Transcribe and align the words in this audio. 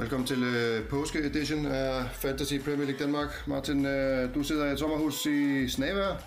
Velkommen 0.00 0.26
til 0.26 0.42
øh, 0.42 0.88
påske 0.88 1.18
edition 1.18 1.66
af 1.66 2.10
Fantasy 2.12 2.54
Premier 2.54 2.86
League 2.86 3.04
Danmark. 3.04 3.28
Martin, 3.46 3.86
øh, 3.86 4.34
du 4.34 4.42
sidder 4.42 4.66
i 4.66 4.72
et 4.72 4.78
sommerhus 4.78 5.26
i 5.26 5.68
Snævær. 5.68 6.22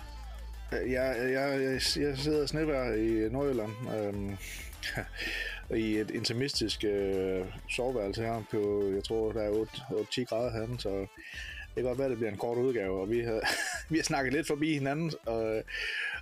Jeg, 0.72 1.16
øh, 1.22 1.32
jeg, 1.32 1.62
jeg, 1.62 1.80
jeg 1.96 2.18
sidder 2.18 2.44
i 2.44 2.46
Snævær 2.46 2.94
i 2.94 3.28
Nordjylland. 3.32 3.72
Øhm, 3.96 4.36
i 5.86 5.96
et 5.96 6.10
intimistisk 6.10 6.84
øh, 6.84 7.46
soveværelse 7.70 8.22
her 8.22 8.42
på, 8.50 8.90
jeg 8.94 9.04
tror, 9.04 9.32
der 9.32 9.42
er 9.42 9.64
8-10 10.20 10.24
grader 10.24 10.50
herinde, 10.50 10.80
så 10.80 10.90
det 10.90 11.74
kan 11.76 11.84
godt 11.84 11.98
være, 11.98 12.06
at 12.06 12.10
det 12.10 12.18
bliver 12.18 12.32
en 12.32 12.38
kort 12.38 12.58
udgave, 12.58 13.00
og 13.00 13.10
vi 13.10 13.20
har, 13.20 13.40
vi 13.90 13.96
har 13.96 14.04
snakket 14.04 14.32
lidt 14.32 14.46
forbi 14.46 14.74
hinanden, 14.74 15.12
og, 15.26 15.62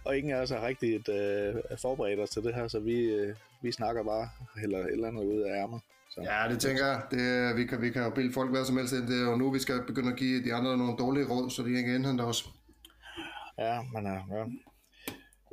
og 0.04 0.18
ingen 0.18 0.32
af 0.32 0.40
os 0.40 0.50
har 0.50 0.66
rigtigt 0.66 1.08
øh, 1.08 1.54
forberedt 1.82 2.20
os 2.20 2.30
til 2.30 2.42
det 2.42 2.54
her, 2.54 2.68
så 2.68 2.78
vi, 2.78 3.00
øh, 3.00 3.34
vi 3.62 3.72
snakker 3.72 4.04
bare 4.04 4.28
eller 4.62 4.78
et 4.78 4.92
eller 4.92 5.08
andet 5.08 5.24
ud 5.24 5.40
af 5.40 5.62
ærmet. 5.62 5.80
Så. 6.10 6.20
Ja, 6.22 6.48
det 6.52 6.60
tænker 6.60 6.86
jeg. 6.86 7.02
Det, 7.10 7.56
vi, 7.56 7.66
kan, 7.66 7.82
vi 7.82 7.90
kan 7.90 8.02
jo 8.02 8.10
bilde 8.10 8.32
folk 8.32 8.50
hvad 8.50 8.64
som 8.64 8.76
helst 8.76 8.94
ind. 8.94 9.08
Det 9.08 9.20
er 9.22 9.30
jo 9.30 9.36
nu, 9.36 9.52
vi 9.52 9.58
skal 9.58 9.82
begynde 9.86 10.12
at 10.12 10.18
give 10.18 10.44
de 10.44 10.54
andre 10.54 10.78
nogle 10.78 10.96
dårlige 10.96 11.26
råd, 11.26 11.50
så 11.50 11.62
de 11.62 11.78
ikke 11.78 11.94
indhenter 11.94 12.24
os. 12.24 12.48
Ja, 13.58 13.82
men 13.92 14.06
ja. 14.06 14.44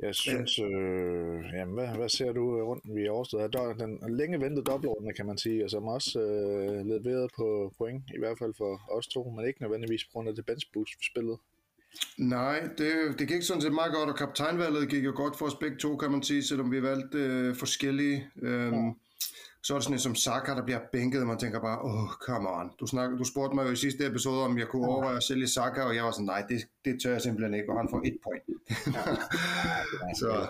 Jeg 0.02 0.14
synes, 0.14 0.58
øh, 0.58 1.38
jamen, 1.54 1.74
hvad, 1.74 1.88
hvad 1.88 2.08
ser 2.08 2.32
du 2.32 2.44
rundt 2.64 2.84
vi 2.94 3.08
overstået 3.08 3.42
her? 3.42 3.72
Den 3.72 4.16
længe 4.16 4.40
ventede 4.40 4.64
dobbeltordner, 4.64 5.12
kan 5.12 5.26
man 5.26 5.38
sige, 5.38 5.64
og 5.64 5.70
som 5.70 5.84
også 5.84 6.20
øh, 6.20 6.86
leveret 6.86 7.30
på 7.36 7.74
point, 7.78 8.04
i 8.14 8.18
hvert 8.18 8.38
fald 8.38 8.54
for 8.56 8.96
os 8.96 9.06
to, 9.06 9.30
men 9.30 9.46
ikke 9.46 9.62
nødvendigvis 9.62 10.04
på 10.04 10.10
grund 10.12 10.28
af 10.28 10.34
det 10.34 10.46
bench 10.46 10.66
boost, 10.72 10.92
vi 11.00 11.04
spillede. 11.12 11.38
Nej, 12.18 12.60
det, 12.78 13.18
det 13.18 13.28
gik 13.28 13.42
sådan 13.42 13.62
set 13.62 13.72
meget 13.72 13.92
godt, 13.92 14.10
og 14.10 14.16
kaptajnvalget 14.16 14.88
gik 14.88 15.04
jo 15.04 15.12
godt 15.16 15.36
for 15.38 15.46
os 15.46 15.54
begge 15.54 15.76
to, 15.76 15.96
kan 15.96 16.10
man 16.10 16.22
sige, 16.22 16.42
selvom 16.42 16.72
vi 16.72 16.82
valgte 16.82 17.18
øh, 17.18 17.54
forskellige. 17.56 18.26
Øhm, 18.42 18.74
ja. 18.74 18.92
Så 19.62 19.74
er 19.74 19.78
det 19.78 19.84
sådan 19.84 19.94
en 19.94 20.00
som 20.00 20.14
Saka, 20.14 20.54
der 20.54 20.64
bliver 20.64 20.80
bænket, 20.92 21.20
og 21.20 21.26
man 21.26 21.38
tænker 21.38 21.60
bare, 21.60 21.78
åh, 21.78 22.02
oh, 22.02 22.08
come 22.08 22.48
on. 22.50 22.70
Du, 22.80 22.86
snak, 22.86 23.10
du 23.18 23.24
spurgte 23.24 23.54
mig 23.54 23.66
jo 23.66 23.70
i 23.70 23.76
sidste 23.76 24.06
episode, 24.06 24.44
om 24.44 24.58
jeg 24.58 24.68
kunne 24.68 24.86
overveje 24.86 25.16
at 25.16 25.22
sælge 25.22 25.48
Saka, 25.48 25.82
og 25.82 25.94
jeg 25.96 26.04
var 26.04 26.10
sådan, 26.10 26.26
nej, 26.26 26.42
det, 26.48 26.68
det 26.84 27.02
tør 27.02 27.12
jeg 27.12 27.22
simpelthen 27.22 27.54
ikke, 27.54 27.72
og 27.72 27.78
han 27.78 27.88
får 27.90 28.02
et 28.04 28.18
point. 28.24 28.44
så... 30.20 30.46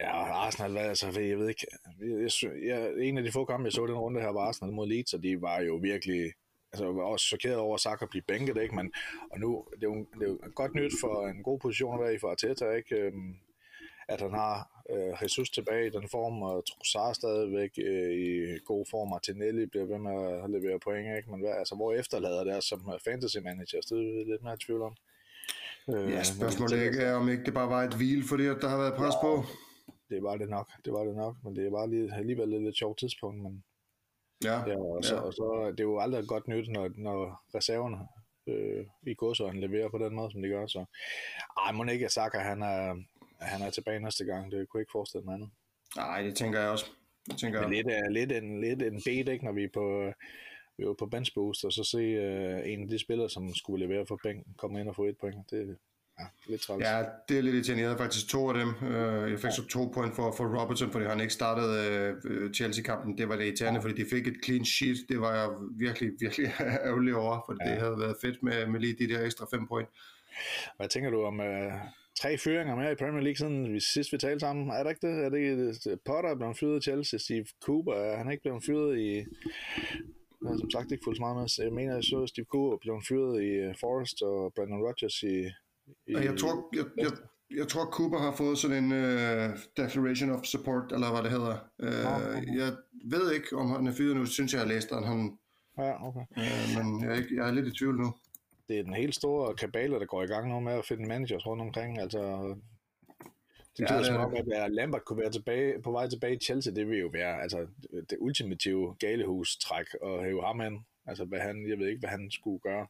Ja, 0.00 0.12
Arsenal, 0.46 0.78
altså, 0.78 1.20
jeg 1.20 1.38
ved 1.38 1.48
ikke, 1.48 1.66
jeg, 2.00 2.52
jeg, 2.66 2.92
en 2.98 3.18
af 3.18 3.24
de 3.24 3.32
få 3.32 3.44
kampe, 3.44 3.64
jeg 3.64 3.72
så 3.72 3.86
den 3.86 3.98
runde 3.98 4.20
her, 4.20 4.28
var 4.28 4.40
Arsenal 4.40 4.74
mod 4.74 4.88
Leeds, 4.88 5.14
og 5.14 5.22
de 5.22 5.42
var 5.42 5.60
jo 5.60 5.74
virkelig, 5.74 6.32
altså 6.72 6.92
var 6.92 7.02
også 7.02 7.26
chokeret 7.26 7.56
over, 7.56 7.74
at 7.74 7.80
Saka 7.80 8.06
blive 8.06 8.22
bænket, 8.22 8.56
ikke? 8.62 8.74
Men, 8.74 8.92
og 9.30 9.40
nu, 9.40 9.64
det 9.74 9.84
er, 9.84 9.88
jo, 9.88 10.06
det 10.14 10.22
er 10.22 10.28
jo 10.28 10.38
godt 10.54 10.74
nyt 10.74 10.92
for 11.00 11.28
en 11.28 11.42
god 11.42 11.58
position 11.58 11.94
at 11.94 12.04
være 12.04 12.14
i 12.14 12.18
for 12.18 12.30
Arteta, 12.30 12.70
ikke? 12.70 12.96
Øhm, 12.96 13.34
at 14.08 14.20
han 14.20 14.30
har 14.30 14.77
øh, 14.92 15.22
Jesus 15.22 15.50
tilbage 15.50 15.86
i 15.86 15.90
den 15.90 16.08
form, 16.08 16.42
og 16.42 16.66
Trossard 16.66 17.14
stadigvæk 17.14 17.72
øh, 17.78 18.12
i 18.12 18.58
god 18.64 18.84
form, 18.90 19.12
og 19.12 19.22
Tinelli 19.22 19.66
bliver 19.66 19.86
ved 19.86 19.98
med 19.98 20.18
at 20.44 20.50
levere 20.50 20.78
point, 20.78 21.16
ikke? 21.16 21.30
Men 21.30 21.40
hvad, 21.40 21.50
altså, 21.50 21.74
hvor 21.74 21.92
efterlader 21.92 22.44
det 22.44 22.64
som 22.64 22.80
fantasy 23.04 23.38
manager? 23.38 23.80
Det 23.80 23.92
er 23.92 24.30
lidt 24.30 24.42
mere 24.42 24.56
tvivl 24.66 24.82
om. 24.82 24.96
Øh, 25.92 26.10
ja, 26.10 26.22
spørgsmålet 26.22 26.84
ikke 26.86 27.00
er, 27.02 27.14
om 27.14 27.28
ikke 27.28 27.44
det 27.44 27.54
bare 27.54 27.68
var 27.68 27.82
et 27.82 27.94
hvil, 27.94 28.24
fordi 28.28 28.44
der 28.44 28.68
har 28.68 28.78
været 28.78 28.94
pres 28.94 29.14
ja, 29.14 29.20
på. 29.20 29.32
Det 30.10 30.22
var 30.22 30.36
det 30.36 30.48
nok, 30.48 30.68
det 30.84 30.92
var 30.92 31.04
det 31.04 31.16
nok, 31.16 31.36
men 31.44 31.56
det 31.56 31.66
er 31.66 31.70
bare 31.70 31.90
lige, 31.90 32.14
alligevel 32.14 32.54
et 32.54 32.62
lidt 32.62 32.78
sjovt 32.78 32.98
tidspunkt, 32.98 33.42
men 33.42 33.64
Ja, 34.44 34.58
ja, 34.66 34.76
og, 34.78 35.04
så, 35.04 35.14
ja. 35.14 35.20
og 35.20 35.32
så 35.32 35.68
det 35.70 35.80
er 35.80 35.84
jo 35.84 35.98
aldrig 35.98 36.28
godt 36.28 36.48
nyt, 36.48 36.68
når, 36.68 36.90
når 36.96 37.42
reserverne 37.54 37.98
øh, 38.46 38.86
i 39.06 39.14
godsøjen 39.14 39.60
leverer 39.60 39.88
på 39.88 39.98
den 39.98 40.14
måde, 40.14 40.30
som 40.32 40.42
de 40.42 40.48
gør. 40.48 40.66
Så 40.66 40.84
ej, 41.66 41.72
må 41.72 41.84
ikke 41.84 42.08
Saka, 42.08 42.38
han 42.38 42.62
er, 42.62 42.94
han 43.40 43.62
er 43.62 43.70
tilbage 43.70 44.00
næste 44.00 44.24
gang. 44.24 44.52
Det 44.52 44.68
kunne 44.68 44.82
ikke 44.82 44.92
forestille 44.92 45.24
mig 45.24 45.34
andet. 45.34 45.50
Nej, 45.96 46.22
det 46.22 46.36
tænker 46.36 46.60
jeg 46.60 46.70
også. 46.70 46.86
Det 47.26 47.38
tænker 47.38 47.60
Men 47.60 47.74
jeg. 47.74 47.84
Lidt, 47.84 47.96
er, 47.96 48.08
lidt, 48.08 48.32
en, 48.32 48.60
lidt 48.60 48.82
en 48.82 49.02
bait, 49.04 49.28
ikke, 49.28 49.44
når 49.44 49.52
vi 49.52 49.64
er 49.64 49.68
på, 49.74 50.12
vi 50.78 50.84
er 50.84 50.94
på 50.98 51.06
bench 51.06 51.34
boost, 51.34 51.64
og 51.64 51.72
så 51.72 51.84
se 51.84 51.98
uh, 51.98 52.72
en 52.72 52.82
af 52.82 52.88
de 52.88 52.98
spillere, 52.98 53.30
som 53.30 53.54
skulle 53.54 53.86
levere 53.86 54.06
for 54.06 54.20
bænken, 54.22 54.54
komme 54.58 54.80
ind 54.80 54.88
og 54.88 54.96
få 54.96 55.04
et 55.04 55.18
point. 55.20 55.50
Det, 55.50 55.76
ja, 56.18 56.24
lidt 56.46 56.60
træls. 56.60 56.84
Ja, 56.84 57.04
det 57.28 57.38
er 57.38 57.42
lidt 57.42 57.54
irriterende. 57.54 57.82
Jeg 57.82 57.90
havde 57.90 57.98
faktisk 57.98 58.28
to 58.28 58.48
af 58.48 58.54
dem. 58.54 58.88
Øh, 58.88 59.30
jeg 59.30 59.38
fik 59.38 59.50
så 59.50 59.66
to 59.66 59.90
point 59.94 60.14
for, 60.14 60.32
for 60.36 60.60
Robertson, 60.60 60.92
fordi 60.92 61.04
han 61.04 61.20
ikke 61.20 61.32
startede 61.32 62.16
uh, 62.24 62.52
Chelsea-kampen. 62.52 63.18
Det 63.18 63.28
var 63.28 63.36
det 63.36 63.44
irriterende, 63.44 63.80
ja. 63.80 63.84
fordi 63.84 64.02
de 64.02 64.10
fik 64.10 64.26
et 64.26 64.36
clean 64.44 64.64
sheet. 64.64 64.96
Det 65.08 65.20
var 65.20 65.34
jeg 65.34 65.48
virkelig, 65.76 66.10
virkelig 66.20 66.46
ærgerlig 66.88 67.14
over, 67.14 67.42
for 67.46 67.56
ja. 67.60 67.70
det 67.70 67.80
havde 67.80 67.98
været 67.98 68.16
fedt 68.20 68.42
med, 68.42 68.66
med 68.66 68.80
lige 68.80 68.96
de 68.98 69.08
der 69.14 69.24
ekstra 69.24 69.46
fem 69.52 69.68
point. 69.68 69.88
Hvad 70.76 70.88
tænker 70.88 71.10
du 71.10 71.22
om, 71.22 71.40
uh, 71.40 71.72
tre 72.20 72.38
fyringer 72.38 72.74
mere 72.76 72.92
i 72.92 73.00
Premier 73.02 73.22
League, 73.22 73.36
siden 73.36 73.72
vi 73.74 73.80
sidst 73.80 74.12
vi 74.12 74.18
talte 74.18 74.40
sammen. 74.40 74.70
Er 74.70 74.82
det 74.82 74.90
ikke 74.90 75.06
det? 75.06 75.24
Er 75.24 75.30
det 75.30 76.00
Potter 76.06 76.30
er 76.30 76.36
blevet 76.36 76.58
fyret 76.58 76.78
i 76.78 76.82
Chelsea? 76.88 77.18
Steve 77.18 77.46
Cooper, 77.64 77.92
er 77.92 78.16
han 78.16 78.30
ikke 78.30 78.42
blevet 78.42 78.64
fyret 78.64 78.98
i... 78.98 79.10
Jeg 80.42 80.50
har 80.50 80.58
som 80.58 80.70
sagt 80.70 80.92
ikke 80.92 81.04
fuldt 81.04 81.18
så 81.18 81.22
meget 81.22 81.36
med. 81.36 81.64
Jeg 81.66 81.72
mener, 81.72 81.94
jeg 81.94 82.04
så 82.04 82.26
Steve 82.26 82.46
Cooper 82.52 82.78
blev 82.84 82.94
fyret 83.08 83.42
i 83.42 83.50
øh, 83.64 83.74
Forest 83.80 84.22
og 84.22 84.52
Brandon 84.54 84.82
Rodgers 84.86 85.22
i... 85.22 85.36
i 86.10 86.12
jeg 86.28 86.36
tror, 86.38 86.54
jeg, 86.78 86.86
jeg, 87.04 87.12
jeg 87.60 87.68
tror, 87.68 87.84
Cooper 87.96 88.18
har 88.18 88.34
fået 88.42 88.58
sådan 88.58 88.84
en 88.84 88.90
uh, 89.02 89.48
declaration 89.76 90.30
of 90.30 90.44
support, 90.44 90.92
eller 90.92 91.10
hvad 91.12 91.22
det 91.22 91.30
hedder. 91.38 91.56
Uh, 91.86 92.06
okay. 92.14 92.58
Jeg 92.62 92.70
ved 93.14 93.32
ikke, 93.36 93.56
om 93.56 93.66
han 93.70 93.86
er 93.86 93.94
fyret 93.98 94.16
nu. 94.16 94.26
Synes 94.26 94.52
jeg, 94.52 94.58
jeg 94.58 94.66
har 94.66 94.74
læst, 94.74 94.92
at 94.92 95.06
han... 95.06 95.38
Ja, 95.78 96.08
okay. 96.08 96.24
Uh, 96.40 96.66
men 96.76 96.86
jeg 97.02 97.10
er, 97.12 97.16
ikke, 97.20 97.36
jeg 97.36 97.48
er 97.48 97.52
lidt 97.52 97.66
i 97.66 97.78
tvivl 97.78 97.96
nu 98.04 98.10
det 98.68 98.78
er 98.78 98.82
den 98.82 98.94
helt 98.94 99.14
store 99.14 99.54
kabale, 99.54 100.00
der 100.00 100.06
går 100.06 100.22
i 100.22 100.26
gang 100.26 100.48
nu 100.48 100.60
med 100.60 100.72
at 100.72 100.84
finde 100.84 101.08
managers 101.08 101.46
rundt 101.46 101.62
omkring. 101.62 101.98
Altså, 101.98 102.54
det 103.78 103.84
betyder 103.84 103.98
ja, 103.98 104.04
som 104.04 104.16
om, 104.16 104.34
at 104.34 104.72
Lambert 104.72 105.04
kunne 105.04 105.22
være 105.22 105.32
tilbage, 105.32 105.82
på 105.82 105.90
vej 105.90 106.08
tilbage 106.08 106.36
i 106.36 106.38
Chelsea, 106.38 106.74
det 106.74 106.88
vil 106.88 106.98
jo 106.98 107.10
være 107.12 107.42
altså, 107.42 107.66
det 108.10 108.16
ultimative 108.20 108.96
galehus-træk 108.98 109.86
at 110.04 110.24
hæve 110.24 110.42
ham 110.42 110.60
hen. 110.60 110.86
Altså, 111.06 111.24
hvad 111.24 111.40
han, 111.40 111.68
jeg 111.68 111.78
ved 111.78 111.86
ikke, 111.86 112.00
hvad 112.00 112.10
han 112.10 112.30
skulle 112.30 112.60
gøre. 112.60 112.86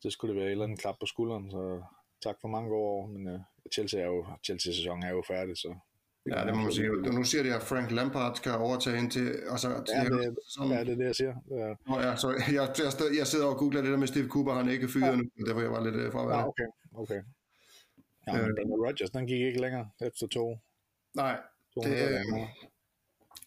Så 0.00 0.10
skulle 0.10 0.34
det 0.34 0.40
være 0.40 0.46
et 0.46 0.52
eller 0.52 0.64
andet 0.64 0.80
klap 0.80 0.96
på 1.00 1.06
skulderen, 1.06 1.50
så 1.50 1.82
tak 2.22 2.36
for 2.40 2.48
mange 2.48 2.74
år, 2.74 3.06
men 3.06 3.34
uh, 3.34 3.40
Chelsea 3.72 4.00
er 4.00 4.06
jo, 4.06 4.26
Chelsea-sæsonen 4.44 5.04
er 5.04 5.10
jo 5.10 5.22
færdig, 5.28 5.56
så 5.56 5.76
Ja, 6.30 6.44
det 6.46 6.54
må 6.54 6.62
man 6.62 6.72
sige. 6.72 6.88
Nu 6.90 7.24
siger 7.24 7.42
de, 7.42 7.54
at 7.54 7.62
Frank 7.62 7.90
Lampard 7.90 8.36
skal 8.36 8.52
overtage 8.52 8.98
ind 8.98 9.10
til... 9.10 9.28
Altså, 9.50 9.68
til 9.86 9.94
ja, 9.96 10.04
det, 10.04 10.38
sådan, 10.48 10.72
ja, 10.72 10.80
det 10.80 10.92
er 10.92 10.96
det, 10.96 11.04
jeg 11.04 11.14
siger. 11.14 11.34
Ja. 11.50 11.74
Nå, 11.88 12.00
ja, 12.00 12.16
så 12.16 12.30
jeg, 12.30 12.68
jeg, 12.78 13.16
jeg 13.18 13.26
sidder 13.26 13.46
og 13.46 13.56
googler 13.56 13.82
det 13.82 13.90
der 13.90 13.96
med 13.96 14.06
Steve 14.06 14.28
Cooper, 14.28 14.52
han 14.54 14.68
er 14.68 14.72
ikke 14.72 14.88
fyret 14.88 15.06
ja. 15.06 15.16
nu, 15.16 15.24
derfor 15.46 15.60
jeg 15.60 15.70
var 15.70 15.84
lidt 15.84 15.94
øh, 15.94 16.12
fra 16.12 16.38
Ja, 16.38 16.48
okay, 16.48 16.66
okay. 16.94 17.20
Ja, 18.26 18.32
men 18.32 18.50
øh, 18.50 18.86
Rodgers, 18.86 19.10
den 19.10 19.26
gik 19.26 19.40
ikke 19.40 19.60
længere 19.60 19.88
efter 20.00 20.26
to. 20.26 20.58
Nej, 21.14 21.38
to 21.74 21.80
det, 21.80 22.02
er, 22.02 22.22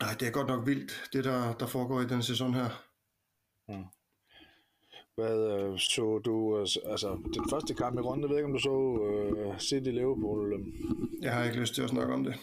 nej, 0.04 0.14
det 0.20 0.28
er 0.28 0.32
godt 0.32 0.48
nok 0.48 0.68
vildt, 0.68 1.10
det 1.14 1.24
der, 1.24 1.54
der 1.54 1.68
foregår 1.68 2.02
i 2.02 2.06
den 2.06 2.24
sæson 2.24 2.54
her. 2.54 2.86
Ja. 3.70 3.84
Hvad 5.16 5.38
øh, 5.38 5.80
så 5.80 6.22
du, 6.26 6.60
altså 6.86 7.20
den 7.34 7.50
første 7.50 7.74
kamp 7.74 7.98
i 8.00 8.02
runde, 8.02 8.24
jeg 8.24 8.30
ved 8.30 8.38
ikke 8.38 8.48
om 8.48 8.54
du 8.54 8.60
så 8.60 8.70
uh, 8.70 9.58
City 9.58 9.90
Liverpool? 9.90 10.54
Øh. 10.54 10.60
Jeg 11.22 11.34
har 11.34 11.44
ikke 11.44 11.60
lyst 11.60 11.76
til 11.76 11.82
at 11.82 11.90
snakke 11.90 12.14
om 12.14 12.24
det. 12.24 12.36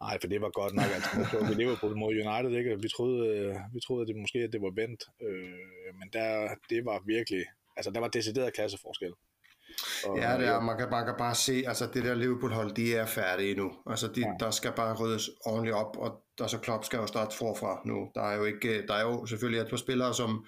Nej, 0.00 0.18
for 0.20 0.28
det 0.28 0.40
var 0.40 0.50
godt 0.50 0.74
nok, 0.74 0.90
altså, 0.96 1.10
så 1.30 1.36
vi 1.48 1.54
Liverpool 1.54 1.96
mod 1.96 2.12
United, 2.24 2.52
ikke? 2.58 2.82
Vi 2.82 2.88
troede, 2.96 3.20
øh, 3.36 3.54
vi 3.74 3.80
troede 3.86 4.02
at 4.02 4.08
det 4.08 4.16
måske 4.16 4.38
at 4.38 4.52
det 4.52 4.62
var 4.62 4.72
vendt, 4.82 5.02
øh, 5.26 5.90
men 5.98 6.08
der, 6.12 6.30
det 6.70 6.84
var 6.84 7.02
virkelig, 7.06 7.44
altså 7.76 7.90
der 7.90 8.00
var 8.00 8.08
decideret 8.08 8.54
klasseforskel. 8.54 9.12
Og, 10.06 10.18
ja, 10.18 10.38
det 10.38 10.46
er, 10.48 10.60
man 10.60 10.78
kan, 10.78 10.90
man 10.90 11.04
kan 11.04 11.14
bare 11.18 11.34
se, 11.34 11.64
altså 11.66 11.86
det 11.94 12.04
der 12.04 12.14
Liverpool-hold, 12.14 12.74
de 12.74 12.94
er 12.94 13.06
færdige 13.06 13.54
nu. 13.54 13.72
Altså 13.86 14.08
de, 14.08 14.20
ja. 14.20 14.32
der 14.40 14.50
skal 14.50 14.72
bare 14.72 14.96
ryddes 15.00 15.30
ordentligt 15.46 15.76
op, 15.76 15.96
og 15.96 16.22
der 16.38 16.46
så 16.46 16.58
Klopp 16.58 16.84
skal 16.84 16.98
jo 16.98 17.06
starte 17.06 17.36
forfra 17.36 17.82
nu. 17.86 18.10
Der 18.14 18.22
er 18.22 18.36
jo 18.36 18.44
ikke, 18.44 18.86
der 18.86 18.94
er 18.94 19.02
jo 19.02 19.26
selvfølgelig 19.26 19.60
et 19.60 19.70
par 19.70 19.76
spillere, 19.76 20.14
som, 20.14 20.46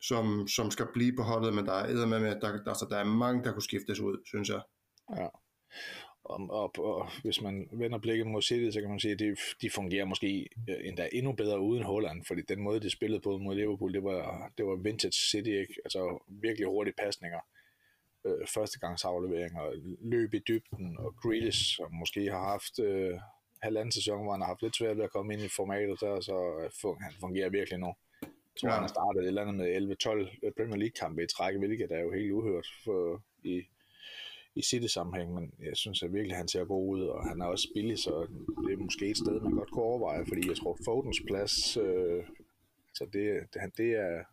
som, 0.00 0.48
som 0.48 0.70
skal 0.70 0.86
blive 0.94 1.16
på 1.16 1.22
holdet, 1.22 1.54
men 1.54 1.66
der 1.66 1.72
er 1.72 2.06
med, 2.06 2.20
med 2.20 2.40
der, 2.40 2.68
altså, 2.68 2.86
der 2.90 2.96
er 2.96 3.04
mange, 3.04 3.44
der 3.44 3.52
kunne 3.52 3.62
skiftes 3.62 4.00
ud, 4.00 4.16
synes 4.26 4.48
jeg. 4.48 4.60
Ja. 5.16 5.28
Og, 6.24 6.50
og, 6.50 6.84
og 6.84 7.08
hvis 7.22 7.40
man 7.40 7.68
vender 7.72 7.98
blikket 7.98 8.26
mod 8.26 8.42
City, 8.42 8.74
så 8.74 8.80
kan 8.80 8.90
man 8.90 9.00
sige, 9.00 9.12
at 9.12 9.18
de, 9.18 9.36
de 9.62 9.70
fungerer 9.70 10.04
måske 10.04 10.48
endda 10.84 11.08
endnu 11.12 11.32
bedre 11.32 11.60
uden 11.60 11.82
Holland, 11.82 12.24
fordi 12.24 12.42
den 12.42 12.60
måde, 12.60 12.80
de 12.80 12.90
spillede 12.90 13.20
på 13.20 13.38
mod 13.38 13.54
Liverpool, 13.54 13.94
det 13.94 14.04
var, 14.04 14.52
det 14.58 14.66
var 14.66 14.76
vintage 14.76 15.12
City, 15.30 15.48
ikke? 15.48 15.74
altså 15.84 16.22
virkelig 16.28 16.66
hurtige 16.66 16.94
pasninger, 16.98 17.40
øh, 18.26 18.46
førstegangsafleveringer, 18.46 19.62
løb 20.00 20.34
i 20.34 20.38
dybden, 20.48 20.98
og 20.98 21.14
Grealish, 21.22 21.76
som 21.76 21.94
måske 21.94 22.30
har 22.30 22.44
haft 22.50 22.78
øh, 22.78 23.18
halvanden 23.62 23.92
sæson, 23.92 24.22
hvor 24.22 24.32
han 24.32 24.40
har 24.40 24.48
haft 24.48 24.62
lidt 24.62 24.76
svært 24.76 24.96
ved 24.96 25.04
at 25.04 25.12
komme 25.12 25.32
ind 25.32 25.42
i 25.42 25.48
formatet 25.48 26.00
der, 26.00 26.20
så 26.20 26.36
øh, 26.60 26.96
han 27.00 27.12
fungerer 27.20 27.50
virkelig 27.50 27.78
nu. 27.78 27.92
Jeg 28.22 28.60
tror, 28.60 28.68
ja. 28.68 28.74
han 28.74 28.82
har 28.82 28.94
startet 28.96 29.22
et 29.22 29.26
eller 29.26 29.42
andet 29.42 29.56
med 29.56 29.96
11-12 30.50 30.50
Premier 30.56 30.76
League-kampe 30.76 31.22
i 31.22 31.26
træk, 31.26 31.56
hvilket 31.56 31.92
er 31.92 32.00
jo 32.00 32.12
helt 32.12 32.32
uhørt 32.32 32.66
for, 32.84 33.22
i, 33.42 33.62
i 34.56 34.62
City-sammenhæng, 34.62 35.34
men 35.34 35.52
jeg 35.62 35.76
synes 35.76 36.02
at 36.02 36.12
virkelig, 36.12 36.32
at 36.32 36.38
han 36.38 36.48
ser 36.48 36.64
god 36.64 36.88
ud, 36.88 37.02
og 37.02 37.28
han 37.28 37.40
er 37.40 37.46
også 37.46 37.68
billig, 37.74 37.98
så 37.98 38.26
det 38.66 38.72
er 38.72 38.76
måske 38.76 39.06
et 39.06 39.16
sted, 39.16 39.40
man 39.40 39.52
godt 39.52 39.70
kunne 39.70 39.84
overveje, 39.84 40.26
fordi 40.26 40.48
jeg 40.48 40.56
tror, 40.56 40.78
Fodens 40.84 41.22
plads, 41.26 41.76
øh, 41.76 42.24
så 42.94 43.04
det, 43.12 43.54
det, 43.54 43.76
det 43.76 43.90
er 43.90 44.24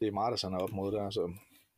det 0.00 0.08
er 0.08 0.12
meget, 0.12 0.42
der 0.42 0.48
er 0.48 0.58
op 0.58 0.72
mod 0.72 0.92
der, 0.92 1.10
så 1.10 1.32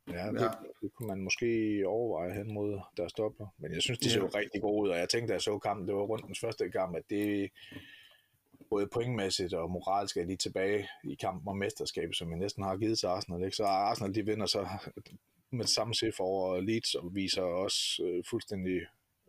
ja, 0.09 0.27
det, 0.33 0.41
ja. 0.41 0.49
det 0.83 0.95
kunne 0.95 1.09
man 1.09 1.21
måske 1.21 1.83
overveje 1.87 2.35
hen 2.35 2.55
mod 2.55 2.81
deres 2.97 3.13
dobbler. 3.13 3.47
Men 3.59 3.75
jeg 3.75 3.83
synes, 3.83 3.99
de 3.99 4.11
ser 4.11 4.21
jo 4.21 4.31
rigtig 4.35 4.61
gode 4.63 4.83
ud, 4.83 4.89
og 4.89 4.99
jeg 4.99 5.09
tænkte, 5.09 5.29
da 5.29 5.33
jeg 5.33 5.43
så 5.43 5.59
kampen, 5.59 5.89
det 5.89 5.95
var 5.95 6.03
rundt 6.03 6.27
den 6.27 6.37
første 6.41 6.71
kamp, 6.71 6.97
at 6.97 7.03
det, 7.11 7.51
både 8.71 8.87
pointmæssigt 8.87 9.55
og 9.55 9.71
moralsk 9.71 10.17
er 10.17 10.25
de 10.25 10.37
tilbage 10.37 10.89
i 11.05 11.15
kampen 11.15 11.49
om 11.49 11.57
mesterskabet, 11.57 12.17
som 12.17 12.31
vi 12.31 12.37
næsten 12.37 12.63
har 12.63 12.77
givet 12.77 12.99
til 12.99 13.07
Arsenal. 13.07 13.45
Ikke? 13.45 13.57
Så 13.57 13.65
Arsenal 13.65 14.15
de 14.15 14.27
vinder 14.27 14.47
så 14.47 14.69
med 15.53 15.65
samme 15.65 15.95
cifre 15.95 16.25
over 16.25 16.61
Leeds 16.61 16.95
og 16.95 17.15
viser 17.15 17.43
også 17.43 18.03
øh, 18.05 18.25
fuldstændig 18.31 18.81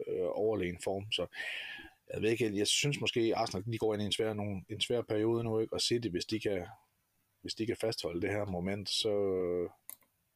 øh, 0.08 0.28
overlegen 0.32 0.78
form. 0.84 1.12
Så 1.12 1.28
jeg 2.14 2.22
ved 2.22 2.30
ikke, 2.30 2.58
jeg 2.58 2.68
synes 2.68 3.00
måske, 3.00 3.20
at 3.20 3.34
Arsenal 3.36 3.66
de 3.66 3.78
går 3.78 3.94
ind 3.94 4.04
i 4.04 4.06
en 4.06 4.12
svær, 4.12 4.34
nogle, 4.34 4.62
en 4.70 4.82
svær 4.82 5.02
periode 5.02 5.44
nu, 5.44 5.60
ikke? 5.60 5.74
og 5.74 5.82
City, 5.82 6.08
hvis 6.08 6.26
de 6.26 6.40
kan, 6.40 6.66
hvis 7.42 7.54
de 7.54 7.66
kan 7.66 7.78
fastholde 7.82 8.22
det 8.22 8.30
her 8.30 8.46
moment, 8.46 8.90
så 8.90 9.10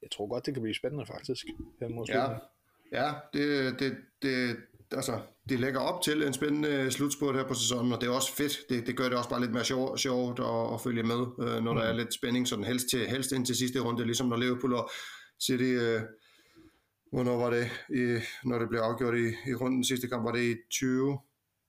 jeg 0.02 0.12
tror 0.12 0.28
godt, 0.28 0.46
det 0.46 0.54
kan 0.54 0.64
blive 0.64 0.76
spændende 0.76 1.06
faktisk. 1.06 1.46
ja, 2.10 2.24
ja 2.92 3.14
det, 3.34 3.80
det, 3.80 3.98
det, 4.22 4.58
altså, 4.92 5.22
det 5.50 5.60
lægger 5.60 5.80
op 5.80 6.02
til 6.02 6.24
en 6.24 6.34
spændende 6.34 6.92
slutspurt 6.92 7.36
her 7.36 7.48
på 7.48 7.54
sæsonen, 7.54 7.94
og 7.94 8.02
det 8.02 8.08
er 8.08 8.12
også 8.12 8.36
fedt. 8.36 8.58
Det, 8.70 8.88
det 8.88 8.98
gør 8.98 9.10
det 9.10 9.18
også 9.18 9.30
bare 9.30 9.42
lidt 9.42 9.52
mere 9.52 9.66
sjovt, 9.66 10.00
sjovt 10.00 10.40
at, 10.40 10.74
at 10.74 10.82
følge 10.82 11.04
med, 11.04 11.22
øh, 11.40 11.64
når 11.64 11.74
mm. 11.74 11.80
der 11.80 11.86
er 11.86 11.94
lidt 11.94 12.14
spænding, 12.14 12.48
sådan 12.48 12.66
helst, 12.66 12.90
til, 12.90 13.08
helst 13.08 13.32
ind 13.32 13.46
til 13.46 13.56
sidste 13.56 13.80
runde, 13.80 14.06
ligesom 14.06 14.28
når 14.28 14.38
Liverpool 14.38 14.74
og 14.74 14.90
City, 15.40 15.72
øh, 15.84 16.02
hvornår 17.12 17.38
var 17.38 17.50
det, 17.50 17.66
i, 17.90 18.04
når 18.44 18.60
det 18.60 18.70
blev 18.70 18.80
afgjort 18.80 19.16
i, 19.16 19.28
i 19.50 19.54
runden 19.54 19.84
sidste 19.84 20.08
kamp, 20.08 20.26
var 20.26 20.32
det 20.32 20.44
i 20.44 20.56
20? 20.70 21.20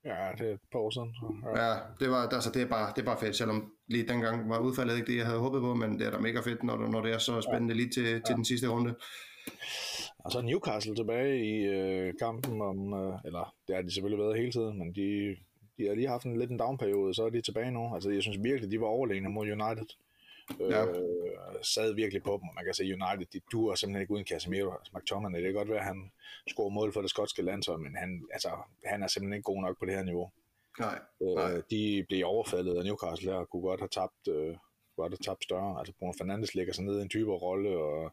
Ja, 0.05 0.32
det 0.38 0.49
er 0.50 0.55
et 0.55 0.61
par 0.73 0.79
år 0.79 0.91
siden. 0.91 1.15
Ja, 1.44 1.65
ja 1.65 1.75
det, 2.00 2.11
var, 2.11 2.29
altså, 2.29 2.50
det, 2.55 2.62
er 2.62 2.69
bare, 2.69 2.93
det 2.97 3.03
er 3.03 3.06
bare 3.06 3.20
fedt, 3.20 3.37
selvom 3.37 3.73
lige 3.88 4.09
dengang 4.09 4.49
var 4.49 4.59
udfaldet 4.59 4.97
ikke 4.97 5.12
det, 5.12 5.19
jeg 5.19 5.26
havde 5.26 5.38
håbet 5.38 5.61
på, 5.61 5.75
men 5.75 5.99
det 5.99 6.06
er 6.06 6.11
da 6.11 6.19
mega 6.19 6.41
fedt, 6.41 6.62
når, 6.62 6.76
når 6.76 7.00
det 7.00 7.12
er 7.12 7.19
så 7.19 7.41
spændende 7.41 7.75
lige 7.75 7.91
til, 7.91 8.05
ja. 8.05 8.20
til 8.26 8.35
den 8.37 8.44
sidste 8.44 8.69
runde. 8.69 8.94
Og 10.19 10.32
så 10.32 10.41
Newcastle 10.41 10.94
tilbage 10.94 11.35
i 11.53 11.55
øh, 11.64 12.14
kampen 12.19 12.62
om, 12.62 12.79
øh, 12.94 13.14
eller 13.25 13.55
det 13.67 13.75
har 13.76 13.82
de 13.82 13.94
selvfølgelig 13.94 14.25
været 14.25 14.38
hele 14.38 14.53
tiden, 14.53 14.79
men 14.79 14.88
de, 14.94 15.37
de 15.76 15.88
har 15.88 15.94
lige 15.94 16.09
haft 16.09 16.25
en 16.25 16.38
lidt 16.38 16.50
en 16.50 16.59
down-periode, 16.59 17.14
så 17.14 17.23
er 17.26 17.31
de 17.31 17.43
tilbage 17.43 17.71
nu. 17.71 17.94
Altså 17.94 18.11
jeg 18.11 18.23
synes 18.23 18.38
virkelig, 18.43 18.71
de 18.71 18.81
var 18.81 18.87
overlegne 18.87 19.29
mod 19.29 19.47
United. 19.47 19.88
Ja. 20.61 20.87
Øh, 20.87 21.29
sad 21.62 21.95
virkelig 21.95 22.23
på 22.23 22.31
dem, 22.31 22.49
og 22.49 22.55
man 22.55 22.65
kan 22.65 22.75
sige, 22.75 22.97
United, 23.00 23.27
de 23.33 23.41
duer 23.53 23.75
simpelthen 23.75 24.00
ikke 24.00 24.12
uden 24.12 24.27
Casemiro. 24.27 24.73
Altså, 24.73 24.93
McTominay, 24.95 25.39
det 25.39 25.47
kan 25.47 25.55
godt 25.55 25.69
være, 25.69 25.79
at 25.79 25.85
han 25.85 26.12
scorer 26.49 26.71
mål 26.71 26.93
for 26.93 27.00
det 27.00 27.11
skotske 27.11 27.43
landshold, 27.43 27.81
men 27.81 27.97
han, 27.97 28.29
altså, 28.33 28.50
han 28.85 29.03
er 29.03 29.06
simpelthen 29.06 29.37
ikke 29.37 29.50
god 29.53 29.62
nok 29.62 29.79
på 29.79 29.85
det 29.87 29.95
her 29.95 30.03
niveau. 30.03 30.31
Nej, 30.79 30.99
øh, 31.23 31.35
nej. 31.35 31.62
De 31.71 32.05
blev 32.09 32.27
overfaldet 32.27 32.77
af 32.77 32.85
Newcastle 32.85 33.31
her, 33.31 33.39
og 33.39 33.50
kunne 33.50 33.62
godt 33.62 33.81
have 33.81 33.89
tabt, 33.89 34.29
øh, 34.29 34.56
godt 34.97 35.12
have 35.12 35.25
tabt 35.25 35.45
større. 35.45 35.79
Altså 35.79 35.93
Bruno 35.99 36.12
Fernandes 36.19 36.55
ligger 36.55 36.73
sig 36.73 36.85
ned 36.85 36.99
i 36.99 37.03
en 37.03 37.11
dybere 37.15 37.39
rolle, 37.39 37.79
og 37.79 38.12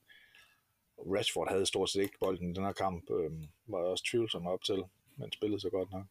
Rashford 0.97 1.49
havde 1.49 1.65
stort 1.65 1.89
set 1.89 2.01
ikke 2.01 2.17
bolden 2.19 2.49
i 2.49 2.53
den 2.53 2.65
her 2.65 2.71
kamp, 2.71 3.09
øh, 3.11 3.31
var 3.67 3.77
også 3.77 4.03
tvivlsom 4.11 4.47
op 4.47 4.63
til, 4.63 4.83
men 5.17 5.31
spillede 5.31 5.61
så 5.61 5.69
godt 5.69 5.91
nok. 5.91 6.05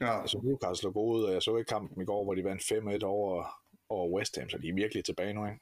Ja. 0.00 0.20
Altså 0.20 0.40
Newcastle 0.42 0.86
lå 0.86 0.92
god 0.92 1.18
ud, 1.18 1.24
og 1.24 1.32
jeg 1.32 1.42
så 1.42 1.56
ikke 1.56 1.68
kampen 1.68 2.02
i 2.02 2.04
går, 2.04 2.24
hvor 2.24 2.34
de 2.34 2.44
vandt 2.44 2.62
5-1 2.62 3.04
over, 3.04 3.44
over 3.88 4.18
West 4.18 4.38
Ham, 4.38 4.48
så 4.48 4.58
de 4.58 4.68
er 4.68 4.74
virkelig 4.74 5.04
tilbage 5.04 5.34
nu, 5.34 5.46
ikke? 5.46 5.60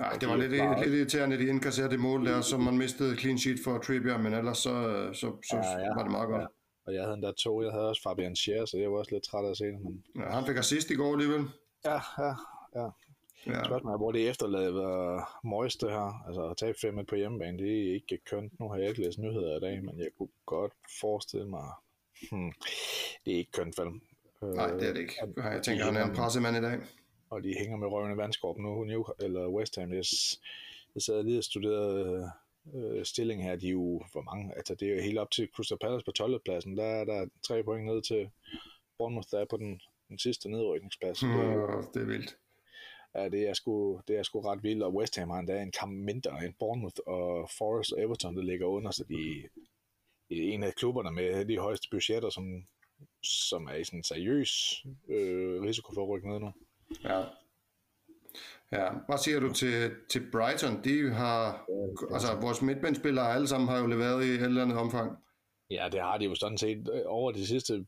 Ja, 0.00 0.08
det 0.20 0.28
var 0.28 0.36
lidt, 0.36 0.50
lidt 0.50 0.94
irriterende, 0.94 1.36
at 1.36 1.40
de 1.42 1.46
indkasserede 1.46 1.90
det 1.90 2.00
mål 2.00 2.26
der, 2.26 2.40
som 2.40 2.60
man 2.60 2.78
mistede 2.78 3.16
clean 3.16 3.38
sheet 3.38 3.58
for 3.64 3.78
Trippier, 3.78 4.18
men 4.18 4.32
ellers 4.32 4.58
så, 4.58 5.08
så, 5.12 5.36
så 5.50 5.56
ja, 5.56 5.78
ja, 5.78 5.94
var 5.94 6.02
det 6.02 6.10
meget 6.10 6.28
godt. 6.28 6.42
Ja. 6.42 6.46
Og 6.86 6.94
jeg 6.94 7.02
havde 7.02 7.14
endda 7.14 7.32
to, 7.32 7.62
jeg 7.62 7.72
havde 7.72 7.88
også 7.88 8.02
Fabian 8.02 8.36
Scher, 8.36 8.64
så 8.64 8.78
jeg 8.78 8.92
var 8.92 8.98
også 8.98 9.12
lidt 9.14 9.24
træt 9.24 9.44
af 9.44 9.50
at 9.50 9.56
se 9.56 9.64
det. 9.64 9.80
Men... 9.80 10.04
Ja, 10.16 10.30
han 10.30 10.46
fik 10.46 10.56
assist 10.56 10.90
i 10.90 10.94
går 10.94 11.12
alligevel. 11.12 11.44
Ja, 11.84 12.00
ja, 12.18 12.34
ja. 12.74 12.88
Ja. 13.46 13.64
Spørgsmålet 13.64 13.94
er, 13.94 13.98
hvor 13.98 14.12
det 14.12 14.28
efterlader 14.28 15.40
Moist 15.44 15.80
det 15.80 15.90
her. 15.90 16.26
Altså 16.26 16.42
at 16.50 16.56
tage 16.56 16.74
5 16.80 17.06
på 17.06 17.14
hjemmebane, 17.14 17.58
det 17.58 17.88
er 17.88 17.94
ikke 17.94 18.18
kønt. 18.30 18.60
Nu 18.60 18.68
har 18.68 18.76
jeg 18.76 18.88
ikke 18.88 19.02
læst 19.02 19.18
nyheder 19.18 19.56
i 19.56 19.60
dag, 19.60 19.84
men 19.84 19.98
jeg 19.98 20.08
kunne 20.18 20.28
godt 20.46 20.72
forestille 21.00 21.48
mig, 21.48 21.68
hmm, 22.30 22.52
det 23.24 23.32
er 23.32 23.38
ikke 23.38 23.52
kønt, 23.52 23.78
vel? 23.78 23.88
Nej, 24.54 24.70
det 24.70 24.88
er 24.88 24.92
det 24.92 25.00
ikke. 25.00 25.14
Jeg 25.36 25.62
tænker, 25.62 25.84
han 25.84 25.96
er 25.96 26.04
en 26.04 26.14
pressemand 26.14 26.56
i 26.56 26.60
dag 26.60 26.78
og 27.30 27.42
de 27.42 27.54
hænger 27.58 27.76
med 27.76 27.88
røvende 27.88 28.16
vandskorp 28.16 28.58
nu, 28.58 28.84
New, 28.84 29.04
eller 29.20 29.48
West 29.48 29.76
Ham. 29.76 29.92
Jeg, 29.92 30.04
jeg 30.94 31.02
sad 31.02 31.22
lige 31.22 31.38
og 31.38 31.44
studerede 31.44 32.30
øh, 32.74 33.04
stilling 33.04 33.42
her, 33.42 33.56
de 33.56 33.66
er 33.66 33.70
jo 33.70 34.02
for 34.12 34.20
mange, 34.20 34.56
altså 34.56 34.74
det 34.74 34.88
er 34.88 34.94
jo 34.94 35.02
helt 35.02 35.18
op 35.18 35.30
til 35.30 35.48
Crystal 35.54 35.78
Palace 35.78 36.04
på 36.04 36.12
12. 36.12 36.40
pladsen, 36.44 36.76
der 36.76 36.84
er 36.84 37.04
der 37.04 37.26
tre 37.42 37.62
point 37.62 37.86
ned 37.86 38.02
til 38.02 38.30
Bournemouth, 38.98 39.28
der 39.30 39.40
er 39.40 39.44
på 39.44 39.56
den, 39.56 39.80
den 40.08 40.18
sidste 40.18 40.48
nedrykningsplads. 40.48 41.22
Mm, 41.22 41.28
det, 41.28 41.94
det 41.94 42.02
er 42.02 42.06
vildt. 42.06 42.36
Ja, 43.14 43.28
det 43.28 43.48
er, 43.48 43.54
sgu, 43.54 44.00
det 44.08 44.18
er 44.18 44.22
sgu 44.22 44.40
ret 44.40 44.62
vildt, 44.62 44.82
og 44.82 44.94
West 44.94 45.16
Ham 45.16 45.30
har 45.30 45.38
endda 45.38 45.62
en 45.62 45.72
kamp 45.72 45.92
mindre 45.92 46.44
end 46.44 46.54
Bournemouth 46.58 47.00
og 47.06 47.50
Forest 47.58 47.92
og 47.92 48.02
Everton, 48.02 48.36
der 48.36 48.42
ligger 48.42 48.66
under, 48.66 48.90
så 48.90 49.04
de 49.04 49.42
er 50.30 50.52
en 50.54 50.62
af 50.62 50.74
klubberne 50.74 51.10
med 51.10 51.44
de 51.44 51.58
højeste 51.58 51.88
budgetter, 51.90 52.30
som, 52.30 52.66
som 53.22 53.66
er 53.66 53.74
i 53.74 53.84
sådan 53.84 53.98
en 53.98 54.04
seriøs 54.04 54.84
øh, 55.08 55.62
risiko 55.62 55.94
for 55.94 56.02
at 56.02 56.08
rykke 56.08 56.28
ned 56.28 56.38
nu. 56.38 56.52
Ja. 57.04 57.24
Ja, 58.72 58.90
hvad 59.08 59.18
siger 59.18 59.40
du 59.40 59.52
til, 59.52 59.90
til 60.08 60.30
Brighton? 60.32 60.84
De 60.84 61.10
har, 61.10 61.66
altså 62.12 62.34
vores 62.40 62.62
midtbandspillere 62.62 63.34
alle 63.34 63.48
sammen 63.48 63.68
har 63.68 63.78
jo 63.78 63.86
leveret 63.86 64.24
i 64.24 64.28
et 64.28 64.42
eller 64.42 64.62
andet 64.62 64.78
omfang. 64.78 65.16
Ja, 65.70 65.88
det 65.92 66.00
har 66.00 66.18
de 66.18 66.24
jo 66.24 66.34
sådan 66.34 66.58
set 66.58 66.88
øh, 66.92 67.02
over 67.06 67.32
de 67.32 67.46
sidste, 67.46 67.86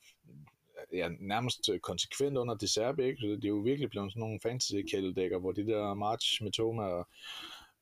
ja, 0.93 1.09
nærmest 1.21 1.71
konsekvent 1.83 2.37
under 2.37 2.55
de 2.55 2.69
serbe, 2.69 3.07
ikke? 3.07 3.37
Det 3.37 3.45
er 3.45 3.49
jo 3.49 3.57
virkelig 3.57 3.91
blevet 3.91 4.13
sådan 4.13 4.21
nogle 4.21 4.41
fantasy 4.43 4.75
kældedækker, 4.91 5.39
hvor 5.39 5.53
de 5.53 5.67
der 5.67 5.95
March, 5.95 6.43
Toma 6.53 6.83
og 6.83 7.09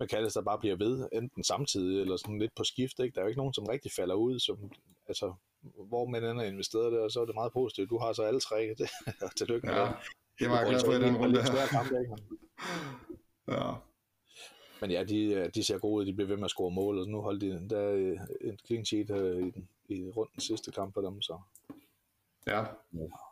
McAllister 0.01 0.43
bare 0.43 0.59
bliver 0.59 0.77
ved, 0.77 1.09
enten 1.13 1.45
samtidig 1.45 2.01
eller 2.01 2.17
sådan 2.17 2.39
lidt 2.39 2.55
på 2.57 2.65
skift, 2.65 2.99
ikke? 2.99 3.15
Der 3.15 3.21
er 3.21 3.25
jo 3.25 3.29
ikke 3.29 3.39
nogen, 3.39 3.55
som 3.55 3.67
rigtig 3.67 3.93
falder 3.93 4.15
ud, 4.15 4.39
som, 4.39 4.71
altså, 5.09 5.35
hvor 5.89 6.07
man 6.07 6.25
ender 6.25 6.45
investeret 6.45 6.93
der, 6.93 7.09
så 7.09 7.21
er 7.21 7.25
det 7.25 7.35
meget 7.35 7.53
positivt. 7.53 7.91
Du 7.91 7.99
har 7.99 8.13
så 8.13 8.23
alle 8.23 8.41
tre, 8.41 8.75
det, 8.79 8.91
tillykke 9.37 9.67
med 9.67 9.75
ja. 9.75 9.85
det. 9.85 9.95
Det 10.39 10.51
var 10.51 10.59
jeg 10.59 10.69
glad 10.69 10.81
for 10.85 10.93
i 10.93 11.01
den 11.01 11.17
runde 11.17 11.43
her. 11.43 12.17
Ja. 13.49 13.73
Men 14.81 14.91
ja, 14.91 15.05
de, 15.05 15.51
de 15.55 15.65
ser 15.65 15.79
gode 15.79 15.95
ud, 15.95 16.07
de 16.07 16.13
bliver 16.13 16.29
ved 16.29 16.37
med 16.37 16.45
at 16.45 16.51
score 16.51 16.71
mål, 16.71 16.99
og 16.99 17.09
nu 17.09 17.21
holdt 17.21 17.41
de 17.41 17.69
der 17.71 17.91
en 18.41 18.59
clean 18.67 18.85
sheet 18.85 19.09
her 19.09 19.33
i, 19.33 19.53
i 19.95 20.11
runden 20.11 20.41
sidste 20.41 20.73
kamp 20.73 20.95
for 20.95 21.01
dem, 21.01 21.23
så 21.23 21.39
Ja. 22.47 22.65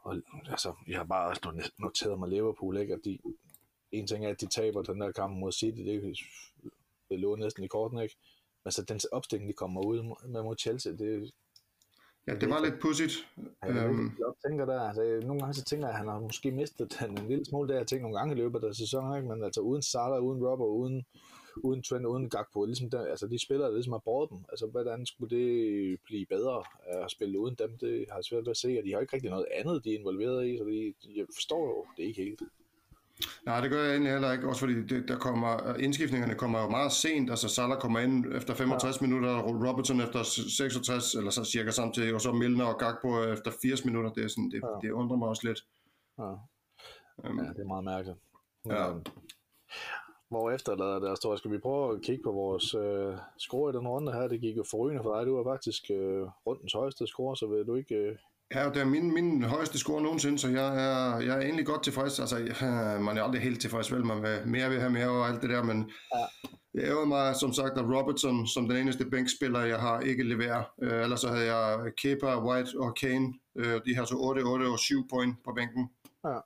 Og, 0.03 0.17
altså, 0.47 0.75
jeg 0.89 0.99
har 0.99 1.05
bare 1.05 1.29
også 1.29 1.71
noteret 1.79 2.19
mig 2.19 2.29
Liverpool, 2.29 2.77
ikke? 2.77 2.95
At 2.95 3.01
de, 3.05 3.19
en 3.93 4.07
ting 4.07 4.27
er, 4.27 4.31
at 4.31 4.41
de 4.41 4.47
taber 4.47 4.83
den 4.83 5.01
der 5.01 5.13
kamp 5.13 5.37
mod 5.37 5.53
City, 5.53 5.79
det, 5.79 6.19
det 7.09 7.21
lå 7.21 7.37
næsten 7.37 7.65
i 7.65 7.67
korten, 7.67 7.99
ikke? 7.99 8.17
Men 8.65 8.73
så 8.73 8.83
den 8.83 9.01
opstilling, 9.13 9.49
de 9.49 9.55
kommer 9.55 9.87
ud 9.87 10.29
med 10.29 10.43
mod 10.43 10.57
Chelsea, 10.61 10.93
det, 10.93 11.33
Ja, 12.27 12.35
det 12.35 12.49
var 12.51 12.65
lidt 12.65 12.81
pudsigt. 12.81 13.29
Ja, 13.65 13.87
øhm. 13.87 14.13
jeg 14.19 14.33
tænker 14.47 14.65
der, 14.65 14.81
altså, 14.81 15.21
nogle 15.27 15.41
gange 15.41 15.55
så 15.55 15.65
tænker 15.65 15.87
jeg, 15.87 15.95
at 15.95 15.99
han 15.99 16.09
har 16.09 16.21
måske 16.21 16.51
mistet 16.51 16.97
den 17.01 17.19
en 17.19 17.29
lille 17.29 17.45
smule 17.45 17.69
der, 17.69 17.77
jeg 17.77 17.87
tænker 17.87 18.03
nogle 18.03 18.19
gange 18.19 18.35
i 18.35 18.39
løbet 18.39 18.65
af 18.65 18.75
sæsonen, 18.75 19.17
ikke? 19.17 19.29
men 19.29 19.45
altså 19.45 19.61
uden 19.61 19.83
Salah, 19.83 20.23
uden 20.23 20.47
Robber, 20.47 20.67
uden, 20.67 21.05
uden 21.57 21.83
Trent, 21.83 22.07
uden 22.07 22.31
Gakpo, 22.31 22.65
ligesom 22.65 22.91
der, 22.91 23.07
altså 23.07 23.27
de 23.27 23.39
spillere, 23.39 23.69
der 23.69 23.75
ligesom 23.75 23.93
har 23.93 24.03
båret 24.05 24.31
dem, 24.31 24.39
altså 24.49 24.67
hvordan 24.67 25.07
skulle 25.07 25.37
det 25.37 26.01
blive 26.05 26.27
bedre 26.27 26.65
at 26.87 27.11
spille 27.11 27.39
uden 27.39 27.55
dem, 27.55 27.79
det 27.79 28.07
har 28.09 28.17
jeg 28.17 28.25
svært 28.25 28.45
ved 28.45 28.51
at 28.51 28.57
se, 28.57 28.79
og 28.79 28.85
de 28.85 28.93
har 28.93 29.01
ikke 29.01 29.15
rigtig 29.15 29.31
noget 29.31 29.47
andet, 29.55 29.85
de 29.85 29.95
er 29.95 29.99
involveret 29.99 30.47
i, 30.47 30.59
så 30.59 30.65
de, 30.65 30.95
jeg 31.17 31.27
forstår 31.35 31.67
jo 31.67 31.87
det 31.97 32.03
ikke 32.03 32.23
helt. 32.23 32.43
Nej, 33.47 33.61
det 33.61 33.71
gør 33.71 33.83
jeg 33.83 33.91
egentlig 33.91 34.13
heller 34.13 34.33
ikke, 34.33 34.49
også 34.49 34.61
fordi 34.61 34.87
det, 34.87 35.09
der 35.09 35.19
kommer, 35.19 35.75
indskiftningerne 35.75 36.35
kommer 36.35 36.63
jo 36.63 36.69
meget 36.69 36.93
sent, 36.93 37.31
altså 37.31 37.49
Salah 37.49 37.79
kommer 37.79 38.01
ind 38.01 38.35
efter 38.35 38.55
65 38.55 39.01
ja. 39.01 39.07
minutter, 39.07 39.43
Robertson 39.43 40.01
efter 40.01 40.23
66, 40.23 41.15
eller 41.15 41.31
så 41.31 41.45
cirka 41.45 41.71
samtidig, 41.71 42.15
og 42.15 42.21
så 42.21 42.33
Milner 42.33 42.65
og 42.65 42.79
Gakpo 42.79 43.25
efter 43.25 43.51
80 43.63 43.85
minutter, 43.85 44.13
det, 44.13 44.25
er 44.25 44.29
sådan, 44.29 44.51
det, 44.51 44.63
ja. 44.63 44.87
det 44.89 44.91
undrer 44.91 45.17
mig 45.17 45.29
også 45.29 45.47
lidt. 45.49 45.61
Ja. 46.19 46.31
Um, 47.31 47.39
ja, 47.39 47.49
det 47.49 47.61
er 47.61 47.67
meget 47.67 47.85
mærkeligt. 47.85 48.19
Ja. 48.67 48.91
Um, 48.91 49.03
hvor 50.29 50.51
efterlader 50.51 50.99
det 50.99 51.19
står, 51.19 51.37
skal 51.37 51.51
vi 51.51 51.59
prøve 51.59 51.95
at 51.95 52.03
kigge 52.03 52.23
på 52.23 52.33
vores 52.33 52.75
øh, 52.75 53.17
score 53.39 53.71
i 53.71 53.77
den 53.77 53.89
runde 53.89 54.13
her, 54.13 54.29
det 54.29 54.41
gik 54.41 54.57
jo 54.57 54.65
forrygende 54.71 55.03
for 55.03 55.17
dig, 55.17 55.27
du 55.27 55.37
var 55.37 55.53
faktisk 55.53 55.91
øh, 55.91 56.23
rundens 56.47 56.73
højeste 56.73 57.07
score, 57.07 57.37
så 57.37 57.47
vil 57.47 57.67
du 57.67 57.75
ikke 57.75 57.95
øh, 57.95 58.17
Ja, 58.55 58.69
det 58.69 58.77
er 58.77 58.85
min, 58.85 59.15
min 59.15 59.43
højeste 59.43 59.79
score 59.79 60.03
nogensinde, 60.03 60.39
så 60.39 60.49
jeg 60.49 60.67
er, 60.67 61.21
jeg 61.21 61.37
er 61.37 61.41
egentlig 61.41 61.67
godt 61.67 61.83
tilfreds. 61.83 62.21
Altså, 62.21 62.37
jeg, 62.37 63.01
man 63.07 63.19
er 63.19 63.23
aldrig 63.23 63.43
helt 63.43 63.61
tilfreds, 63.61 63.93
vel? 63.93 64.05
Man 64.05 64.23
vil 64.23 64.43
mere 64.47 64.71
vil 64.71 64.81
have 64.81 64.93
mere 64.93 65.09
og 65.09 65.29
alt 65.29 65.43
det 65.43 65.51
der, 65.51 65.63
men 65.63 65.91
ja. 66.15 66.51
det 66.73 66.89
ærger 66.89 67.05
mig, 67.05 67.37
som 67.37 67.53
sagt, 67.53 67.79
at 67.79 67.85
Robertson, 67.85 68.47
som 68.47 68.69
den 68.69 68.77
eneste 68.77 69.05
bænkspiller, 69.05 69.61
jeg 69.61 69.79
har, 69.79 70.01
ikke 70.01 70.23
leverer. 70.23 70.63
Uh, 70.83 70.89
ellers 70.89 71.21
så 71.21 71.29
havde 71.29 71.55
jeg 71.55 71.93
Kepa, 72.03 72.45
White 72.47 72.71
og 72.79 72.95
Kane. 73.01 73.35
Uh, 73.55 73.65
de 73.87 73.97
har 73.97 74.05
så 74.05 74.15
8, 74.19 74.41
8 74.41 74.65
og 74.65 74.79
7 74.79 75.09
point 75.09 75.37
på 75.45 75.53
bænken. 75.57 75.91
Ja. 76.25 76.39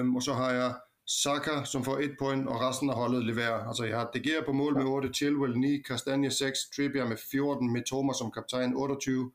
Um, 0.00 0.16
og 0.16 0.22
så 0.22 0.32
har 0.32 0.50
jeg 0.50 0.74
Saka, 1.06 1.64
som 1.64 1.84
får 1.84 1.98
1 1.98 2.16
point, 2.18 2.48
og 2.48 2.60
resten 2.60 2.90
af 2.90 2.96
holdet 2.96 3.24
leverer. 3.24 3.66
Altså, 3.68 3.84
jeg 3.84 3.98
har 3.98 4.10
De 4.14 4.20
Gea 4.20 4.44
på 4.46 4.52
mål 4.52 4.74
med 4.74 4.84
8, 4.84 5.08
Chilwell 5.08 5.58
9, 5.58 5.82
Castagne 5.82 6.30
6, 6.30 6.58
Trippier 6.76 7.08
med 7.08 7.16
14, 7.30 7.72
med 7.72 7.82
Thomas 7.86 8.16
som 8.16 8.32
kaptajn 8.32 8.74
28, 8.76 9.30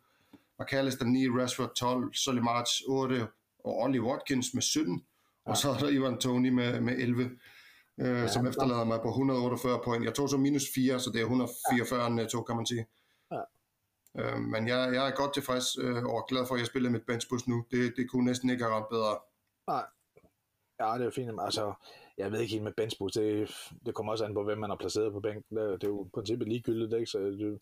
McAllister 0.59 1.05
9, 1.05 1.27
Rashford 1.29 1.75
12, 1.75 2.13
Solly 2.13 2.39
March 2.39 2.71
8 2.87 3.27
og 3.63 3.77
Ollie 3.77 4.01
Watkins 4.01 4.53
med 4.53 4.61
17. 4.61 5.05
Ja. 5.45 5.51
Og 5.51 5.57
så 5.57 5.69
er 5.69 5.77
der 5.77 5.89
Ivan 5.89 6.17
Tony 6.17 6.49
med, 6.49 6.81
med 6.81 6.93
11, 6.93 7.23
øh, 7.23 8.07
ja, 8.07 8.27
som 8.27 8.47
efterlader 8.47 8.83
mig 8.83 8.99
på 9.01 9.09
148 9.09 9.81
point. 9.83 10.05
Jeg 10.05 10.13
tog 10.13 10.29
så 10.29 10.37
minus 10.37 10.63
4, 10.75 10.99
så 10.99 11.09
det 11.09 11.19
er 11.19 11.23
144 11.23 12.03
ja. 12.03 12.09
netto, 12.09 12.41
kan 12.41 12.55
man 12.55 12.65
sige. 12.65 12.85
Ja. 13.31 13.41
Øh, 14.19 14.39
men 14.39 14.67
jeg, 14.67 14.93
jeg 14.93 15.07
er 15.07 15.15
godt 15.15 15.33
tilfreds 15.33 15.77
øh, 15.77 16.05
og 16.05 16.25
glad 16.29 16.47
for, 16.47 16.55
at 16.55 16.59
jeg 16.59 16.67
spiller 16.67 16.89
mit 16.89 17.05
benchboost 17.07 17.47
nu. 17.47 17.65
Det, 17.71 17.93
det 17.97 18.09
kunne 18.09 18.25
næsten 18.25 18.49
ikke 18.49 18.63
have 18.63 18.75
ramt 18.75 18.89
bedre. 18.89 19.19
Nej. 19.67 19.85
Ja, 20.79 20.97
det 20.97 21.05
er 21.05 21.11
fint. 21.11 21.31
Altså, 21.41 21.73
jeg 22.17 22.31
ved 22.31 22.39
ikke 22.39 22.51
helt 22.51 22.63
med 22.63 22.73
benchboost. 22.77 23.15
Det, 23.15 23.51
det 23.85 23.95
kommer 23.95 24.11
også 24.11 24.25
an 24.25 24.33
på, 24.33 24.43
hvem 24.43 24.57
man 24.57 24.69
har 24.69 24.77
placeret 24.77 25.13
på 25.13 25.19
bænken. 25.19 25.57
Det, 25.57 25.81
det 25.81 25.83
er 25.83 25.91
jo 25.91 26.05
i 26.05 26.09
princippet 26.13 26.47
ligegyldigt, 26.47 26.93
ikke? 26.93 27.11
Så 27.11 27.19
det, 27.19 27.61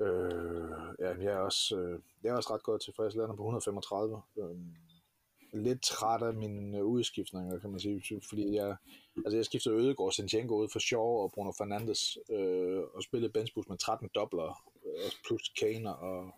øh, 0.00 0.70
ja, 0.98 1.08
jeg 1.08 1.32
er 1.32 1.38
også, 1.38 1.76
øh, 1.78 2.00
jeg 2.22 2.30
er 2.30 2.36
også 2.36 2.54
ret 2.54 2.62
godt 2.62 2.82
tilfreds. 2.82 3.14
Lander 3.14 3.36
på 3.36 3.42
135. 3.42 4.22
Øh, 4.38 4.56
lidt 5.52 5.82
træt 5.82 6.22
af 6.22 6.34
mine 6.34 6.78
øh, 6.78 6.84
udskiftninger, 6.84 7.58
kan 7.58 7.70
man 7.70 7.80
sige, 7.80 8.22
fordi 8.28 8.54
jeg, 8.54 8.76
altså 9.16 9.36
jeg 9.36 9.44
skiftede 9.44 9.74
Ødegård 9.74 10.12
Sinchenko 10.12 10.54
ud 10.54 10.68
for 10.68 10.78
Shaw 10.78 11.22
og 11.22 11.32
Bruno 11.32 11.52
Fernandes, 11.58 12.18
øh, 12.30 12.82
og 12.94 13.02
spillede 13.02 13.32
Benzbus 13.32 13.68
med 13.68 13.78
13 13.78 14.10
dobler, 14.14 14.62
øh, 14.86 15.10
plus 15.26 15.52
Kane 15.60 15.96
og, 15.96 16.30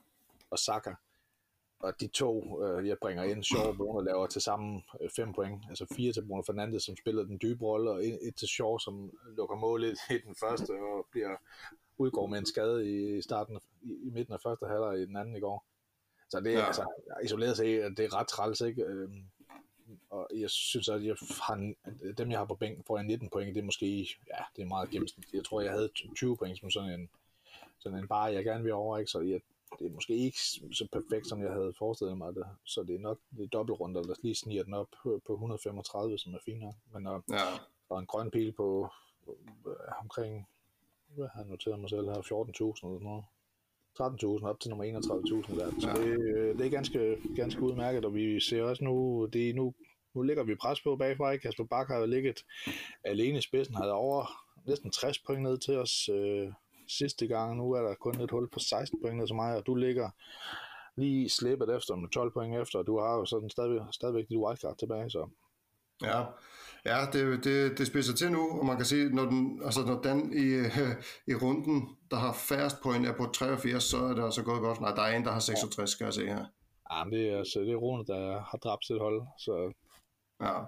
og 0.50 0.58
Saka. 0.58 0.94
Og 1.82 2.00
de 2.00 2.06
to, 2.06 2.62
øh, 2.64 2.88
jeg 2.88 2.98
bringer 2.98 3.24
ind, 3.24 3.44
Shaw 3.44 3.62
og 3.62 3.76
Bruno, 3.76 4.00
laver 4.00 4.26
til 4.26 4.42
sammen 4.42 4.84
øh, 5.00 5.10
fem 5.16 5.32
point. 5.32 5.62
Altså 5.68 5.86
fire 5.96 6.12
til 6.12 6.26
Bruno 6.26 6.42
Fernandes, 6.42 6.82
som 6.82 6.96
spiller 6.96 7.22
den 7.22 7.38
dybe 7.42 7.64
rolle, 7.64 7.90
og 7.90 8.06
et, 8.06 8.18
et 8.22 8.36
til 8.36 8.48
Shaw, 8.48 8.78
som 8.78 9.10
lukker 9.36 9.56
målet 9.56 9.98
i 10.10 10.18
den 10.26 10.34
første, 10.34 10.70
og 10.70 11.06
bliver 11.10 11.36
udgår 11.98 12.26
med 12.26 12.38
en 12.38 12.46
skade 12.46 12.90
i 12.90 13.22
starten, 13.22 13.60
i, 13.82 13.92
i 14.06 14.10
midten 14.10 14.34
af 14.34 14.40
første 14.40 14.66
halvleg 14.66 14.98
i 14.98 15.06
den 15.06 15.16
anden 15.16 15.36
i 15.36 15.40
går. 15.40 15.64
Så 16.28 16.40
det 16.40 16.54
er 16.54 16.58
ja. 16.58 16.66
altså, 16.66 16.86
isoleret 17.24 17.56
set, 17.56 17.96
det 17.96 18.04
er 18.04 18.16
ret 18.16 18.28
træls, 18.28 18.60
ikke? 18.60 18.82
Øhm, 18.82 19.24
og 20.10 20.28
jeg 20.34 20.50
synes, 20.50 20.88
at 20.88 21.04
jeg 21.04 21.16
har, 21.40 21.72
dem, 22.18 22.30
jeg 22.30 22.38
har 22.38 22.44
på 22.44 22.54
bænken, 22.54 22.84
får 22.84 22.98
jeg 22.98 23.06
19 23.06 23.28
point. 23.28 23.54
Det 23.54 23.60
er 23.60 23.64
måske, 23.64 23.86
ja, 24.28 24.44
det 24.56 24.62
er 24.62 24.66
meget 24.66 24.90
gennemsnit. 24.90 25.32
Jeg 25.32 25.44
tror, 25.44 25.60
jeg 25.60 25.72
havde 25.72 25.90
20 26.16 26.36
point 26.36 26.58
som 26.58 26.70
sådan 26.70 27.00
en, 27.00 27.10
sådan 27.78 27.98
en 27.98 28.08
bare, 28.08 28.32
jeg 28.32 28.44
gerne 28.44 28.64
vil 28.64 28.72
over, 28.72 28.98
ikke? 28.98 29.10
Så 29.10 29.20
jeg, 29.20 29.40
det 29.78 29.86
er 29.86 29.90
måske 29.90 30.14
ikke 30.16 30.38
så 30.72 30.88
perfekt, 30.92 31.28
som 31.28 31.42
jeg 31.42 31.52
havde 31.52 31.72
forestillet 31.78 32.18
mig 32.18 32.34
det. 32.34 32.44
Så 32.64 32.82
det 32.82 32.94
er 32.94 32.98
nok 32.98 33.18
det 33.36 33.44
er 33.44 33.48
dobbeltrunder, 33.48 34.02
der 34.02 34.14
lige 34.22 34.34
sniger 34.34 34.62
den 34.62 34.74
op 34.74 34.88
på 35.26 35.32
135, 35.32 36.18
som 36.18 36.34
er 36.34 36.58
nok. 36.60 36.74
Men 36.94 37.06
og, 37.06 37.24
ja. 37.30 37.44
og 37.88 37.98
en 37.98 38.06
grøn 38.06 38.30
pil 38.30 38.52
på 38.52 38.88
øh, 39.28 39.74
omkring, 40.00 40.48
hvad 41.06 41.28
har 41.32 41.40
jeg 41.40 41.50
noteret 41.50 41.80
mig 41.80 41.90
selv 41.90 42.08
her, 42.08 42.14
14.000 42.14 42.86
eller 42.86 43.00
noget. 43.00 43.24
13.000 44.00 44.46
op 44.46 44.60
til 44.60 44.70
nummer 44.70 44.84
31.000 44.84 45.58
der. 45.58 45.70
Så 45.80 45.88
ja. 45.88 45.94
det, 45.94 46.20
øh, 46.20 46.58
det 46.58 46.66
er 46.66 46.70
ganske, 46.70 47.16
ganske 47.36 47.62
udmærket, 47.62 48.04
og 48.04 48.14
vi 48.14 48.40
ser 48.40 48.62
også 48.62 48.84
nu, 48.84 49.26
det 49.32 49.54
nu, 49.54 49.74
nu 50.14 50.22
ligger 50.22 50.44
vi 50.44 50.54
pres 50.54 50.80
på 50.80 50.96
bagfra? 50.96 51.36
Kasper 51.36 51.64
Bak 51.64 51.88
har 51.88 51.98
jo 51.98 52.06
ligget 52.06 52.44
alene 53.04 53.38
i 53.38 53.40
spidsen, 53.40 53.74
havde 53.74 53.92
over 53.92 54.26
næsten 54.66 54.90
60 54.90 55.18
point 55.18 55.42
ned 55.42 55.58
til 55.58 55.76
os 55.76 56.08
øh, 56.08 56.52
sidste 56.98 57.26
gang, 57.26 57.56
nu 57.56 57.72
er 57.72 57.82
der 57.82 57.94
kun 57.94 58.20
et 58.20 58.30
hul 58.30 58.50
på 58.50 58.58
16 58.58 59.00
point 59.02 59.28
til 59.28 59.36
mig, 59.36 59.56
og 59.56 59.66
du 59.66 59.74
ligger 59.74 60.10
lige 60.96 61.28
slippet 61.28 61.76
efter 61.76 61.96
med 61.96 62.08
12 62.08 62.32
point 62.32 62.56
efter, 62.56 62.78
og 62.78 62.86
du 62.86 62.98
har 62.98 63.14
jo 63.14 63.24
sådan 63.24 63.50
stadig, 63.50 63.80
stadigvæk 63.90 64.28
dit 64.28 64.38
wildcard 64.38 64.78
tilbage, 64.78 65.10
så. 65.10 65.28
Ja, 66.02 66.24
ja 66.84 66.98
det, 67.12 67.44
det, 67.44 67.78
det 67.78 67.86
spidser 67.86 68.14
til 68.14 68.32
nu, 68.32 68.58
og 68.58 68.66
man 68.66 68.76
kan 68.76 68.86
se, 68.86 69.08
når 69.08 69.24
den, 69.24 69.62
altså 69.64 69.80
når 69.86 70.00
den 70.00 70.32
i, 70.32 70.48
i 71.32 71.34
runden, 71.34 71.96
der 72.10 72.16
har 72.16 72.32
færrest 72.32 72.76
point, 72.82 73.06
er 73.06 73.16
på 73.16 73.26
83, 73.26 73.84
så 73.84 73.96
er 73.96 74.14
det 74.14 74.24
altså 74.24 74.42
gået 74.42 74.60
godt. 74.60 74.80
Nej, 74.80 74.94
der 74.94 75.02
er 75.02 75.16
en, 75.16 75.24
der 75.24 75.32
har 75.32 75.40
66, 75.40 75.90
skal 75.90 76.04
jeg 76.04 76.14
se 76.14 76.26
her. 76.26 76.44
Ja, 76.92 77.04
men 77.04 77.12
det 77.12 77.28
er, 77.28 77.38
altså, 77.38 77.60
det 77.60 77.72
er 77.72 77.76
Rune, 77.76 78.04
der 78.06 78.40
har 78.50 78.58
dræbt 78.58 78.86
sit 78.86 78.98
hold, 78.98 79.22
så... 79.38 79.72
Ja, 80.40 80.58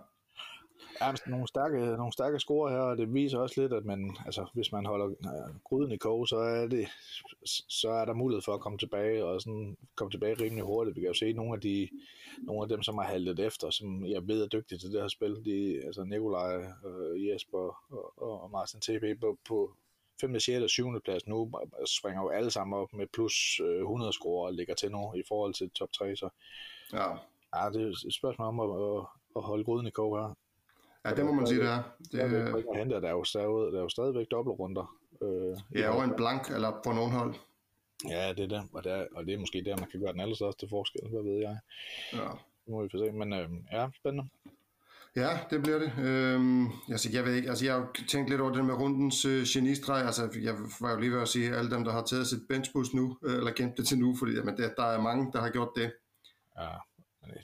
Ja, 1.00 1.12
nogle 1.26 1.48
stærke, 1.48 1.78
nogle 1.78 2.12
stærke 2.12 2.40
score 2.40 2.70
her, 2.70 2.78
og 2.78 2.96
det 2.96 3.14
viser 3.14 3.38
også 3.38 3.60
lidt, 3.60 3.72
at 3.72 3.84
man, 3.84 4.16
altså, 4.26 4.46
hvis 4.54 4.72
man 4.72 4.86
holder 4.86 5.08
ja, 5.24 5.30
gryden 5.64 5.92
i 5.92 5.96
kog, 5.96 6.28
så 6.28 6.36
er, 6.36 6.66
det, 6.66 6.88
så 7.68 7.90
er 7.90 8.04
der 8.04 8.14
mulighed 8.14 8.42
for 8.42 8.54
at 8.54 8.60
komme 8.60 8.78
tilbage, 8.78 9.24
og 9.24 9.40
sådan 9.40 9.76
komme 9.94 10.10
tilbage 10.10 10.34
rimelig 10.40 10.64
hurtigt. 10.64 10.96
Vi 10.96 11.00
kan 11.00 11.08
jo 11.08 11.14
se 11.14 11.32
nogle 11.32 11.54
af, 11.54 11.60
de, 11.60 11.88
nogle 12.38 12.62
af 12.62 12.68
dem, 12.68 12.82
som 12.82 12.98
har 12.98 13.04
haltet 13.04 13.40
efter, 13.40 13.70
som 13.70 14.06
jeg 14.06 14.28
ved 14.28 14.42
er 14.42 14.48
dygtige 14.48 14.78
til 14.78 14.92
det 14.92 15.00
her 15.00 15.08
spil, 15.08 15.44
de, 15.44 15.82
altså 15.86 16.04
Nikolaj, 16.04 16.56
øh, 16.56 17.28
Jesper 17.28 17.58
og, 18.16 18.42
og 18.42 18.50
Martin 18.50 18.80
TP 18.80 19.20
på, 19.20 19.38
på 19.48 19.74
5., 20.20 20.40
6. 20.40 20.62
og 20.62 20.70
7. 20.70 21.00
plads 21.04 21.26
nu, 21.26 21.52
springer 21.98 22.22
jo 22.22 22.28
alle 22.28 22.50
sammen 22.50 22.78
op 22.78 22.92
med 22.92 23.06
plus 23.06 23.60
100 23.60 24.12
score 24.12 24.46
og 24.46 24.54
ligger 24.54 24.74
til 24.74 24.90
nu 24.90 25.14
i 25.14 25.22
forhold 25.28 25.54
til 25.54 25.70
top 25.70 25.92
3, 25.92 26.16
så 26.16 26.28
ja. 26.92 27.08
Ja, 27.56 27.70
det 27.70 27.82
er 27.82 28.06
et 28.06 28.14
spørgsmål 28.14 28.48
om 28.48 28.60
at, 28.60 28.70
at, 28.70 29.06
at 29.36 29.42
holde 29.42 29.64
gryden 29.64 29.86
i 29.86 29.90
kog 29.90 30.18
her. 30.18 30.34
Ja, 31.04 31.14
det 31.14 31.24
må 31.26 31.32
man 31.32 31.46
sige, 31.46 31.60
det 31.60 31.68
er. 31.68 31.82
Det, 32.12 32.20
er, 32.20 32.28
der, 32.84 33.00
der, 33.00 33.08
er 33.08 33.12
jo 33.12 33.24
stadig, 33.24 33.46
der 33.46 33.78
er 33.78 33.82
jo 33.82 33.88
stadigvæk 33.88 34.26
dobbeltrunder. 34.30 34.96
Øh, 35.22 35.80
ja, 35.80 35.90
og 35.90 36.04
en 36.04 36.14
blank, 36.16 36.50
eller 36.50 36.80
på 36.84 36.92
nogen 36.92 37.12
hold. 37.12 37.34
Ja, 38.08 38.32
det 38.32 38.40
er 38.40 38.48
det, 38.48 38.62
og 38.72 38.84
det 38.84 38.92
er, 38.92 39.06
og 39.14 39.26
det 39.26 39.34
er 39.34 39.38
måske 39.38 39.64
der, 39.64 39.76
man 39.76 39.90
kan 39.90 40.00
gøre 40.00 40.12
den 40.12 40.20
allerstørste 40.20 40.68
forskel, 40.68 41.08
hvad 41.10 41.22
ved 41.22 41.40
jeg. 41.40 41.58
Ja. 42.12 42.28
Det 42.64 42.72
må 42.72 42.82
vi 42.82 42.88
få 42.92 42.98
se, 42.98 43.12
men 43.12 43.32
øh, 43.32 43.48
ja, 43.72 43.88
spændende. 44.00 44.28
Ja, 45.16 45.38
det 45.50 45.62
bliver 45.62 45.78
det. 45.78 45.92
Øhm, 45.98 46.66
altså, 46.90 47.08
jeg 47.12 47.24
ved 47.24 47.34
ikke, 47.34 47.48
altså 47.48 47.64
jeg 47.64 47.74
har 47.74 47.94
tænkt 48.08 48.30
lidt 48.30 48.40
over 48.40 48.52
det 48.52 48.64
med 48.64 48.74
rundens 48.74 49.24
øh, 49.24 49.44
genistreg, 49.46 50.06
altså 50.06 50.38
jeg 50.42 50.54
var 50.80 50.92
jo 50.92 51.00
lige 51.00 51.12
ved 51.12 51.22
at 51.22 51.28
sige, 51.28 51.56
alle 51.56 51.70
dem, 51.70 51.84
der 51.84 51.92
har 51.92 52.02
taget 52.02 52.26
sit 52.26 52.48
benchbus 52.48 52.94
nu, 52.94 53.18
øh, 53.24 53.36
eller 53.36 53.52
gemt 53.52 53.76
det 53.76 53.86
til 53.86 53.98
nu, 53.98 54.16
fordi 54.16 54.32
jamen, 54.32 54.56
der, 54.56 54.74
der 54.74 54.84
er 54.84 55.00
mange, 55.00 55.32
der 55.32 55.40
har 55.40 55.50
gjort 55.50 55.70
det. 55.76 55.92
Ja, 56.58 56.68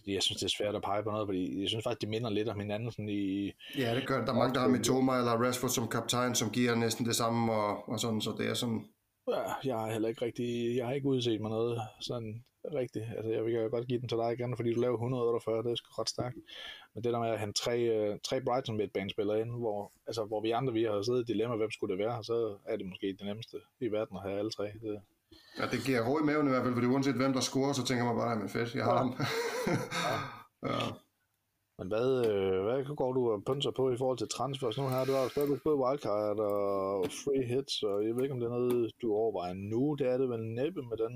jeg 0.06 0.22
synes, 0.22 0.38
det 0.40 0.46
er 0.46 0.56
svært 0.58 0.74
at 0.74 0.82
pege 0.82 1.02
på 1.02 1.10
noget, 1.10 1.28
fordi 1.28 1.60
jeg 1.60 1.68
synes 1.68 1.84
faktisk, 1.84 2.02
de 2.02 2.06
minder 2.06 2.30
lidt 2.30 2.48
om 2.48 2.60
hinanden. 2.60 2.90
Sådan 2.90 3.08
i, 3.08 3.52
ja, 3.78 3.94
det 3.94 4.06
gør 4.06 4.24
Der 4.24 4.32
er 4.32 4.36
mange, 4.36 4.54
der 4.54 4.60
har 4.60 4.68
Mitoma 4.68 5.18
eller 5.18 5.32
Rashford 5.32 5.70
som 5.70 5.88
kaptajn, 5.88 6.34
som 6.34 6.50
giver 6.50 6.74
næsten 6.74 7.06
det 7.06 7.16
samme, 7.16 7.52
og, 7.52 7.88
og 7.88 8.00
sådan, 8.00 8.20
så 8.20 8.34
det 8.38 8.50
er 8.50 8.54
sådan... 8.54 8.88
Ja, 9.28 9.42
jeg 9.64 9.78
har 9.78 9.92
heller 9.92 10.08
ikke 10.08 10.24
rigtig, 10.24 10.76
jeg 10.76 10.86
har 10.86 10.92
ikke 10.92 11.08
udset 11.08 11.40
mig 11.40 11.50
noget 11.50 11.80
sådan 12.00 12.44
rigtigt. 12.64 13.04
Altså, 13.16 13.30
jeg 13.32 13.44
vil 13.44 13.70
godt 13.70 13.88
give 13.88 14.00
den 14.00 14.08
til 14.08 14.18
dig 14.18 14.32
igen, 14.32 14.56
fordi 14.56 14.74
du 14.74 14.80
laver 14.80 14.94
148, 14.94 15.62
det 15.62 15.70
er 15.70 15.74
sgu 15.74 15.88
ret 15.98 16.08
stærkt. 16.08 16.36
Men 16.94 17.04
det 17.04 17.12
der 17.12 17.20
med 17.20 17.28
at 17.28 17.40
hente 17.40 17.62
tre, 17.62 17.76
øh, 17.80 18.18
tre 18.24 18.40
Brighton 18.40 18.76
midtbanespillere 18.76 19.40
ind, 19.40 19.50
hvor, 19.50 19.92
altså, 20.06 20.24
hvor 20.24 20.40
vi 20.40 20.50
andre 20.50 20.72
vi 20.72 20.84
har 20.84 21.02
siddet 21.02 21.20
i 21.22 21.32
dilemma, 21.32 21.56
hvem 21.56 21.70
skulle 21.70 21.92
det 21.92 22.04
være, 22.04 22.24
så 22.24 22.56
er 22.66 22.76
det 22.76 22.86
måske 22.86 23.06
det 23.06 23.26
nemmeste 23.26 23.56
i 23.80 23.86
verden 23.86 24.16
at 24.16 24.22
have 24.22 24.38
alle 24.38 24.50
tre. 24.50 24.64
Det, 24.64 25.00
Ja, 25.58 25.64
det 25.72 25.80
giver 25.86 26.00
ro 26.08 26.18
i 26.18 26.22
maven 26.22 26.46
i 26.46 26.50
hvert 26.50 26.62
fald, 26.64 26.74
fordi 26.74 26.86
uanset 26.86 27.14
hvem 27.14 27.32
der 27.32 27.40
scorer, 27.40 27.72
så 27.72 27.84
tænker 27.84 28.04
man 28.04 28.16
bare, 28.16 28.36
men 28.36 28.48
fedt, 28.48 28.74
jeg 28.74 28.84
har 28.84 28.92
ja. 28.92 28.98
ham. 28.98 29.10
ja. 30.66 30.72
ja. 30.72 30.92
Men 31.78 31.88
hvad, 31.92 32.08
øh, 32.30 32.58
hvad 32.64 32.96
går 32.96 33.12
du 33.12 33.22
og 33.32 33.44
pønser 33.48 33.72
på 33.76 33.84
i 33.90 33.98
forhold 34.00 34.18
til 34.18 34.28
transfers 34.36 34.78
nu 34.78 34.88
her? 34.88 35.04
Du 35.04 35.12
har 35.12 35.22
jo 35.22 35.28
stadig 35.28 35.60
både 35.64 35.80
wildcard 35.84 36.38
og 36.38 37.06
free 37.22 37.44
hits, 37.52 37.82
og 37.82 37.96
jeg 38.04 38.14
ved 38.14 38.22
ikke, 38.22 38.34
om 38.34 38.40
det 38.40 38.46
er 38.46 38.56
noget, 38.58 38.92
du 39.02 39.08
overvejer 39.22 39.54
nu. 39.72 39.82
Det 39.98 40.06
er 40.12 40.16
det 40.18 40.28
vel 40.34 40.44
næppe 40.60 40.82
med 40.90 40.96
den, 41.04 41.14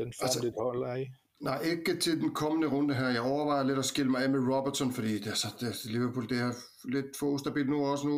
den 0.00 0.08
form, 0.16 0.24
altså, 0.26 0.40
dit 0.46 0.54
hold 0.62 0.82
er 0.92 0.96
i? 1.04 1.06
Nej, 1.48 1.58
ikke 1.72 2.00
til 2.04 2.20
den 2.22 2.34
kommende 2.34 2.68
runde 2.74 2.94
her. 2.94 3.08
Jeg 3.08 3.22
overvejer 3.32 3.64
lidt 3.64 3.78
at 3.78 3.84
skille 3.84 4.10
mig 4.10 4.22
af 4.22 4.30
med 4.30 4.54
Robertson, 4.54 4.92
fordi 4.92 5.12
det, 5.22 5.26
altså, 5.34 5.48
det, 5.60 5.84
Liverpool 5.94 6.28
det 6.28 6.38
er 6.46 6.52
lidt 6.94 7.10
for 7.18 7.26
ustabilt 7.26 7.70
nu 7.70 7.78
også. 7.86 8.06
Nu 8.08 8.16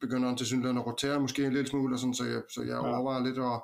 begynder 0.00 0.28
han 0.28 0.36
til 0.36 0.46
synligheden 0.46 0.78
at 0.78 0.86
rotere 0.86 1.20
måske 1.20 1.44
en 1.44 1.52
lille 1.52 1.68
smule, 1.68 1.94
og 1.94 1.98
sådan, 1.98 2.14
så 2.14 2.24
jeg, 2.24 2.42
så 2.54 2.60
jeg 2.62 2.78
ja. 2.82 2.88
overvejer 2.88 3.24
lidt 3.24 3.38
at 3.38 3.58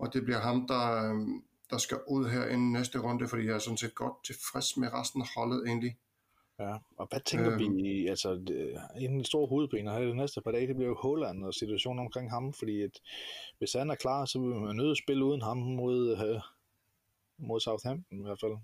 og 0.00 0.12
det 0.12 0.24
bliver 0.24 0.38
ham, 0.38 0.66
der, 0.68 1.10
øhm, 1.10 1.42
der 1.70 1.78
skal 1.78 1.98
ud 2.08 2.30
her 2.30 2.46
inden 2.46 2.72
næste 2.72 2.98
runde, 2.98 3.28
fordi 3.28 3.46
jeg 3.46 3.54
er 3.54 3.58
sådan 3.58 3.76
set 3.76 3.94
godt 3.94 4.24
tilfreds 4.24 4.76
med 4.76 4.88
resten 4.92 5.22
af 5.22 5.28
holdet 5.36 5.66
egentlig. 5.66 5.96
Ja, 6.58 6.74
og 6.96 7.06
hvad 7.10 7.20
tænker 7.20 7.52
øhm, 7.52 7.76
vi, 7.76 8.06
altså 8.06 8.30
en 9.00 9.12
den 9.12 9.24
store 9.24 9.46
hovedpine 9.46 9.90
her 9.90 9.98
det 9.98 10.16
næste 10.16 10.40
par 10.40 10.50
dage, 10.50 10.66
det 10.66 10.76
bliver 10.76 10.88
jo 10.88 10.94
Holland 10.94 11.44
og 11.44 11.54
situationen 11.54 12.06
omkring 12.06 12.30
ham, 12.30 12.52
fordi 12.52 12.82
at, 12.82 13.00
hvis 13.58 13.72
han 13.72 13.90
er 13.90 13.94
klar, 13.94 14.24
så 14.24 14.38
vil 14.38 14.48
man 14.48 14.76
nødt 14.76 14.90
at 14.90 15.02
spille 15.04 15.24
uden 15.24 15.42
ham 15.42 15.56
mod, 15.56 15.98
øh, 16.12 16.40
mod 17.38 17.60
Southampton 17.60 18.18
i 18.18 18.22
hvert 18.22 18.40
fald. 18.40 18.56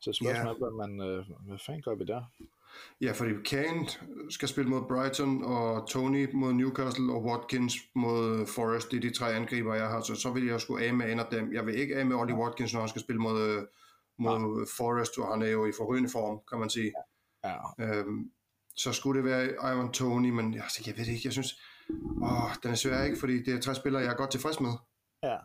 Så 0.00 0.12
spørgsmålet 0.12 0.60
ja. 0.60 0.66
er, 0.66 0.70
hvad, 0.70 0.86
man, 0.86 1.00
øh, 1.08 1.26
hvad 1.48 1.58
fanden 1.58 1.82
gør 1.82 1.94
vi 1.94 2.04
der? 2.04 2.22
Ja, 3.00 3.12
fordi 3.12 3.30
Kane 3.44 3.86
skal 4.30 4.48
spille 4.48 4.70
mod 4.70 4.82
Brighton, 4.88 5.44
og 5.44 5.88
Tony 5.88 6.28
mod 6.34 6.52
Newcastle, 6.52 7.12
og 7.12 7.24
Watkins 7.24 7.74
mod 7.94 8.46
Forest. 8.46 8.90
Det 8.90 8.96
er 8.96 9.00
de 9.00 9.14
tre 9.14 9.34
angriber, 9.34 9.74
jeg 9.74 9.86
har. 9.86 10.00
Så, 10.00 10.14
så 10.14 10.30
vil 10.30 10.46
jeg 10.46 10.60
skulle 10.60 10.86
af 10.86 10.94
med 10.94 11.12
en 11.12 11.18
af 11.18 11.26
dem. 11.30 11.52
Jeg 11.52 11.66
vil 11.66 11.78
ikke 11.78 11.96
af 11.96 12.06
med 12.06 12.16
Ollie 12.16 12.36
Watkins, 12.36 12.72
når 12.72 12.80
han 12.80 12.88
skal 12.88 13.02
spille 13.02 13.22
mod, 13.22 13.66
mod 14.18 14.58
ja. 14.58 14.84
Forest, 14.84 15.18
og 15.18 15.32
han 15.32 15.42
er 15.42 15.50
jo 15.50 15.66
i 15.66 15.72
forrygende 15.76 16.10
form, 16.10 16.40
kan 16.50 16.58
man 16.58 16.70
sige. 16.70 16.92
Ja. 17.44 17.56
Øhm, 17.78 18.30
så 18.76 18.92
skulle 18.92 19.22
det 19.22 19.30
være 19.30 19.72
Ivan 19.72 19.92
Tony, 19.92 20.30
men 20.30 20.54
altså, 20.54 20.82
jeg 20.86 20.98
ved 20.98 21.06
ikke, 21.06 21.20
jeg 21.24 21.32
synes, 21.32 21.60
åh, 22.22 22.50
den 22.62 22.70
er 22.70 22.74
svær 22.74 23.02
ikke, 23.02 23.18
fordi 23.20 23.42
det 23.42 23.54
er 23.54 23.60
tre 23.60 23.74
spillere, 23.74 24.02
jeg 24.02 24.12
er 24.12 24.16
godt 24.16 24.30
tilfreds 24.30 24.60
med. 24.60 24.70
Ja, 25.22 25.36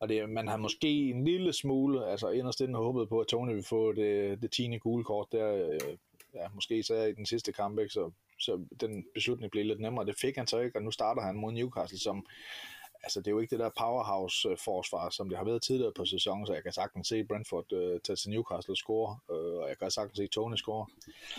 og 0.00 0.08
det, 0.08 0.30
man 0.30 0.48
har 0.48 0.56
måske 0.56 0.88
en 0.88 1.24
lille 1.24 1.52
smule, 1.52 2.06
altså 2.06 2.30
inderst 2.30 2.60
inden 2.60 2.74
håbet 2.74 3.08
på, 3.08 3.20
at 3.20 3.26
Tony 3.26 3.54
vil 3.54 3.64
få 3.68 3.92
det, 3.92 4.42
det 4.42 4.50
10. 4.50 4.78
gule 4.78 5.04
kort 5.04 5.26
der 5.32 5.54
øh, 5.54 5.96
ja, 6.34 6.48
måske 6.54 6.78
især 6.78 7.04
i 7.04 7.12
den 7.12 7.26
sidste 7.26 7.52
kamp, 7.52 7.78
ikke? 7.78 7.92
Så, 7.92 8.10
så 8.38 8.64
den 8.80 9.06
beslutning 9.14 9.50
blev 9.50 9.64
lidt 9.64 9.80
nemmere. 9.80 10.06
Det 10.06 10.16
fik 10.20 10.36
han 10.36 10.46
så 10.46 10.58
ikke, 10.58 10.78
og 10.78 10.82
nu 10.82 10.90
starter 10.90 11.22
han 11.22 11.36
mod 11.36 11.52
Newcastle, 11.52 11.98
som 11.98 12.26
altså 13.04 13.20
det 13.20 13.26
er 13.26 13.30
jo 13.30 13.38
ikke 13.38 13.50
det 13.50 13.58
der 13.58 13.70
powerhouse-forsvar, 13.78 15.10
som 15.10 15.28
det 15.28 15.38
har 15.38 15.44
været 15.44 15.62
tidligere 15.62 15.92
på 15.96 16.04
sæsonen, 16.04 16.46
så 16.46 16.54
jeg 16.54 16.62
kan 16.62 16.72
sagtens 16.72 17.08
se 17.08 17.24
Brentford 17.24 17.72
uh, 17.72 18.00
tage 18.04 18.16
til 18.16 18.30
Newcastle 18.30 18.76
score, 18.76 19.18
uh, 19.28 19.62
og 19.62 19.68
jeg 19.68 19.78
kan 19.78 19.90
sagtens 19.90 20.16
se 20.16 20.26
Tony 20.26 20.56
score. 20.56 20.86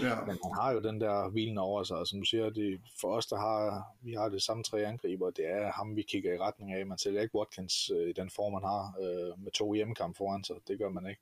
Ja. 0.01 0.15
Men 0.27 0.37
han 0.43 0.53
har 0.61 0.71
jo 0.71 0.79
den 0.79 1.01
der 1.01 1.29
hvilen 1.29 1.57
over 1.57 1.83
sig, 1.83 1.97
og 1.97 2.07
som 2.07 2.19
du 2.19 2.25
siger, 2.25 2.49
det, 2.49 2.81
for 3.01 3.15
os, 3.15 3.25
der 3.25 3.37
har, 3.37 3.83
vi 4.01 4.13
har 4.13 4.29
det 4.29 4.41
samme 4.43 4.63
tre 4.63 4.85
angriber, 4.85 5.29
det 5.29 5.45
er 5.47 5.71
ham, 5.71 5.95
vi 5.95 6.01
kigger 6.01 6.33
i 6.33 6.37
retning 6.37 6.73
af. 6.73 6.85
Man 6.85 6.97
sælger 6.97 7.21
ikke 7.21 7.35
Watkins 7.35 7.91
uh, 7.91 8.09
i 8.09 8.13
den 8.13 8.29
form, 8.29 8.53
man 8.53 8.63
har, 8.63 8.95
uh, 8.99 9.43
med 9.43 9.51
to 9.51 9.73
hjemmekamp 9.73 10.17
foran 10.17 10.43
sig, 10.43 10.55
det 10.67 10.79
gør 10.79 10.89
man 10.89 11.09
ikke. 11.09 11.21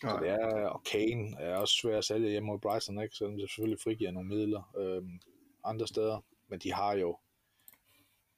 Så 0.00 0.18
det 0.22 0.28
er, 0.28 0.66
og 0.66 0.82
Kane 0.82 1.36
er 1.38 1.56
også 1.56 1.74
svært 1.74 1.98
at 1.98 2.04
sælge 2.04 2.30
hjemme 2.30 2.46
mod 2.46 2.58
Brighton, 2.58 3.02
ikke? 3.02 3.16
selvom 3.16 3.36
det 3.38 3.50
selvfølgelig 3.50 3.80
frigiver 3.84 4.10
nogle 4.10 4.28
midler 4.28 4.72
øhm, 4.78 5.20
andre 5.64 5.86
steder. 5.86 6.24
Men 6.48 6.58
de 6.58 6.72
har 6.72 6.94
jo, 6.94 7.18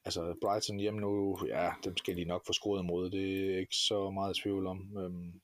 altså 0.05 0.35
Brighton 0.41 0.77
hjemme 0.77 0.99
nu, 0.99 1.39
ja, 1.47 1.71
dem 1.83 1.97
skal 1.97 2.17
de 2.17 2.25
nok 2.25 2.45
få 2.45 2.53
skruet 2.53 2.85
mod, 2.85 3.09
det 3.09 3.53
er 3.53 3.59
ikke 3.59 3.75
så 3.75 4.11
meget 4.11 4.35
tvivl 4.35 4.67
om. 4.67 4.97
Øhm, 4.97 5.41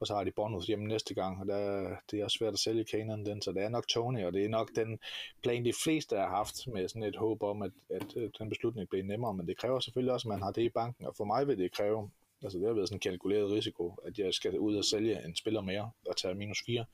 og 0.00 0.06
så 0.06 0.14
har 0.14 0.24
de 0.24 0.30
Bournemouth 0.30 0.66
hjemme 0.66 0.86
næste 0.86 1.14
gang, 1.14 1.40
og 1.40 1.46
der, 1.46 1.96
det 2.10 2.20
er 2.20 2.24
også 2.24 2.38
svært 2.38 2.52
at 2.52 2.58
sælge 2.58 2.84
Kane 2.84 3.24
den, 3.24 3.42
så 3.42 3.52
det 3.52 3.62
er 3.62 3.68
nok 3.68 3.88
Tony, 3.88 4.24
og 4.24 4.32
det 4.32 4.44
er 4.44 4.48
nok 4.48 4.70
den 4.76 4.98
plan, 5.42 5.64
de 5.64 5.72
fleste 5.84 6.16
har 6.16 6.28
haft 6.28 6.66
med 6.66 6.88
sådan 6.88 7.02
et 7.02 7.16
håb 7.16 7.42
om, 7.42 7.62
at, 7.62 7.72
at, 7.90 8.16
at 8.16 8.30
den 8.38 8.48
beslutning 8.48 8.88
bliver 8.88 9.04
nemmere, 9.04 9.34
men 9.34 9.46
det 9.46 9.56
kræver 9.56 9.80
selvfølgelig 9.80 10.12
også, 10.12 10.28
at 10.28 10.32
man 10.32 10.42
har 10.42 10.52
det 10.52 10.62
i 10.62 10.68
banken, 10.68 11.06
og 11.06 11.14
for 11.16 11.24
mig 11.24 11.46
vil 11.46 11.58
det 11.58 11.72
kræve, 11.72 12.10
altså 12.42 12.58
det 12.58 12.66
har 12.66 12.74
været 12.74 12.88
sådan 12.88 12.96
en 12.96 13.00
kalkuleret 13.00 13.50
risiko, 13.50 13.96
at 14.06 14.18
jeg 14.18 14.34
skal 14.34 14.58
ud 14.58 14.76
og 14.76 14.84
sælge 14.84 15.24
en 15.24 15.36
spiller 15.36 15.60
mere 15.60 15.90
og 16.06 16.16
tage 16.16 16.34
minus 16.34 16.62
4. 16.66 16.84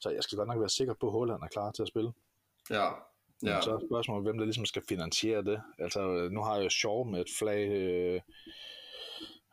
Så 0.00 0.10
jeg 0.10 0.22
skal 0.22 0.36
godt 0.36 0.48
nok 0.48 0.60
være 0.60 0.68
sikker 0.68 0.94
på, 1.00 1.06
at 1.06 1.12
Holland 1.12 1.42
er 1.42 1.48
klar 1.48 1.72
til 1.72 1.82
at 1.82 1.88
spille. 1.88 2.12
Ja, 2.70 2.90
Ja. 3.42 3.60
Så 3.60 3.74
er 3.74 3.86
spørgsmålet, 3.88 4.24
hvem 4.24 4.38
der 4.38 4.44
ligesom 4.44 4.66
skal 4.66 4.82
finansiere 4.88 5.42
det. 5.42 5.62
Altså, 5.78 6.28
nu 6.32 6.42
har 6.42 6.56
jeg 6.56 6.64
jo 6.64 6.68
Shaw 6.68 7.04
med 7.04 7.20
et 7.20 7.30
flag, 7.38 7.68
øh, 7.68 8.20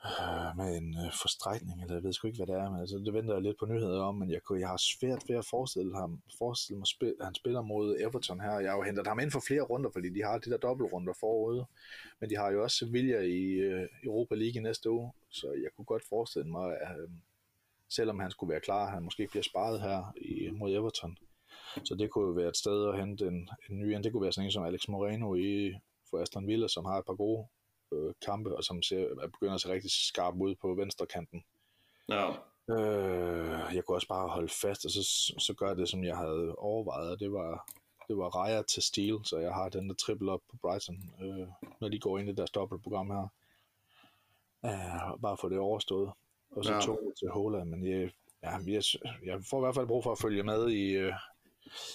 Øh, 0.06 0.58
med 0.58 0.78
en 0.78 0.96
øh, 1.06 1.12
forstrækning, 1.22 1.82
eller 1.82 1.96
jeg 1.96 2.04
ved 2.04 2.14
sgu 2.14 2.28
ikke, 2.28 2.38
hvad 2.38 2.48
det 2.48 2.62
er, 2.62 2.70
men 2.70 2.80
altså, 2.80 2.98
det 2.98 3.14
venter 3.14 3.34
jeg 3.34 3.44
lidt 3.44 3.60
på 3.60 3.66
nyheder 3.66 4.02
om, 4.04 4.16
men 4.16 4.32
jeg, 4.32 4.42
kunne, 4.44 4.60
jeg 4.60 4.68
har 4.68 4.78
svært 4.78 5.24
ved 5.30 5.36
at 5.36 5.46
forestille, 5.46 5.96
ham, 5.96 6.22
forestille 6.38 6.78
mig, 6.78 6.88
spil, 6.88 7.16
at 7.20 7.26
han 7.26 7.36
spiller 7.36 7.62
mod 7.62 7.98
Everton 8.00 8.40
her. 8.40 8.60
Jeg 8.60 8.72
har 8.72 8.78
jo 8.78 8.84
hentet 8.84 9.08
ham 9.08 9.20
ind 9.20 9.32
for 9.32 9.44
flere 9.48 9.62
runder, 9.62 9.90
fordi 9.94 10.10
de 10.10 10.24
har 10.24 10.38
de 10.38 10.52
der 10.52 10.58
dobbeltrunder 10.58 11.14
forude, 11.20 11.66
men 12.20 12.30
de 12.30 12.36
har 12.36 12.52
jo 12.52 12.64
også 12.64 12.78
Sevilla 12.78 13.20
i 13.20 13.42
øh, 13.70 13.88
Europa 14.04 14.36
League 14.36 14.62
næste 14.62 14.90
uge, 14.90 15.12
så 15.30 15.48
jeg 15.48 15.70
kunne 15.76 15.86
godt 15.86 16.04
forestille 16.10 16.52
mig, 16.52 16.68
at 16.82 17.00
øh, 17.02 17.10
selvom 17.90 18.20
han 18.20 18.32
skulle 18.32 18.52
være 18.52 18.62
klar, 18.62 18.90
han 18.90 19.04
måske 19.04 19.28
bliver 19.32 19.44
sparet 19.44 19.82
her 19.82 20.14
i, 20.18 20.50
mod 20.52 20.72
Everton. 20.72 21.18
Så 21.84 21.96
det 21.96 22.10
kunne 22.10 22.28
jo 22.28 22.32
være 22.32 22.50
et 22.50 22.58
sted 22.58 22.88
at 22.90 23.00
hente 23.00 23.28
en, 23.28 23.50
en 23.70 23.80
ny 23.80 23.86
en. 23.86 24.04
Det 24.04 24.12
kunne 24.12 24.24
være 24.24 24.32
sådan 24.32 24.46
en 24.46 24.52
som 24.52 24.64
Alex 24.64 24.88
Moreno 24.88 25.36
i, 25.36 25.74
for 26.10 26.22
Aston 26.22 26.48
Villa, 26.48 26.68
som 26.68 26.86
har 26.86 26.98
et 26.98 27.06
par 27.06 27.14
gode 27.14 27.48
øh, 27.92 28.14
kampe, 28.26 28.58
og 28.58 28.64
som 28.64 28.82
ser, 28.82 29.28
begynder 29.28 29.54
at 29.54 29.62
se 29.62 29.70
rigtig 29.70 29.92
skarp 29.92 30.36
ud 30.36 30.56
på 30.56 30.74
venstre 30.74 31.06
kanten. 31.06 31.44
Ja. 32.10 32.30
Øh, 32.70 33.76
jeg 33.76 33.84
kunne 33.84 33.98
også 33.98 34.08
bare 34.08 34.30
holde 34.30 34.50
fast, 34.62 34.86
og 34.86 34.92
så, 34.92 35.04
så 35.40 35.54
gør 35.58 35.68
jeg 35.68 35.78
det, 35.78 35.90
som 35.90 36.04
jeg 36.04 36.18
havde 36.18 36.56
overvejet, 36.56 37.12
og 37.12 37.20
det 37.20 37.32
var, 37.32 37.72
det 38.08 38.18
var 38.18 38.30
Raja 38.30 38.62
til 38.62 38.84
Steel, 38.84 39.20
så 39.24 39.38
jeg 39.38 39.54
har 39.54 39.70
den 39.70 39.90
der 39.90 39.96
triple 39.96 40.32
op 40.32 40.42
på 40.50 40.58
Brighton, 40.62 41.14
øh, 41.22 41.48
når 41.82 41.90
de 41.90 42.00
går 42.00 42.18
ind 42.18 42.30
i 42.30 42.34
deres 42.34 42.52
dobbeltprogram 42.52 43.12
her. 43.12 43.28
Øh, 44.66 45.22
bare 45.22 45.38
for 45.42 45.50
det 45.50 45.60
overstået. 45.60 46.12
Og 46.52 46.66
så 46.66 46.74
ja. 46.74 46.82
tog 46.82 47.00
til 47.20 47.30
Holland, 47.30 47.70
men 47.70 47.88
jeg, 47.88 48.12
ja, 48.44 48.58
jeg, 48.68 48.84
jeg 49.26 49.42
får 49.50 49.58
i 49.58 49.62
hvert 49.62 49.76
fald 49.76 49.88
brug 49.88 50.04
for 50.04 50.12
at 50.12 50.20
følge 50.20 50.44
med 50.44 50.70
i, 50.70 50.92
øh, 50.92 51.14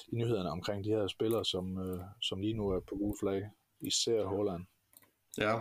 i 0.08 0.16
nyhederne 0.16 0.50
omkring 0.50 0.84
de 0.84 0.90
her 0.90 1.06
spillere, 1.06 1.44
som, 1.44 1.78
øh, 1.78 2.00
som 2.22 2.40
lige 2.40 2.54
nu 2.54 2.68
er 2.68 2.80
på 2.80 2.94
gul 2.96 3.16
flag, 3.20 3.50
især 3.80 4.24
Holland. 4.24 4.66
Ja, 5.38 5.58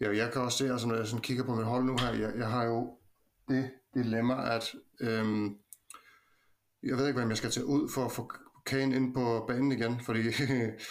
ja 0.00 0.16
jeg 0.16 0.32
kan 0.32 0.42
også 0.42 0.58
se, 0.58 0.70
altså 0.72 0.86
når 0.88 0.94
jeg 0.94 1.06
sådan 1.06 1.22
kigger 1.22 1.44
på 1.44 1.54
mit 1.54 1.64
hold 1.64 1.84
nu 1.84 1.96
her, 2.00 2.12
jeg, 2.12 2.32
jeg 2.36 2.48
har 2.48 2.64
jo 2.64 2.98
det 3.48 3.70
dilemma, 3.94 4.54
at 4.56 4.74
øhm, 5.00 5.58
jeg 6.82 6.96
ved 6.96 7.06
ikke, 7.06 7.18
hvem 7.18 7.28
jeg 7.28 7.36
skal 7.36 7.50
tage 7.50 7.66
ud 7.66 7.88
for 7.94 8.04
at 8.04 8.12
få 8.12 8.30
Kane 8.66 8.96
ind 8.96 9.14
på 9.14 9.44
banen 9.48 9.72
igen, 9.72 10.00
fordi 10.00 10.18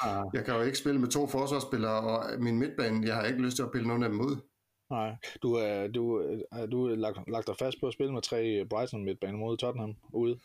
ah. 0.02 0.24
jeg 0.36 0.46
kan 0.46 0.56
jo 0.56 0.62
ikke 0.62 0.78
spille 0.78 1.00
med 1.00 1.08
to 1.08 1.28
forsvarsspillere, 1.28 2.00
og 2.00 2.42
min 2.42 2.60
midtbane, 2.60 3.08
jeg 3.08 3.16
har 3.16 3.24
ikke 3.24 3.42
lyst 3.42 3.56
til 3.56 3.64
at 3.64 3.72
pille 3.72 3.88
nogen 3.88 4.04
af 4.04 4.10
dem 4.10 4.22
ud. 4.22 4.36
Nej, 4.90 5.16
du 5.44 5.54
er, 5.54 5.88
du, 5.88 6.16
er 6.52 6.66
du 6.66 6.88
lagt, 6.88 7.18
lagt 7.28 7.48
dig 7.48 7.56
fast 7.60 7.78
på 7.80 7.88
at 7.88 7.94
spille 7.94 8.14
med 8.14 8.22
tre 8.22 8.66
Brighton 8.70 9.06
midtbane 9.06 9.38
mod 9.38 9.58
Tottenham 9.58 9.96
ude? 10.14 10.40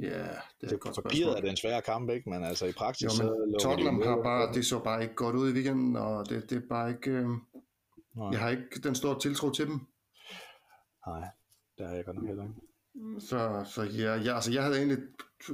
Ja, 0.00 0.28
det 0.60 0.70
er 0.70 0.74
et 0.74 0.80
godt 0.80 0.94
Papiret 1.02 1.36
er 1.36 1.40
det 1.40 1.50
en 1.50 1.56
svær 1.56 1.80
kamp, 1.80 2.10
ikke? 2.10 2.30
Men 2.30 2.44
altså 2.44 2.66
i 2.66 2.72
praksis... 2.72 3.04
Jo, 3.04 3.24
men 3.24 3.60
så 3.60 3.68
Tottenham 3.68 4.02
har 4.02 4.22
bare, 4.22 4.52
det 4.52 4.66
så 4.66 4.78
bare 4.78 5.02
ikke 5.02 5.14
godt 5.14 5.36
ud 5.36 5.50
i 5.50 5.52
weekenden, 5.52 5.96
og 5.96 6.28
det, 6.28 6.50
det 6.50 6.56
er 6.56 6.68
bare 6.68 6.90
ikke... 6.90 7.10
Øh, 7.10 7.26
jeg 8.32 8.40
har 8.40 8.50
ikke 8.50 8.80
den 8.82 8.94
store 8.94 9.20
tiltro 9.20 9.50
til 9.50 9.66
dem. 9.66 9.80
Nej, 11.06 11.28
det 11.78 11.86
har 11.86 11.94
jeg 11.94 12.04
godt 12.04 12.16
nok 12.16 12.26
heller 12.26 12.42
ikke. 12.42 13.20
Så, 13.20 13.64
så 13.74 13.82
ja, 13.82 14.14
ja, 14.14 14.34
altså 14.34 14.52
jeg 14.52 14.62
havde 14.62 14.76
egentlig 14.76 14.98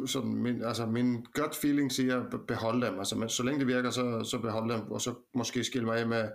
sådan, 0.06 0.34
min, 0.34 0.62
altså 0.64 0.86
min 0.86 1.26
gut 1.34 1.54
feeling 1.54 1.92
siger 1.92 2.20
at 2.20 2.46
beholde 2.48 2.86
dem, 2.86 2.98
altså 2.98 3.16
men 3.16 3.28
så 3.28 3.42
længe 3.42 3.60
det 3.60 3.66
virker, 3.66 3.90
så, 3.90 4.24
så 4.24 4.38
beholde 4.38 4.74
dem, 4.74 4.90
og 4.90 5.00
så 5.00 5.14
måske 5.34 5.64
skille 5.64 5.86
mig 5.86 5.98
af 5.98 6.06
med, 6.06 6.28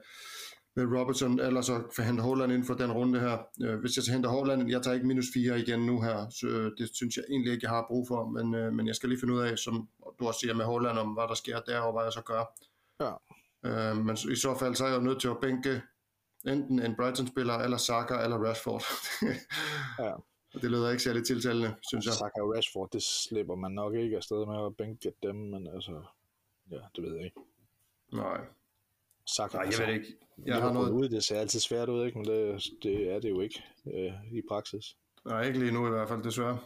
med 0.77 0.99
Robertson, 0.99 1.39
eller 1.39 1.61
så 1.61 2.03
hente 2.03 2.23
Holland 2.23 2.51
ind 2.51 2.63
for 2.63 2.73
den 2.73 2.91
runde 2.91 3.19
her. 3.19 3.37
Øh, 3.65 3.79
hvis 3.79 3.95
jeg 3.95 4.03
så 4.03 4.11
henter 4.11 4.29
Holland, 4.29 4.69
jeg 4.69 4.81
tager 4.81 4.95
ikke 4.95 5.07
minus 5.07 5.25
4 5.33 5.59
igen 5.59 5.85
nu 5.85 6.01
her, 6.01 6.29
så 6.29 6.47
øh, 6.47 6.71
det 6.77 6.89
synes 6.95 7.17
jeg 7.17 7.25
egentlig 7.29 7.53
ikke, 7.53 7.65
jeg 7.65 7.69
har 7.69 7.85
brug 7.87 8.07
for, 8.07 8.29
men, 8.29 8.55
øh, 8.55 8.73
men 8.73 8.87
jeg 8.87 8.95
skal 8.95 9.09
lige 9.09 9.19
finde 9.19 9.33
ud 9.33 9.39
af, 9.39 9.57
som 9.57 9.89
du 10.19 10.27
også 10.27 10.39
siger 10.39 10.53
med 10.53 10.65
Holland, 10.65 10.97
om 10.97 11.13
hvad 11.13 11.27
der 11.27 11.33
sker 11.33 11.59
der, 11.59 11.79
og 11.79 11.93
hvad 11.93 12.03
jeg 12.03 12.13
så 12.13 12.21
gør. 12.21 12.43
Ja. 12.99 13.13
Øh, 13.67 13.97
men 14.05 14.17
i 14.31 14.35
så 14.35 14.55
fald, 14.59 14.75
så 14.75 14.83
er 14.85 14.89
jeg 14.89 14.97
jo 14.97 15.03
nødt 15.03 15.21
til 15.21 15.27
at 15.27 15.41
bænke 15.41 15.81
enten 16.47 16.79
en 16.79 16.95
Brighton-spiller, 16.95 17.53
eller 17.53 17.77
Saka, 17.77 18.15
eller 18.23 18.37
Rashford. 18.37 18.83
ja. 20.05 20.13
Og 20.53 20.61
det 20.61 20.71
lyder 20.71 20.89
ikke 20.89 21.03
særlig 21.03 21.25
tiltalende, 21.25 21.75
synes 21.89 22.05
jeg. 22.05 22.13
Saka 22.13 22.41
og 22.41 22.55
Rashford, 22.55 22.89
det 22.93 23.03
slipper 23.03 23.55
man 23.55 23.71
nok 23.71 23.95
ikke 23.95 24.15
afsted 24.15 24.45
med 24.45 24.65
at 24.65 24.77
bænke 24.77 25.13
dem, 25.23 25.35
men 25.35 25.67
altså, 25.67 26.03
ja, 26.71 26.81
det 26.95 27.03
ved 27.03 27.15
jeg 27.15 27.25
ikke. 27.25 27.41
Nej. 28.13 28.41
Saka, 29.27 29.57
Nej, 29.57 29.67
jeg 29.71 29.87
ved 29.87 29.93
ikke. 29.93 30.17
Jeg 30.45 30.61
har 30.61 30.73
noget... 30.73 30.91
Ud, 30.91 31.09
det 31.09 31.23
ser 31.23 31.39
altid 31.39 31.59
svært 31.59 31.89
ud, 31.89 32.05
ikke? 32.05 32.17
men 32.17 32.27
det, 32.27 32.63
det 32.83 33.11
er 33.11 33.19
det 33.19 33.29
jo 33.29 33.41
ikke 33.41 33.63
øh, 33.93 34.13
i 34.33 34.41
praksis. 34.49 34.97
Nej, 35.25 35.43
ikke 35.47 35.59
lige 35.59 35.71
nu 35.71 35.87
i 35.87 35.89
hvert 35.89 36.07
fald, 36.07 36.23
desværre. 36.23 36.59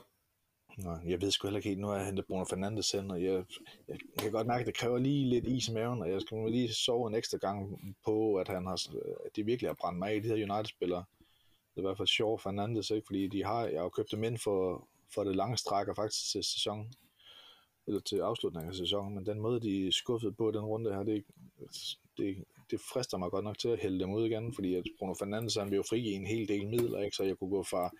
Nej, 0.77 0.99
jeg 1.05 1.21
ved 1.21 1.31
sgu 1.31 1.47
heller 1.47 1.57
ikke 1.57 1.69
helt, 1.69 1.81
nu 1.81 1.87
har 1.87 1.95
jeg 1.95 2.05
hentet 2.05 2.25
Bruno 2.25 2.43
Fernandes 2.43 2.93
ind, 2.93 3.11
og 3.11 3.23
jeg, 3.23 3.45
jeg, 3.87 3.97
kan 4.17 4.31
godt 4.31 4.47
mærke, 4.47 4.59
at 4.59 4.67
det 4.67 4.75
kræver 4.75 4.97
lige 4.97 5.29
lidt 5.29 5.45
is 5.45 5.67
i 5.67 5.73
maven, 5.73 6.01
og 6.01 6.11
jeg 6.11 6.21
skal 6.21 6.51
lige 6.51 6.73
sove 6.73 7.07
en 7.07 7.15
ekstra 7.15 7.37
gang 7.37 7.79
på, 8.05 8.35
at, 8.35 8.47
han 8.47 8.65
har, 8.65 8.87
at 9.25 9.35
de 9.35 9.45
virkelig 9.45 9.69
har 9.69 9.75
brændt 9.81 9.99
mig 9.99 10.11
af, 10.11 10.21
de 10.21 10.27
her 10.27 10.53
United-spillere. 10.53 11.03
Det 11.19 11.77
er 11.77 11.81
i 11.81 11.81
hvert 11.81 11.97
fald 11.97 12.07
Shaw 12.07 12.37
Fernandes, 12.37 12.89
ikke? 12.89 13.05
fordi 13.05 13.27
de 13.27 13.43
har, 13.43 13.65
jeg 13.65 13.81
har 13.81 13.89
købt 13.89 14.11
dem 14.11 14.23
ind 14.23 14.37
for, 14.37 14.87
for 15.13 15.23
det 15.23 15.35
lange 15.35 15.57
stræk, 15.57 15.87
og 15.87 15.95
faktisk 15.95 16.31
til 16.31 16.43
sæsonen, 16.43 16.93
eller 17.87 17.99
til 17.99 18.17
afslutningen 18.17 18.69
af 18.69 18.75
sæsonen, 18.75 19.15
men 19.15 19.25
den 19.25 19.39
måde, 19.39 19.61
de 19.61 19.91
skuffede 19.91 20.31
på 20.31 20.51
den 20.51 20.61
runde 20.61 20.93
her, 20.93 21.03
det, 21.03 21.23
det, 22.17 22.43
det 22.71 22.79
frister 22.93 23.17
mig 23.17 23.31
godt 23.31 23.45
nok 23.45 23.57
til 23.57 23.69
at 23.69 23.79
hælde 23.79 23.99
dem 23.99 24.13
ud 24.13 24.25
igen, 24.25 24.53
fordi 24.53 24.75
at 24.75 24.83
Bruno 24.99 25.13
Fernandes 25.13 25.55
han 25.55 25.69
vil 25.69 25.75
jo 25.75 25.83
frigive 25.89 26.13
en 26.13 26.27
hel 26.27 26.47
del 26.47 26.67
midler, 26.67 26.99
ikke? 26.99 27.15
så 27.15 27.23
jeg 27.23 27.37
kunne 27.37 27.49
gå 27.49 27.63
fra 27.63 27.91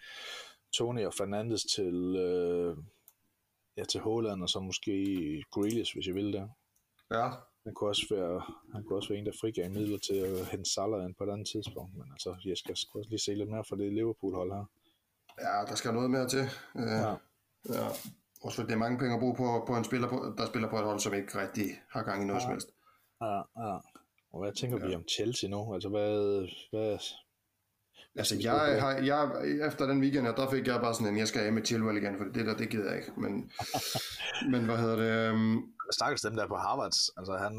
Tony 0.73 1.05
og 1.05 1.13
Fernandes 1.13 1.63
til, 1.63 2.15
øh, 2.15 2.77
ja, 3.77 3.83
til 3.83 3.99
Holland, 3.99 4.43
og 4.43 4.49
så 4.49 4.59
måske 4.59 4.93
Grealish, 5.51 5.95
hvis 5.95 6.07
jeg 6.07 6.15
ville 6.15 6.33
det. 6.33 6.49
Ja. 7.11 7.29
Han 7.63 7.73
kunne 7.73 7.89
også 7.89 8.05
være, 8.09 8.41
han 8.73 8.83
kunne 8.83 8.97
også 8.97 9.09
være 9.09 9.19
en, 9.19 9.25
der 9.25 9.31
frigav 9.41 9.69
midler 9.69 9.97
til 9.97 10.15
at 10.15 10.45
hente 10.45 10.73
Salah 10.73 11.05
ind 11.05 11.15
på 11.15 11.23
et 11.23 11.29
andet 11.29 11.47
tidspunkt, 11.47 11.97
men 11.97 12.07
altså, 12.11 12.35
jeg 12.45 12.57
skal 12.57 12.71
også 12.71 13.05
lige 13.09 13.19
se 13.19 13.35
lidt 13.35 13.49
mere 13.49 13.63
for 13.69 13.75
det 13.75 13.93
Liverpool-hold 13.93 14.51
her. 14.51 14.65
Ja, 15.41 15.65
der 15.69 15.75
skal 15.75 15.93
noget 15.93 16.11
mere 16.11 16.27
til. 16.27 16.45
Uh, 16.75 16.81
ja. 16.81 17.09
ja. 17.69 17.87
Også 18.41 18.63
det 18.63 18.71
er 18.71 18.77
mange 18.77 18.97
penge 18.97 19.13
at 19.13 19.19
bruge 19.19 19.35
på, 19.35 19.63
på 19.67 19.75
en 19.75 19.83
spiller, 19.83 20.07
på, 20.09 20.33
der 20.37 20.45
spiller 20.45 20.69
på 20.69 20.77
et 20.77 20.83
hold, 20.83 20.99
som 20.99 21.13
ikke 21.13 21.41
rigtig 21.41 21.65
har 21.89 22.03
gang 22.03 22.23
i 22.23 22.25
noget 22.25 22.39
ja. 22.39 22.43
som 22.43 22.51
helst. 22.51 22.69
Ja, 23.21 23.35
ja. 23.35 23.77
Og 24.33 24.41
hvad 24.41 24.51
tænker 24.51 24.77
ja. 24.77 24.87
vi 24.87 24.95
om 24.95 25.03
Chelsea 25.07 25.49
nu? 25.49 25.73
Altså, 25.73 25.89
hvad... 25.89 26.47
hvad 26.71 26.99
Altså, 28.15 28.35
jeg, 28.41 28.81
har, 28.81 28.91
jeg, 28.91 29.21
efter 29.67 29.87
den 29.87 30.01
weekend 30.01 30.25
her, 30.25 30.35
der 30.35 30.49
fik 30.49 30.67
jeg 30.67 30.81
bare 30.81 30.93
sådan 30.93 31.07
en, 31.07 31.17
jeg 31.17 31.27
skal 31.27 31.41
af 31.41 31.53
med 31.53 31.65
Chilwell 31.65 31.97
igen, 31.97 32.17
for 32.17 32.23
det 32.23 32.45
der, 32.45 32.57
det 32.57 32.69
gider 32.69 32.89
jeg 32.89 32.99
ikke. 32.99 33.11
Men, 33.21 33.51
men 34.51 34.65
hvad 34.65 34.77
hedder 34.77 34.95
det? 34.95 35.31
Um... 35.31 35.73
Stakkels 35.91 36.21
dem 36.21 36.35
der 36.35 36.47
på 36.47 36.55
Harvard, 36.55 36.93
altså 37.17 37.33
han, 37.37 37.53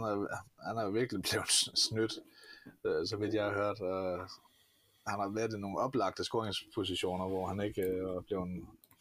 han 0.66 0.76
er 0.78 0.90
virkelig 0.90 1.22
blevet 1.22 1.52
snydt, 1.86 2.14
øh, 2.86 3.06
så 3.06 3.16
vidt 3.16 3.34
jeg 3.34 3.44
har 3.44 3.52
hørt. 3.52 3.80
Uh, 3.80 4.20
han 5.06 5.18
har 5.20 5.34
været 5.34 5.54
i 5.54 5.60
nogle 5.60 5.78
oplagte 5.78 6.24
scoringspositioner, 6.24 7.28
hvor 7.28 7.46
han 7.46 7.60
ikke 7.60 7.82
uh, 7.82 8.16
er 8.16 8.20
blevet 8.20 8.48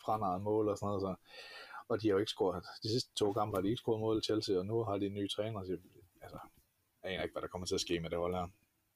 franaret 0.06 0.42
mål 0.42 0.70
og 0.70 0.78
sådan 0.78 0.88
noget. 0.88 1.02
Så, 1.02 1.16
og 1.92 2.02
de 2.02 2.08
har 2.08 2.14
jo 2.14 2.20
ikke 2.20 2.36
scoret, 2.38 2.64
de 2.84 2.90
sidste 2.90 3.12
to 3.16 3.34
kampe 3.34 3.58
har 3.58 3.62
de 3.62 3.70
ikke 3.70 3.84
scoret 3.84 4.00
mål 4.00 4.18
i 4.18 4.22
Chelsea, 4.22 4.58
og 4.58 4.66
nu 4.66 4.84
har 4.84 4.98
de 4.98 5.06
en 5.06 5.14
ny 5.14 5.30
træner, 5.30 5.64
så 5.64 5.78
altså, 6.22 6.40
jeg 7.04 7.12
aner 7.12 7.24
ikke, 7.24 7.34
hvad 7.34 7.42
der 7.42 7.48
kommer 7.48 7.68
til 7.68 7.76
at 7.76 7.82
ske 7.82 8.00
med 8.00 8.10
det 8.10 8.18
hold 8.18 8.34
her. 8.36 8.48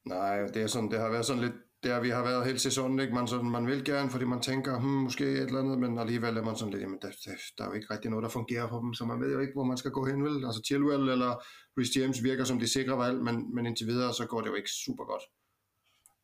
Nej, 0.06 0.38
det, 0.54 0.62
er 0.62 0.68
sådan, 0.68 0.92
det 0.92 1.00
har 1.00 1.10
været 1.10 1.26
sådan 1.26 1.44
lidt 1.44 1.54
der, 1.84 2.00
vi 2.00 2.10
har 2.10 2.24
været 2.24 2.46
hele 2.46 2.60
sæsonen. 2.60 3.00
Ikke? 3.00 3.14
Man, 3.14 3.28
sådan, 3.28 3.50
man 3.50 3.68
vil 3.68 3.86
gerne, 3.86 4.10
fordi 4.10 4.26
man 4.26 4.42
tænker, 4.42 4.80
hmm, 4.80 5.04
måske 5.08 5.24
et 5.24 5.40
eller 5.40 5.60
andet, 5.60 5.80
men 5.80 6.00
alligevel 6.00 6.38
er 6.38 6.44
man 6.44 6.56
sådan 6.56 6.72
lidt, 6.72 6.84
jamen, 6.84 7.00
der, 7.02 7.12
der, 7.26 7.32
der, 7.58 7.64
er 7.64 7.68
jo 7.68 7.74
ikke 7.74 7.94
rigtig 7.94 8.12
noget, 8.12 8.24
der 8.24 8.30
fungerer 8.30 8.68
for 8.70 8.80
dem, 8.80 8.94
så 8.94 9.06
man 9.06 9.22
ved 9.22 9.34
jo 9.34 9.40
ikke, 9.40 9.54
hvor 9.54 9.64
man 9.64 9.78
skal 9.78 9.92
gå 9.92 10.06
hen, 10.06 10.24
vel? 10.24 10.46
Altså 10.46 10.62
Chilwell 10.66 11.10
eller 11.10 11.32
Rhys 11.78 11.98
James 11.98 12.24
virker 12.24 12.44
som 12.44 12.60
de 12.60 12.68
sikre 12.68 12.98
valg, 12.98 13.24
men, 13.24 13.56
men 13.56 13.66
indtil 13.66 13.88
videre, 13.88 14.14
så 14.14 14.26
går 14.26 14.42
det 14.42 14.50
jo 14.50 14.56
ikke 14.56 14.70
super 14.86 15.06
godt. 15.06 15.24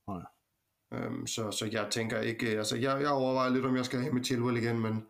Nej. 0.07 0.23
Øhm, 0.93 1.27
så, 1.27 1.51
så 1.51 1.65
jeg 1.71 1.87
tænker 1.91 2.19
ikke, 2.19 2.47
altså 2.47 2.75
jeg, 2.75 3.01
jeg 3.01 3.09
overvejer 3.09 3.49
lidt, 3.49 3.65
om 3.65 3.75
jeg 3.75 3.85
skal 3.85 3.99
have 3.99 4.13
med 4.13 4.23
Chilwell 4.23 4.57
igen, 4.57 4.79
men, 4.79 5.05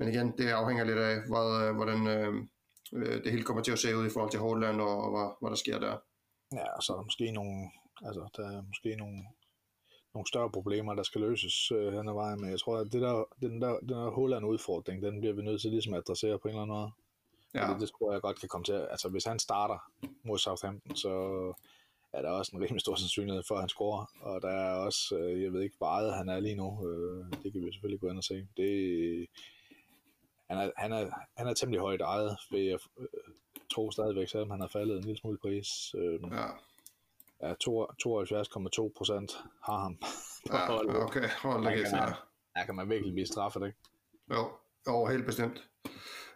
men 0.00 0.08
igen, 0.08 0.32
det 0.38 0.48
afhænger 0.48 0.84
lidt 0.84 0.98
af, 0.98 1.16
hvad, 1.30 1.74
hvordan 1.78 2.00
øh, 2.06 2.34
øh, 2.92 3.24
det 3.24 3.32
hele 3.32 3.44
kommer 3.44 3.62
til 3.62 3.72
at 3.72 3.78
se 3.78 3.96
ud 3.96 4.06
i 4.06 4.10
forhold 4.10 4.30
til 4.30 4.40
Holland 4.40 4.80
og, 4.80 4.96
og 5.04 5.10
hvad, 5.10 5.28
hvad 5.40 5.50
der 5.50 5.56
sker 5.56 5.78
der. 5.78 5.96
Ja, 6.52 6.76
og 6.76 6.82
så 6.82 6.92
er 6.92 6.96
der 6.96 7.04
måske 7.04 7.32
nogle, 7.32 7.70
altså 8.06 8.22
der 8.36 8.44
er 8.56 8.62
måske 8.62 8.96
nogle, 8.96 9.18
nogle 10.14 10.26
større 10.26 10.50
problemer, 10.50 10.94
der 10.94 11.02
skal 11.02 11.20
løses 11.20 11.72
øh, 11.72 11.92
hen 11.92 12.08
ad 12.08 12.12
vejen, 12.12 12.40
men 12.40 12.50
jeg 12.50 12.60
tror, 12.60 12.76
at 12.78 12.92
det 12.92 13.02
der, 13.02 13.24
den 13.40 13.62
der, 13.62 13.78
den 13.78 13.88
der 13.88 14.10
Holland-udfordring, 14.10 15.02
den 15.02 15.20
bliver 15.20 15.34
vi 15.34 15.42
nødt 15.42 15.60
til 15.60 15.70
ligesom 15.70 15.94
at 15.94 15.98
adressere 15.98 16.38
på 16.38 16.48
en 16.48 16.54
eller 16.54 16.62
anden 16.62 16.76
måde. 16.76 16.90
Ja. 17.54 17.72
Det, 17.72 17.80
det 17.80 17.90
tror 17.90 18.12
jeg 18.12 18.20
godt 18.20 18.40
kan 18.40 18.48
komme 18.48 18.64
til. 18.64 18.72
Altså, 18.72 19.08
hvis 19.08 19.24
han 19.24 19.38
starter 19.38 19.78
mod 20.24 20.38
Southampton, 20.38 20.96
så 20.96 21.12
er 22.12 22.22
der 22.22 22.30
også 22.30 22.50
en 22.54 22.62
rimelig 22.62 22.80
stor 22.80 22.94
sandsynlighed 22.94 23.42
for, 23.48 23.54
at 23.54 23.60
han 23.60 23.68
scorer. 23.68 24.04
Og 24.20 24.42
der 24.42 24.48
er 24.48 24.74
også, 24.74 25.18
øh, 25.18 25.42
jeg 25.42 25.52
ved 25.52 25.62
ikke, 25.62 25.76
hvor 25.78 26.12
han 26.12 26.28
er 26.28 26.40
lige 26.40 26.56
nu. 26.56 26.68
Øh, 26.88 27.24
det 27.42 27.52
kan 27.52 27.62
vi 27.62 27.72
selvfølgelig 27.72 28.00
gå 28.00 28.08
ind 28.08 28.18
og 28.18 28.24
se. 28.24 28.46
Det, 28.56 29.26
han, 30.50 30.58
er, 30.58 30.70
han, 30.76 30.92
er, 30.92 31.10
han 31.36 31.46
er 31.46 31.54
temmelig 31.54 31.80
højt 31.80 32.00
ejet, 32.00 32.38
ved 32.50 32.60
jeg 32.60 32.78
øh, 32.98 33.06
tro 33.74 33.90
stadigvæk, 33.90 34.28
selvom 34.28 34.50
han 34.50 34.60
har 34.60 34.68
faldet 34.68 34.96
en 34.96 35.04
lille 35.04 35.18
smule 35.18 35.38
pris. 35.38 35.94
Øh, 35.94 36.20
ja. 36.32 36.46
Ja, 37.42 37.52
72,2 37.52 38.92
procent 38.96 39.44
har 39.62 39.78
ham 39.78 39.96
på 40.50 40.56
ja, 40.56 40.66
holdet. 40.66 40.96
okay. 40.96 41.28
Hold 41.42 41.64
da 41.64 41.74
kæft, 41.74 41.92
ja. 41.92 42.06
Der 42.54 42.64
kan 42.64 42.74
man 42.74 42.88
virkelig 42.88 43.12
blive 43.12 43.26
straffet, 43.26 43.66
ikke? 43.66 43.78
Jo, 44.30 44.50
jo 44.88 45.06
helt 45.06 45.26
bestemt. 45.26 45.68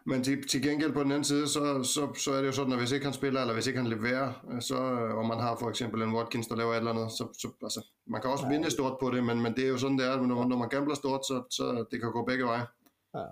Men 0.07 0.25
til, 0.25 0.49
til 0.49 0.63
gengæld 0.63 0.93
på 0.93 1.03
den 1.03 1.13
anden 1.13 1.25
side, 1.25 1.49
så, 1.49 1.83
så, 1.83 2.15
så 2.15 2.33
er 2.33 2.41
det 2.41 2.47
jo 2.47 2.53
sådan, 2.53 2.73
at 2.73 2.79
hvis 2.79 2.93
ikke 2.93 3.05
han 3.05 3.15
spiller, 3.15 3.41
eller 3.41 3.55
hvis 3.55 3.67
ikke 3.67 3.79
han 3.79 3.87
leverer, 3.87 4.33
så, 4.61 4.77
og 5.19 5.27
man 5.27 5.39
har 5.39 5.57
for 5.57 5.69
eksempel 5.69 6.03
en 6.03 6.15
Watkins, 6.15 6.47
der 6.47 6.57
laver 6.57 6.73
et 6.73 6.77
eller 6.77 6.91
andet, 6.91 7.13
så, 7.13 7.29
så 7.39 7.49
altså, 7.63 7.87
man 8.07 8.21
kan 8.21 8.31
også 8.31 8.45
ja. 8.45 8.51
vinde 8.53 8.71
stort 8.71 8.97
på 9.01 9.11
det, 9.11 9.25
men, 9.25 9.43
men 9.43 9.57
det 9.57 9.65
er 9.65 9.69
jo 9.69 9.79
sådan, 9.79 9.99
det 9.99 10.07
er, 10.07 10.17
når, 10.17 10.45
når 10.45 10.57
man 10.57 10.69
gambler 10.69 10.95
stort, 10.95 11.27
så, 11.27 11.43
så 11.51 11.85
det 11.91 12.01
kan 12.01 12.13
gå 12.13 12.25
begge 12.25 12.45
veje. 12.45 12.67
Ja. 13.15 13.25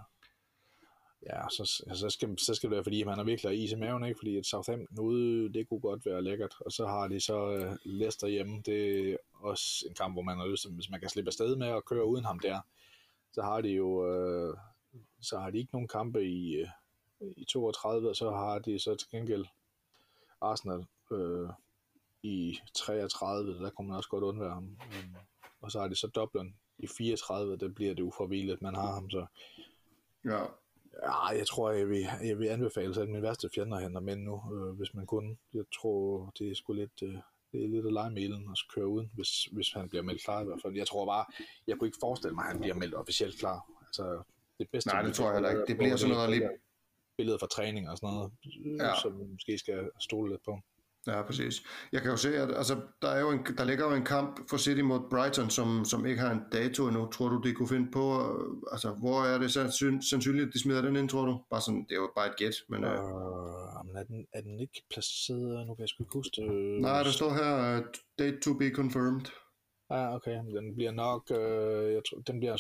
Ja, 1.27 1.49
så, 1.49 1.85
så, 1.95 2.11
skal, 2.11 2.39
så 2.39 2.55
skal 2.55 2.71
det 2.71 2.75
være, 2.75 2.85
fordi 2.85 3.05
man 3.05 3.17
har 3.17 3.25
virkelig 3.25 3.65
is 3.65 3.73
i 3.73 3.77
maven, 3.77 4.05
ikke? 4.05 4.19
fordi 4.19 4.39
et 4.39 4.47
Southampton 4.47 4.99
ude, 4.99 5.53
det 5.53 5.69
kunne 5.69 5.81
godt 5.81 6.07
være 6.07 6.23
lækkert, 6.23 6.55
og 6.61 6.73
så 6.73 6.87
har 6.87 7.09
de 7.09 7.21
så 7.21 7.47
uh, 7.47 7.77
Leicester 7.85 8.27
hjemme, 8.27 8.63
det 8.67 9.11
er 9.13 9.17
også 9.33 9.85
en 9.89 9.95
kamp, 9.95 10.15
hvor 10.15 10.23
man 10.23 10.39
har 10.39 10.47
lyst 10.47 10.63
til, 10.63 10.73
hvis 10.73 10.91
man 10.91 11.01
kan 11.01 11.09
slippe 11.09 11.29
afsted 11.29 11.57
med 11.57 11.67
at 11.67 11.85
køre 11.85 12.07
uden 12.07 12.25
ham 12.25 12.39
der, 12.39 12.61
så 13.33 13.43
har 13.43 13.61
de 13.61 13.69
jo, 13.69 13.89
uh, 13.89 14.59
så 15.21 15.39
har 15.39 15.51
de 15.51 15.59
ikke 15.59 15.73
nogen 15.73 15.89
kampe 15.89 16.25
i, 16.25 16.63
uh, 16.63 16.69
i 17.37 17.45
32, 17.45 18.09
og 18.09 18.17
så 18.17 18.31
har 18.31 18.59
de 18.59 18.79
så 18.79 18.95
til 18.95 19.09
gengæld 19.11 19.47
Arsenal 20.41 20.87
uh, 21.11 21.51
i 22.23 22.59
33, 22.75 23.59
der 23.59 23.71
kunne 23.71 23.89
man 23.89 23.97
også 23.97 24.09
godt 24.09 24.25
undvære 24.25 24.55
ham, 24.55 24.79
um, 24.81 25.17
og 25.61 25.73
så 25.73 25.81
har 25.81 25.89
de 25.89 25.97
så 25.97 26.07
Dublin 26.07 26.55
i 26.79 26.87
34, 26.87 27.57
der 27.57 27.69
bliver 27.69 27.95
det 27.95 28.03
uforvildet, 28.03 28.63
man 28.63 28.75
har 28.75 28.93
ham 28.93 29.11
så. 29.11 29.27
Ja, 30.25 30.45
Ja, 31.03 31.27
jeg 31.27 31.47
tror, 31.47 31.71
jeg 31.71 31.89
vil, 31.89 32.07
jeg 32.25 32.39
vil 32.39 32.49
anbefale 32.49 32.95
sig, 32.95 33.03
at 33.03 33.09
min 33.09 33.23
værste 33.23 33.49
fjender 33.55 33.79
henter 33.79 34.01
mænd 34.01 34.23
nu, 34.23 34.43
øh, 34.55 34.77
hvis 34.77 34.95
man 34.95 35.07
kunne. 35.07 35.37
Jeg 35.55 35.65
tror, 35.81 36.33
det 36.39 36.51
er 36.51 36.55
sgu 36.55 36.73
lidt, 36.73 37.03
øh, 37.03 37.17
det 37.53 37.65
er 37.65 37.69
lidt 37.69 37.87
at 37.87 37.93
lege 37.93 38.11
mailen 38.11 38.49
og 38.49 38.57
køre 38.75 38.89
uden, 38.89 39.11
hvis, 39.15 39.45
hvis 39.45 39.73
han 39.73 39.89
bliver 39.89 40.03
meldt 40.03 40.25
klar 40.25 40.43
i 40.43 40.45
hvert 40.45 40.61
fald. 40.63 40.77
Jeg 40.77 40.87
tror 40.87 41.07
bare, 41.07 41.25
jeg 41.67 41.79
kunne 41.79 41.89
ikke 41.89 41.99
forestille 42.01 42.35
mig, 42.35 42.45
at 42.45 42.51
han 42.51 42.61
bliver 42.61 42.75
meldt 42.75 42.95
officielt 42.95 43.39
klar. 43.39 43.59
Altså, 43.87 44.23
det 44.59 44.69
bedste, 44.73 44.91
Nej, 44.91 45.03
det 45.03 45.15
tror 45.15 45.25
jeg 45.25 45.35
heller 45.35 45.51
ikke. 45.51 45.65
Det 45.67 45.77
bliver 45.77 45.97
sådan 45.97 46.15
noget 46.15 46.31
lige... 46.31 46.49
Billeder 47.17 47.39
fra 47.39 47.47
træning 47.47 47.91
og 47.91 47.99
sådan 47.99 48.15
noget, 48.15 48.33
ja. 48.81 49.01
som 49.03 49.21
vi 49.21 49.25
måske 49.25 49.59
skal 49.59 49.91
stole 50.01 50.31
lidt 50.31 50.45
på. 50.45 50.61
Ja, 51.07 51.23
præcis. 51.23 51.63
Jeg 51.93 52.03
kan 52.03 52.11
jo 52.11 52.17
se, 52.17 52.37
at 52.37 52.57
altså, 52.57 52.81
der, 53.03 53.09
er 53.09 53.21
jo 53.21 53.31
en, 53.31 53.47
der 53.59 53.65
ligger 53.65 53.91
jo 53.91 53.97
en 53.97 54.05
kamp 54.05 54.51
for 54.51 54.57
City 54.57 54.81
mod 54.81 55.01
Brighton, 55.11 55.51
som, 55.51 55.85
som 55.85 56.07
ikke 56.07 56.21
har 56.21 56.33
en 56.33 56.43
dato 56.53 56.87
endnu. 56.89 57.09
Tror 57.11 57.29
du, 57.29 57.41
de 57.49 57.55
kunne 57.55 57.69
finde 57.69 57.91
på, 57.91 58.05
øh, 58.13 58.73
altså, 58.73 58.91
hvor 58.91 59.23
er 59.23 59.39
det 59.39 59.51
sandsynligt, 60.05 60.49
at 60.49 60.55
de 60.55 60.63
smider 60.63 60.83
den 60.83 60.97
ind, 60.97 61.09
tror 61.09 61.25
du? 61.25 61.41
Bare 61.51 61.61
sådan, 61.61 61.85
det 61.89 61.93
er 61.93 62.01
jo 62.01 62.11
bare 62.17 62.27
et 62.27 62.37
gæt, 62.37 62.55
men... 62.69 62.85
Uh, 62.85 62.91
uh, 62.91 63.87
men 63.87 63.97
er, 63.97 64.05
den, 64.05 64.27
er 64.33 64.41
den 64.41 64.61
ikke 64.61 64.83
placeret, 64.91 65.67
nu 65.67 65.75
kan 65.75 65.81
jeg 65.81 65.89
sgu 65.89 66.03
ikke 66.03 66.13
huske 66.13 66.41
det. 66.41 66.51
Nej, 66.81 67.03
der 67.03 67.11
står 67.11 67.31
her, 67.33 67.79
uh, 67.79 67.85
date 68.19 68.41
to 68.41 68.55
be 68.55 68.71
confirmed. 68.71 69.27
Ja, 69.91 70.09
ah, 70.09 70.15
okay. 70.15 70.37
Den 70.37 70.75
bliver 70.75 70.93
nok, 70.93 71.23
uh, 71.31 71.93
jeg 71.93 72.03
tror, 72.09 72.19
den 72.19 72.39
bliver, 72.39 72.57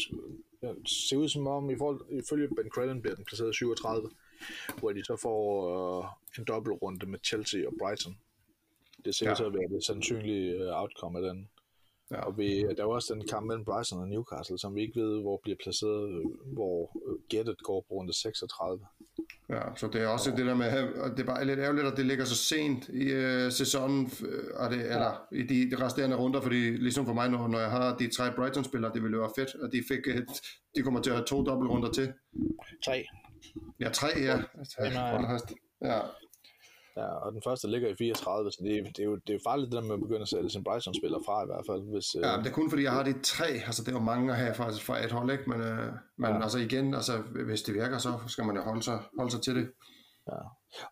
det 0.61 0.88
ser 0.88 1.16
ud 1.16 1.28
som 1.28 1.46
om, 1.46 1.70
i 1.70 1.76
forhold, 1.78 2.00
ifølge 2.11 2.48
Ben 2.48 2.70
Crellin 2.74 3.02
bliver 3.02 3.14
den 3.14 3.24
placeret 3.24 3.55
37, 3.55 4.11
hvor 4.78 4.92
de 4.92 5.05
så 5.05 5.16
får 5.22 5.40
uh, 5.98 6.05
en 6.38 6.44
dobbeltrunde 6.44 7.07
med 7.07 7.18
Chelsea 7.24 7.66
og 7.66 7.72
Brighton. 7.78 8.16
Det 9.04 9.14
ser 9.14 9.30
ud 9.30 9.36
til 9.36 9.44
at 9.44 9.52
være 9.52 9.74
det 9.74 9.84
sandsynlige 9.84 10.54
øh, 10.54 10.80
outcome 10.80 11.18
af 11.18 11.22
den. 11.22 11.48
Ja. 12.12 12.20
Og 12.20 12.38
vi, 12.38 12.62
der 12.76 12.82
er 12.82 12.86
også 12.86 13.14
den 13.14 13.28
kamp 13.28 13.46
mellem 13.46 13.64
Bryson 13.64 14.00
og 14.00 14.08
Newcastle, 14.08 14.58
som 14.58 14.74
vi 14.74 14.80
ikke 14.80 15.00
ved, 15.00 15.20
hvor 15.20 15.40
bliver 15.42 15.56
placeret, 15.62 16.08
øh, 16.08 16.52
hvor 16.52 16.90
øh, 17.08 17.18
gættet 17.28 17.62
går 17.62 17.80
på 17.88 17.94
runde 17.94 18.12
36. 18.12 18.86
Ja, 19.48 19.60
så 19.76 19.88
det 19.92 20.02
er 20.02 20.08
også 20.08 20.30
ja. 20.30 20.36
det 20.36 20.46
der 20.46 20.54
med, 20.54 20.66
det 21.10 21.20
er 21.20 21.24
bare 21.24 21.44
lidt 21.44 21.58
ærgerligt, 21.60 21.86
at 21.86 21.96
det 21.96 22.06
ligger 22.06 22.24
så 22.24 22.36
sent 22.36 22.88
i 22.88 23.02
øh, 23.02 23.52
sæsonen, 23.52 24.10
og 24.54 24.70
det, 24.70 24.78
ja. 24.78 24.84
eller 24.84 25.26
i 25.32 25.42
de, 25.42 25.70
de 25.70 25.84
resterende 25.84 26.16
runder, 26.16 26.40
fordi 26.40 26.60
ligesom 26.76 27.06
for 27.06 27.12
mig, 27.12 27.30
når, 27.30 27.48
når 27.48 27.58
jeg 27.58 27.70
har 27.70 27.96
de 27.96 28.16
tre 28.16 28.32
Brighton-spillere, 28.36 28.92
det 28.94 29.02
ville 29.02 29.18
være 29.18 29.32
fedt, 29.38 29.50
at 29.62 29.72
de 29.72 29.82
fik 29.88 30.06
et, 30.06 30.42
de 30.76 30.82
kommer 30.82 31.00
til 31.00 31.10
at 31.10 31.16
have 31.16 31.26
to 31.26 31.44
dobbeltrunder 31.44 31.90
til. 31.90 32.12
Tre. 32.84 33.04
Ja, 33.80 33.88
tre, 33.88 34.08
ja. 34.16 34.36
Ja, 34.78 34.84
ja. 34.84 35.38
Ja, 35.84 36.00
og 36.96 37.33
den 37.33 37.42
første 37.46 37.70
ligger 37.70 37.88
i 37.88 37.94
34, 37.94 38.52
så 38.52 38.59
det, 38.64 38.78
er, 38.78 38.83
det, 38.83 38.98
er, 38.98 39.05
jo, 39.05 39.14
det 39.14 39.31
er 39.31 39.35
jo 39.35 39.48
farligt 39.48 39.72
det 39.72 39.83
der 39.83 39.88
med 39.88 39.94
at 39.94 40.00
begynde 40.00 40.22
at 40.22 40.28
sælge 40.28 40.50
sin 40.50 40.64
Bryson-spiller 40.64 41.20
fra 41.26 41.42
i 41.42 41.46
hvert 41.46 41.64
fald. 41.68 41.83
Hvis, 41.92 42.07
ja, 42.14 42.37
men 42.37 42.44
det 42.44 42.50
er 42.50 42.55
kun 42.55 42.70
fordi, 42.70 42.83
jeg 42.83 42.92
har 42.92 43.02
de 43.02 43.22
tre, 43.22 43.46
altså 43.46 43.83
det 43.83 43.88
er 43.88 43.98
jo 44.00 44.11
mange 44.12 44.33
at 44.33 44.38
have 44.38 44.55
faktisk 44.55 44.85
fra 44.85 45.05
et 45.05 45.12
hold, 45.12 45.31
ikke? 45.31 45.50
Men, 45.50 45.61
øh, 45.61 45.92
men 46.18 46.31
ja. 46.31 46.42
altså 46.42 46.59
igen, 46.59 46.94
altså, 46.94 47.14
hvis 47.46 47.62
det 47.62 47.74
virker, 47.74 47.98
så 47.98 48.12
skal 48.26 48.44
man 48.44 48.57
jo 48.57 48.62
holde 48.62 48.83
sig, 48.83 48.98
holde 49.18 49.31
sig 49.31 49.42
til 49.42 49.55
det. 49.57 49.66
Ja, 50.31 50.40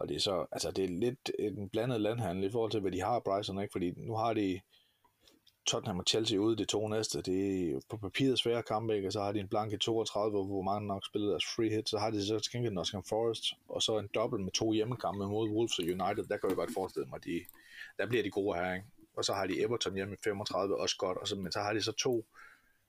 og 0.00 0.08
det 0.08 0.16
er 0.16 0.20
så, 0.20 0.46
altså 0.52 0.70
det 0.70 0.84
er 0.84 0.88
lidt 0.88 1.30
en 1.38 1.70
blandet 1.72 2.00
landhandel 2.00 2.44
i 2.44 2.52
forhold 2.52 2.70
til, 2.70 2.80
hvad 2.80 2.92
de 2.92 3.02
har 3.02 3.22
Bryson, 3.24 3.62
ikke? 3.62 3.72
Fordi 3.72 3.88
nu 4.08 4.14
har 4.16 4.32
de 4.34 4.60
Tottenham 5.70 5.98
og 5.98 6.04
Chelsea 6.08 6.38
ude 6.38 6.56
de 6.56 6.64
to 6.64 6.88
næste. 6.88 7.22
Det 7.22 7.70
er 7.70 7.80
på 7.90 7.96
papiret 7.96 8.38
svære 8.38 8.62
kampe, 8.62 8.96
ikke? 8.96 9.08
og 9.08 9.12
så 9.12 9.20
har 9.20 9.32
de 9.32 9.40
en 9.40 9.48
blank 9.48 9.72
i 9.72 9.78
32, 9.78 10.44
hvor 10.44 10.62
mange 10.62 10.88
nok 10.88 11.06
spiller 11.06 11.28
deres 11.28 11.44
free 11.56 11.70
hit. 11.70 11.88
Så 11.88 11.98
har 11.98 12.10
de 12.10 12.26
så 12.26 12.38
til 12.38 12.52
gengæld 12.52 12.74
Nottingham 12.74 13.04
Forest, 13.08 13.44
og 13.68 13.82
så 13.82 13.98
en 13.98 14.08
dobbelt 14.14 14.44
med 14.44 14.52
to 14.52 14.72
hjemmekampe 14.72 15.26
mod 15.26 15.50
Wolves 15.50 15.78
og 15.78 15.84
United. 15.84 16.24
Der 16.30 16.36
kan 16.36 16.48
jeg 16.48 16.56
godt 16.56 16.74
forestille 16.74 17.08
mig, 17.10 17.24
de, 17.24 17.40
der 17.98 18.06
bliver 18.06 18.22
de 18.22 18.30
gode 18.30 18.54
her. 18.58 18.74
Ikke? 18.74 18.86
Og 19.16 19.24
så 19.24 19.32
har 19.32 19.46
de 19.46 19.60
Everton 19.60 19.94
hjemme 19.94 20.14
i 20.14 20.16
35, 20.24 20.80
også 20.80 20.96
godt. 20.98 21.18
Og 21.18 21.28
så, 21.28 21.36
men 21.36 21.52
så 21.52 21.60
har 21.60 21.72
de 21.72 21.82
så 21.82 21.92
to 21.92 22.24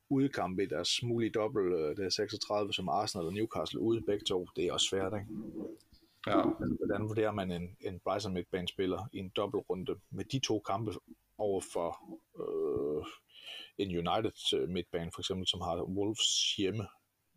udekampe 0.09 0.63
i 0.63 0.65
deres 0.65 1.03
mulige 1.03 1.31
dobbelt, 1.31 1.73
øh, 1.73 1.95
det 1.97 2.05
er 2.05 2.09
36, 2.09 2.73
som 2.73 2.89
Arsenal 2.89 3.27
og 3.27 3.33
Newcastle 3.33 3.79
ude 3.79 4.01
begge 4.01 4.25
to. 4.25 4.47
Det 4.55 4.65
er 4.65 4.73
også 4.73 4.87
svært, 4.89 5.13
ikke? 5.13 5.27
Ja. 6.27 6.41
Hvordan 6.79 7.09
vurderer 7.09 7.31
man 7.31 7.51
en, 7.51 7.77
en 7.81 7.99
Bryson 7.99 8.33
midtbanespiller 8.33 9.09
i 9.13 9.17
en 9.17 9.31
dobbeltrunde 9.35 9.95
med 10.09 10.25
de 10.25 10.39
to 10.39 10.59
kampe 10.59 10.91
over 11.47 11.61
for 11.73 11.89
øh, 12.41 13.03
en 13.77 13.89
United 14.01 14.37
øh, 14.57 14.69
midtbane, 14.69 15.11
for 15.13 15.21
eksempel, 15.21 15.47
som 15.47 15.61
har 15.61 15.75
Wolves 15.97 16.55
hjemme. 16.57 16.87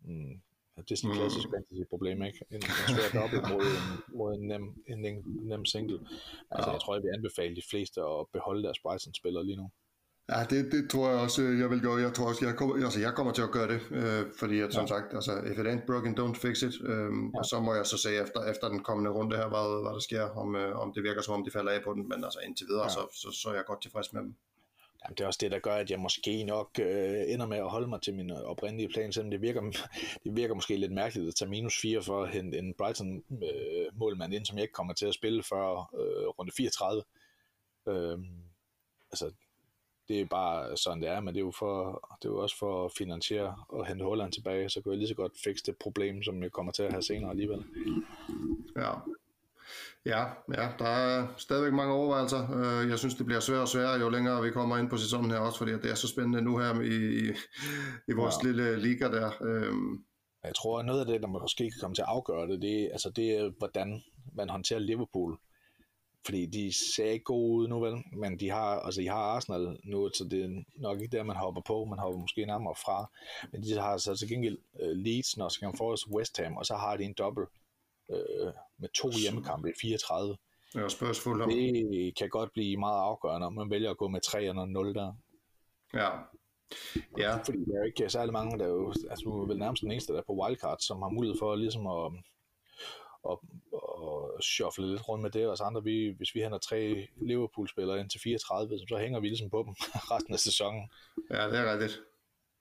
Mm. 0.01 0.41
Det 0.77 0.91
er 0.91 0.95
sådan 0.95 1.11
et 1.11 1.17
klassisk 1.17 1.47
mm. 1.47 1.53
fantasy-problem, 1.53 2.17
ikke? 2.23 2.39
En, 2.51 2.55
en 2.55 2.95
svær 2.95 3.09
dobbelt 3.21 3.45
mod 3.51 3.63
en, 3.75 3.85
mod 4.17 4.29
en, 4.37 4.47
nem, 4.47 4.83
en, 4.87 5.05
en 5.05 5.23
nem 5.51 5.65
single. 5.65 5.99
Altså, 6.51 6.69
ja. 6.69 6.71
jeg 6.71 6.81
tror, 6.81 6.95
jeg 6.95 7.03
vil 7.03 7.15
anbefale 7.17 7.55
de 7.55 7.67
fleste 7.69 8.01
at 8.01 8.25
beholde 8.33 8.63
deres 8.63 8.79
Bryson-spillere 8.79 9.45
lige 9.45 9.57
nu. 9.61 9.69
Ja, 10.29 10.39
det, 10.49 10.71
det 10.71 10.89
tror 10.89 11.09
jeg 11.09 11.19
også, 11.19 11.41
jeg 11.41 11.69
vil 11.69 11.81
gøre. 11.81 11.95
Jeg 11.95 12.13
tror 12.13 12.27
også, 12.27 12.45
jeg 12.45 12.55
kommer, 12.55 12.75
altså, 12.85 12.99
jeg 12.99 13.13
kommer 13.13 13.33
til 13.33 13.41
at 13.41 13.51
gøre 13.51 13.67
det, 13.73 13.81
øh, 13.91 14.25
fordi 14.39 14.59
at, 14.59 14.73
som 14.73 14.81
ja. 14.81 14.87
sagt, 14.87 15.13
altså, 15.13 15.31
if 15.51 15.57
it 15.59 15.67
ain't 15.67 15.85
broken, 15.85 16.17
don't 16.19 16.39
fix 16.43 16.61
it. 16.61 16.75
Øh, 16.81 17.11
ja. 17.33 17.39
Og 17.39 17.45
så 17.45 17.59
må 17.59 17.73
jeg 17.73 17.85
så 17.85 17.97
se 17.97 18.09
efter, 18.23 18.39
efter 18.51 18.69
den 18.69 18.83
kommende 18.83 19.11
runde 19.11 19.37
her, 19.37 19.47
hvad, 19.47 19.81
hvad 19.83 19.93
der 19.93 19.99
sker, 19.99 20.23
om, 20.23 20.55
øh, 20.55 20.79
om 20.79 20.93
det 20.93 21.03
virker 21.03 21.21
som 21.21 21.33
om, 21.33 21.43
de 21.45 21.51
falder 21.51 21.71
af 21.71 21.83
på 21.83 21.93
den, 21.93 22.09
men 22.09 22.23
altså 22.23 22.39
indtil 22.47 22.67
videre, 22.67 22.83
ja. 22.83 22.89
så, 22.89 23.01
så, 23.21 23.39
så 23.41 23.49
er 23.49 23.53
jeg 23.53 23.65
godt 23.65 23.81
tilfreds 23.81 24.13
med 24.13 24.21
dem. 24.21 24.35
Jamen, 25.03 25.15
det 25.17 25.23
er 25.23 25.27
også 25.27 25.39
det, 25.41 25.51
der 25.51 25.59
gør, 25.59 25.75
at 25.75 25.91
jeg 25.91 25.99
måske 25.99 26.43
nok 26.43 26.69
øh, 26.79 27.23
ender 27.33 27.45
med 27.45 27.57
at 27.57 27.69
holde 27.69 27.87
mig 27.87 28.01
til 28.01 28.13
min 28.13 28.31
oprindelige 28.31 28.89
plan, 28.89 29.13
selvom 29.13 29.31
det 29.31 29.41
virker, 29.41 29.61
det 30.23 30.35
virker 30.35 30.55
måske 30.55 30.77
lidt 30.77 30.91
mærkeligt 30.91 31.27
at 31.27 31.35
tage 31.35 31.49
minus 31.49 31.81
4 31.81 32.01
for 32.01 32.25
en, 32.25 32.53
en 32.53 32.73
Brighton-målmand 32.77 34.33
øh, 34.33 34.37
ind, 34.37 34.45
som 34.45 34.57
jeg 34.57 34.63
ikke 34.63 34.73
kommer 34.73 34.93
til 34.93 35.05
at 35.05 35.13
spille 35.13 35.43
før 35.43 35.71
øh, 35.99 36.27
runde 36.27 36.51
34. 36.57 37.03
Øh, 37.87 38.17
altså, 39.11 39.31
det 40.07 40.21
er 40.21 40.25
bare 40.25 40.77
sådan, 40.77 41.01
det 41.01 41.09
er, 41.09 41.19
men 41.19 41.33
det 41.33 41.39
er 41.39 41.45
jo, 41.45 41.51
for, 41.51 42.07
det 42.21 42.27
er 42.27 42.33
jo 42.33 42.37
også 42.37 42.57
for 42.57 42.85
at 42.85 42.91
finansiere 42.97 43.55
og 43.69 43.85
hente 43.85 44.05
Holland 44.05 44.31
tilbage, 44.31 44.69
så 44.69 44.81
kan 44.81 44.91
jeg 44.91 44.97
lige 44.97 45.07
så 45.07 45.15
godt 45.15 45.33
fikse 45.43 45.65
det 45.65 45.77
problem, 45.77 46.23
som 46.23 46.43
jeg 46.43 46.51
kommer 46.51 46.71
til 46.71 46.83
at 46.83 46.91
have 46.91 47.03
senere 47.03 47.29
alligevel. 47.29 47.63
Ja, 48.77 48.91
Ja, 50.05 50.23
ja, 50.53 50.69
der 50.79 50.85
er 50.85 51.27
stadigvæk 51.37 51.73
mange 51.73 51.93
overvejelser. 51.93 52.41
Øh, 52.57 52.89
jeg 52.89 52.99
synes, 52.99 53.15
det 53.15 53.25
bliver 53.25 53.39
sværere 53.39 53.61
og 53.61 53.67
sværere, 53.67 53.99
jo 53.99 54.09
længere 54.09 54.43
vi 54.43 54.51
kommer 54.51 54.77
ind 54.77 54.89
på 54.89 54.97
sæsonen 54.97 55.31
her 55.31 55.37
også, 55.37 55.57
fordi 55.57 55.71
det 55.71 55.91
er 55.91 55.95
så 55.95 56.07
spændende 56.07 56.41
nu 56.41 56.57
her 56.57 56.81
i, 56.81 57.29
i, 58.07 58.13
vores 58.13 58.35
ja. 58.43 58.47
lille 58.47 58.79
liga 58.79 59.05
der. 59.05 59.31
Øhm. 59.41 60.03
Jeg 60.43 60.55
tror, 60.55 60.79
at 60.79 60.85
noget 60.85 60.99
af 60.99 61.05
det, 61.05 61.21
der 61.21 61.27
måske 61.27 61.63
kan 61.63 61.79
komme 61.81 61.95
til 61.95 62.01
at 62.01 62.07
afgøre 62.07 62.47
det, 62.47 62.61
det, 62.61 62.89
altså 62.91 63.09
det 63.09 63.31
er, 63.37 63.51
hvordan 63.57 64.01
man 64.35 64.49
håndterer 64.49 64.79
Liverpool 64.79 65.37
fordi 66.25 66.45
de 66.45 66.73
ser 66.95 67.05
ikke 67.05 67.23
gode 67.23 67.53
ud 67.53 67.67
nu 67.67 67.79
vel, 67.79 68.03
men 68.13 68.39
de 68.39 68.49
har, 68.49 68.79
altså 68.79 69.01
de 69.01 69.07
har 69.07 69.15
Arsenal 69.15 69.77
nu, 69.83 70.09
så 70.13 70.23
det 70.23 70.43
er 70.43 70.63
nok 70.75 71.01
ikke 71.01 71.17
der, 71.17 71.23
man 71.23 71.35
hopper 71.35 71.61
på, 71.61 71.85
man 71.85 71.99
hopper 71.99 72.19
måske 72.19 72.45
nærmere 72.45 72.75
fra, 72.75 73.11
men 73.51 73.63
de 73.63 73.79
har 73.79 73.97
så 73.97 74.15
til 74.15 74.29
gengæld 74.29 74.57
uh, 74.73 74.89
Leeds, 74.89 75.37
når 75.37 75.49
skal 75.49 75.77
få 75.77 75.95
West 76.11 76.37
Ham, 76.37 76.57
og 76.57 76.65
så 76.65 76.75
har 76.75 76.97
de 76.97 77.03
en 77.03 77.13
dobbelt 77.13 77.49
uh, 78.09 78.51
med 78.77 78.89
to 78.89 79.09
hjemmekampe 79.21 79.69
i 79.69 79.73
34. 79.81 80.37
Ja, 80.75 80.89
spørgsmål 80.89 81.41
om. 81.41 81.49
Det 81.49 82.15
kan 82.17 82.29
godt 82.29 82.53
blive 82.53 82.77
meget 82.77 83.01
afgørende, 83.01 83.47
om 83.47 83.53
man 83.53 83.69
vælger 83.69 83.91
at 83.91 83.97
gå 83.97 84.07
med 84.07 84.21
3 84.21 84.43
eller 84.43 84.65
0 84.65 84.93
der. 84.93 85.13
Ja, 85.93 86.09
Ja. 87.17 87.37
Fordi 87.37 87.57
der 87.57 87.73
er 87.75 87.79
jo 87.79 87.85
ikke 87.85 88.09
særlig 88.09 88.33
mange, 88.33 88.59
der 88.59 88.65
er 88.65 88.69
jo, 88.69 88.93
altså 89.09 89.23
du 89.23 89.41
er 89.41 89.47
vel 89.47 89.57
nærmest 89.57 89.81
den 89.81 89.91
eneste, 89.91 90.13
der 90.13 90.19
er 90.19 90.23
på 90.27 90.39
wildcard, 90.41 90.77
som 90.79 91.01
har 91.01 91.09
mulighed 91.09 91.37
for 91.39 91.55
ligesom 91.55 91.87
at, 91.87 92.11
at, 93.29 93.37
at 94.37 94.43
shuffle 94.43 94.91
lidt 94.91 95.09
rundt 95.09 95.21
med 95.21 95.31
det, 95.31 95.47
og 95.47 95.57
så 95.57 95.63
andre, 95.63 95.83
vi, 95.83 96.13
hvis 96.17 96.35
vi 96.35 96.41
henter 96.41 96.57
tre 96.57 97.07
Liverpool-spillere 97.21 97.99
ind 97.99 98.09
til 98.09 98.21
34, 98.21 98.79
så 98.89 98.97
hænger 98.97 99.19
vi 99.19 99.27
ligesom 99.27 99.49
på 99.49 99.63
dem 99.65 99.73
resten 100.11 100.33
af 100.33 100.39
sæsonen. 100.39 100.89
Ja, 101.31 101.47
det 101.49 101.59
er 101.59 101.73
rigtigt. 101.73 101.99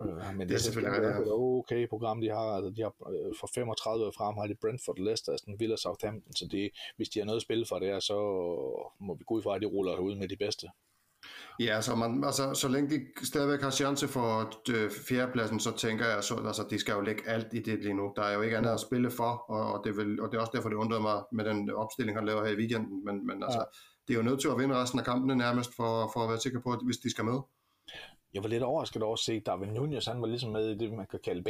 Øh, 0.03 0.09
men 0.09 0.41
det, 0.41 0.49
Det 0.49 0.55
er 0.55 0.59
selvfølgelig 0.59 0.97
rigtigt, 0.97 1.15
ja. 1.15 1.23
et 1.23 1.33
okay 1.33 1.89
program, 1.89 2.21
de 2.21 2.29
har. 2.29 2.49
Altså, 2.57 2.71
de 2.71 2.83
har 2.83 2.93
øh, 3.11 3.35
fra 3.41 3.49
35 3.55 4.07
og 4.07 4.15
frem 4.15 4.37
har 4.37 4.47
de 4.47 4.55
Brentford, 4.55 4.99
Leicester, 4.99 5.33
Aston 5.33 5.61
Villa, 5.61 5.77
Southampton, 5.77 6.33
så 6.33 6.49
det, 6.51 6.71
hvis 6.97 7.09
de 7.09 7.19
har 7.19 7.27
noget 7.27 7.37
at 7.37 7.43
spille 7.43 7.67
for 7.67 7.79
der, 7.79 8.01
så 8.01 8.17
må 9.01 9.15
vi 9.15 9.25
gå 9.27 9.35
ud 9.35 9.43
fra, 9.43 9.55
at 9.57 9.63
de 9.63 9.67
ruller 9.67 9.97
ud 9.97 10.15
med 10.15 10.29
de 10.29 10.37
bedste. 10.37 10.67
Ja, 11.61 11.81
så, 11.81 11.95
man, 11.95 12.25
altså, 12.25 12.55
så 12.55 12.69
længe 12.69 12.91
de 12.91 13.27
stadigvæk 13.27 13.61
har 13.63 13.71
chance 13.71 14.09
for 14.09 14.53
øh, 14.71 14.91
fjerdepladsen, 15.09 15.61
så 15.61 15.77
tænker 15.77 16.07
jeg, 16.07 16.25
så, 16.25 16.35
altså, 16.47 16.67
de 16.71 16.79
skal 16.79 16.93
jo 16.93 17.01
lægge 17.01 17.29
alt 17.29 17.47
i 17.53 17.59
det 17.59 17.79
lige 17.83 17.95
nu. 17.95 18.13
Der 18.17 18.23
er 18.23 18.35
jo 18.35 18.43
ikke 18.43 18.57
andet 18.57 18.71
at 18.71 18.81
spille 18.81 19.11
for, 19.11 19.45
og, 19.49 19.73
og, 19.73 19.81
det, 19.85 19.97
vil, 19.97 20.21
og 20.21 20.31
det 20.31 20.37
er 20.37 20.41
også 20.41 20.53
derfor, 20.55 20.69
det 20.69 20.77
undrede 20.77 21.03
mig 21.03 21.23
med 21.33 21.45
den 21.45 21.71
opstilling, 21.71 22.19
han 22.19 22.27
laver 22.27 22.45
her 22.45 22.53
i 22.53 22.57
weekenden. 22.57 23.05
Men, 23.05 23.27
men 23.27 23.43
altså, 23.43 23.59
Ja. 23.59 23.65
det 24.09 24.15
er 24.15 24.19
jo 24.19 24.25
nødt 24.31 24.41
til 24.41 24.49
at 24.49 24.59
vinde 24.59 24.75
resten 24.75 24.99
af 24.99 25.05
kampene 25.05 25.37
nærmest, 25.37 25.71
for, 25.77 26.11
for 26.13 26.21
at 26.21 26.29
være 26.29 26.41
sikker 26.41 26.61
på, 26.61 26.73
at 26.73 26.79
hvis 26.85 26.97
de 26.97 27.11
skal 27.11 27.25
med. 27.25 27.39
Jeg 28.35 28.43
var 28.43 28.49
lidt 28.49 28.63
overrasket 28.63 29.03
over 29.03 29.13
at 29.13 29.19
se, 29.19 29.33
at 29.33 29.47
Darwin 29.47 29.73
Nunez, 29.73 30.07
han 30.07 30.21
var 30.21 30.27
ligesom 30.27 30.53
med 30.53 30.71
i 30.71 30.79
det, 30.79 30.93
man 30.93 31.07
kan 31.11 31.21
kalde 31.25 31.43
B, 31.43 31.49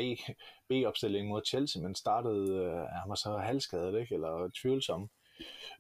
B-opstillingen 0.69 1.29
mod 1.29 1.43
Chelsea, 1.47 1.83
men 1.83 1.95
startede, 1.95 2.55
øh, 2.55 2.73
han 3.01 3.09
var 3.09 3.15
så 3.15 3.37
halvskadet, 3.37 4.01
ikke? 4.01 4.15
eller 4.15 4.51
tvivlsom 4.63 5.09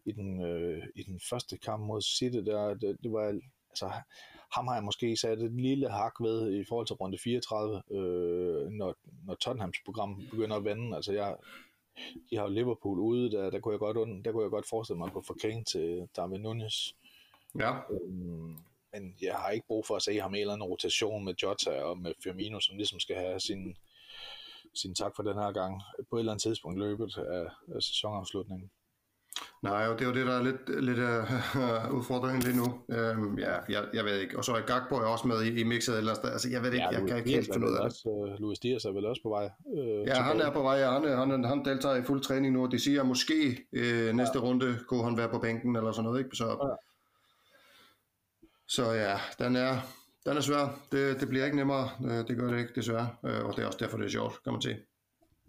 i 0.06 0.12
den, 0.12 0.42
øh, 0.42 0.82
i 0.94 1.02
den 1.02 1.20
første 1.30 1.58
kamp 1.58 1.82
mod 1.86 2.00
City. 2.02 2.38
Der, 2.50 2.74
det, 2.74 2.96
det 3.02 3.12
var, 3.12 3.40
altså, 3.74 3.90
ham 4.54 4.66
har 4.66 4.74
jeg 4.74 4.84
måske 4.84 5.16
sat 5.16 5.38
et 5.38 5.52
lille 5.52 5.90
hak 5.90 6.14
ved 6.20 6.52
i 6.52 6.64
forhold 6.68 6.86
til 6.86 6.96
runde 6.96 7.18
34, 7.18 7.82
øh, 7.90 8.68
når, 8.70 8.94
når 9.26 9.34
Tottenhams 9.34 9.78
program 9.84 10.22
begynder 10.30 10.56
at 10.56 10.64
vende. 10.64 10.96
Altså, 10.96 11.12
jeg, 11.12 11.36
de 12.30 12.36
har 12.36 12.42
jo 12.42 12.50
Liverpool 12.50 12.98
ude, 12.98 13.30
der, 13.30 13.50
der, 13.50 13.60
kunne 13.60 13.72
jeg 13.72 13.78
godt, 13.78 14.24
der 14.24 14.32
kunne 14.32 14.42
jeg 14.42 14.50
godt 14.50 14.68
forestille 14.68 14.98
mig 14.98 15.06
at 15.06 15.12
gå 15.12 15.22
fra 15.22 15.34
Kane 15.34 15.64
til 15.64 16.08
Darwin 16.16 16.40
Nunez. 16.40 16.74
Ja, 17.58 17.72
Øhm, 17.90 18.56
men 18.92 19.16
jeg 19.22 19.34
har 19.34 19.50
ikke 19.50 19.66
brug 19.66 19.86
for 19.86 19.96
at 19.96 20.02
se 20.02 20.20
ham 20.20 20.34
i 20.34 20.36
en 20.36 20.40
eller 20.40 20.54
anden 20.54 20.68
rotation 20.68 21.24
med 21.24 21.34
Jota 21.42 21.82
og 21.82 21.98
med 21.98 22.12
Firmino, 22.22 22.60
som 22.60 22.76
ligesom 22.76 23.00
skal 23.00 23.16
have 23.16 23.40
sin, 23.40 23.76
sin 24.74 24.94
tak 24.94 25.12
for 25.16 25.22
den 25.22 25.34
her 25.34 25.52
gang 25.52 25.82
på 26.10 26.16
et 26.16 26.20
eller 26.20 26.32
andet 26.32 26.42
tidspunkt 26.42 26.78
løbet 26.78 27.18
af, 27.18 27.46
af 27.74 27.82
sæsonafslutningen. 27.82 28.70
Nej, 29.62 29.86
og 29.88 29.98
det 29.98 30.04
er 30.04 30.08
jo 30.08 30.14
det, 30.14 30.26
der 30.26 30.32
er 30.38 30.42
lidt, 30.42 30.84
lidt 30.84 30.98
uh, 30.98 31.96
udfordringen 31.98 32.42
lige 32.42 32.56
nu. 32.56 32.64
Um, 33.18 33.38
ja, 33.38 33.54
jeg, 33.68 33.84
jeg 33.94 34.04
ved 34.04 34.18
ikke. 34.18 34.38
Og 34.38 34.44
så 34.44 34.52
er 34.52 34.56
er 35.02 35.06
også 35.06 35.28
med 35.28 35.42
i, 35.42 35.60
i 35.60 35.64
mixet 35.64 35.92
et 35.92 35.98
eller. 35.98 36.14
Altså, 36.14 36.48
jeg 36.50 36.62
ved 36.62 36.72
ikke, 36.72 36.88
jeg 36.90 37.00
Luis 37.00 37.10
kan 37.10 37.18
ikke 37.18 37.30
helt 37.30 37.52
finde 37.52 37.66
ud 37.66 37.72
af 37.72 37.76
det. 37.76 37.84
også, 37.84 38.08
uh, 38.08 38.40
Luis 38.40 38.58
Diaz 38.58 38.84
er 38.84 38.92
vel 38.92 39.06
også 39.06 39.22
på 39.22 39.28
vej. 39.28 39.50
Øh, 39.78 40.06
Ja, 40.06 40.14
han 40.14 40.40
er 40.40 40.50
på 40.50 40.62
vej, 40.62 40.78
han, 40.78 41.30
han, 41.30 41.44
han 41.44 41.64
deltager 41.64 41.96
i 41.96 42.02
fuld 42.02 42.20
træning 42.22 42.52
nu, 42.52 42.62
og 42.64 42.72
de 42.72 42.78
siger, 42.78 43.00
at 43.00 43.06
måske 43.06 43.66
øh, 43.72 44.12
næste 44.14 44.38
ja. 44.38 44.44
runde 44.44 44.78
kunne 44.88 45.04
han 45.04 45.16
være 45.16 45.28
på 45.28 45.38
bænken 45.38 45.76
eller 45.76 45.92
sådan 45.92 46.04
noget, 46.04 46.18
ikke? 46.24 46.36
Så, 46.36 46.46
Ja. 46.46 46.74
så 48.68 48.92
ja, 48.92 49.16
den 49.44 49.56
er, 49.56 49.76
den 50.26 50.36
er 50.36 50.40
svær. 50.40 50.78
Det, 50.92 51.20
det 51.20 51.28
bliver 51.28 51.44
ikke 51.44 51.56
nemmere, 51.56 51.88
øh, 52.04 52.28
det 52.28 52.36
gør 52.38 52.50
det 52.50 52.58
ikke, 52.58 52.72
desværre. 52.74 53.08
Øh, 53.24 53.44
Og 53.44 53.56
det 53.56 53.62
er 53.62 53.66
også 53.66 53.78
derfor, 53.80 53.96
det 53.98 54.04
er 54.06 54.10
sjovt, 54.10 54.42
kan 54.44 54.52
man 54.52 54.62
sige. 54.62 54.78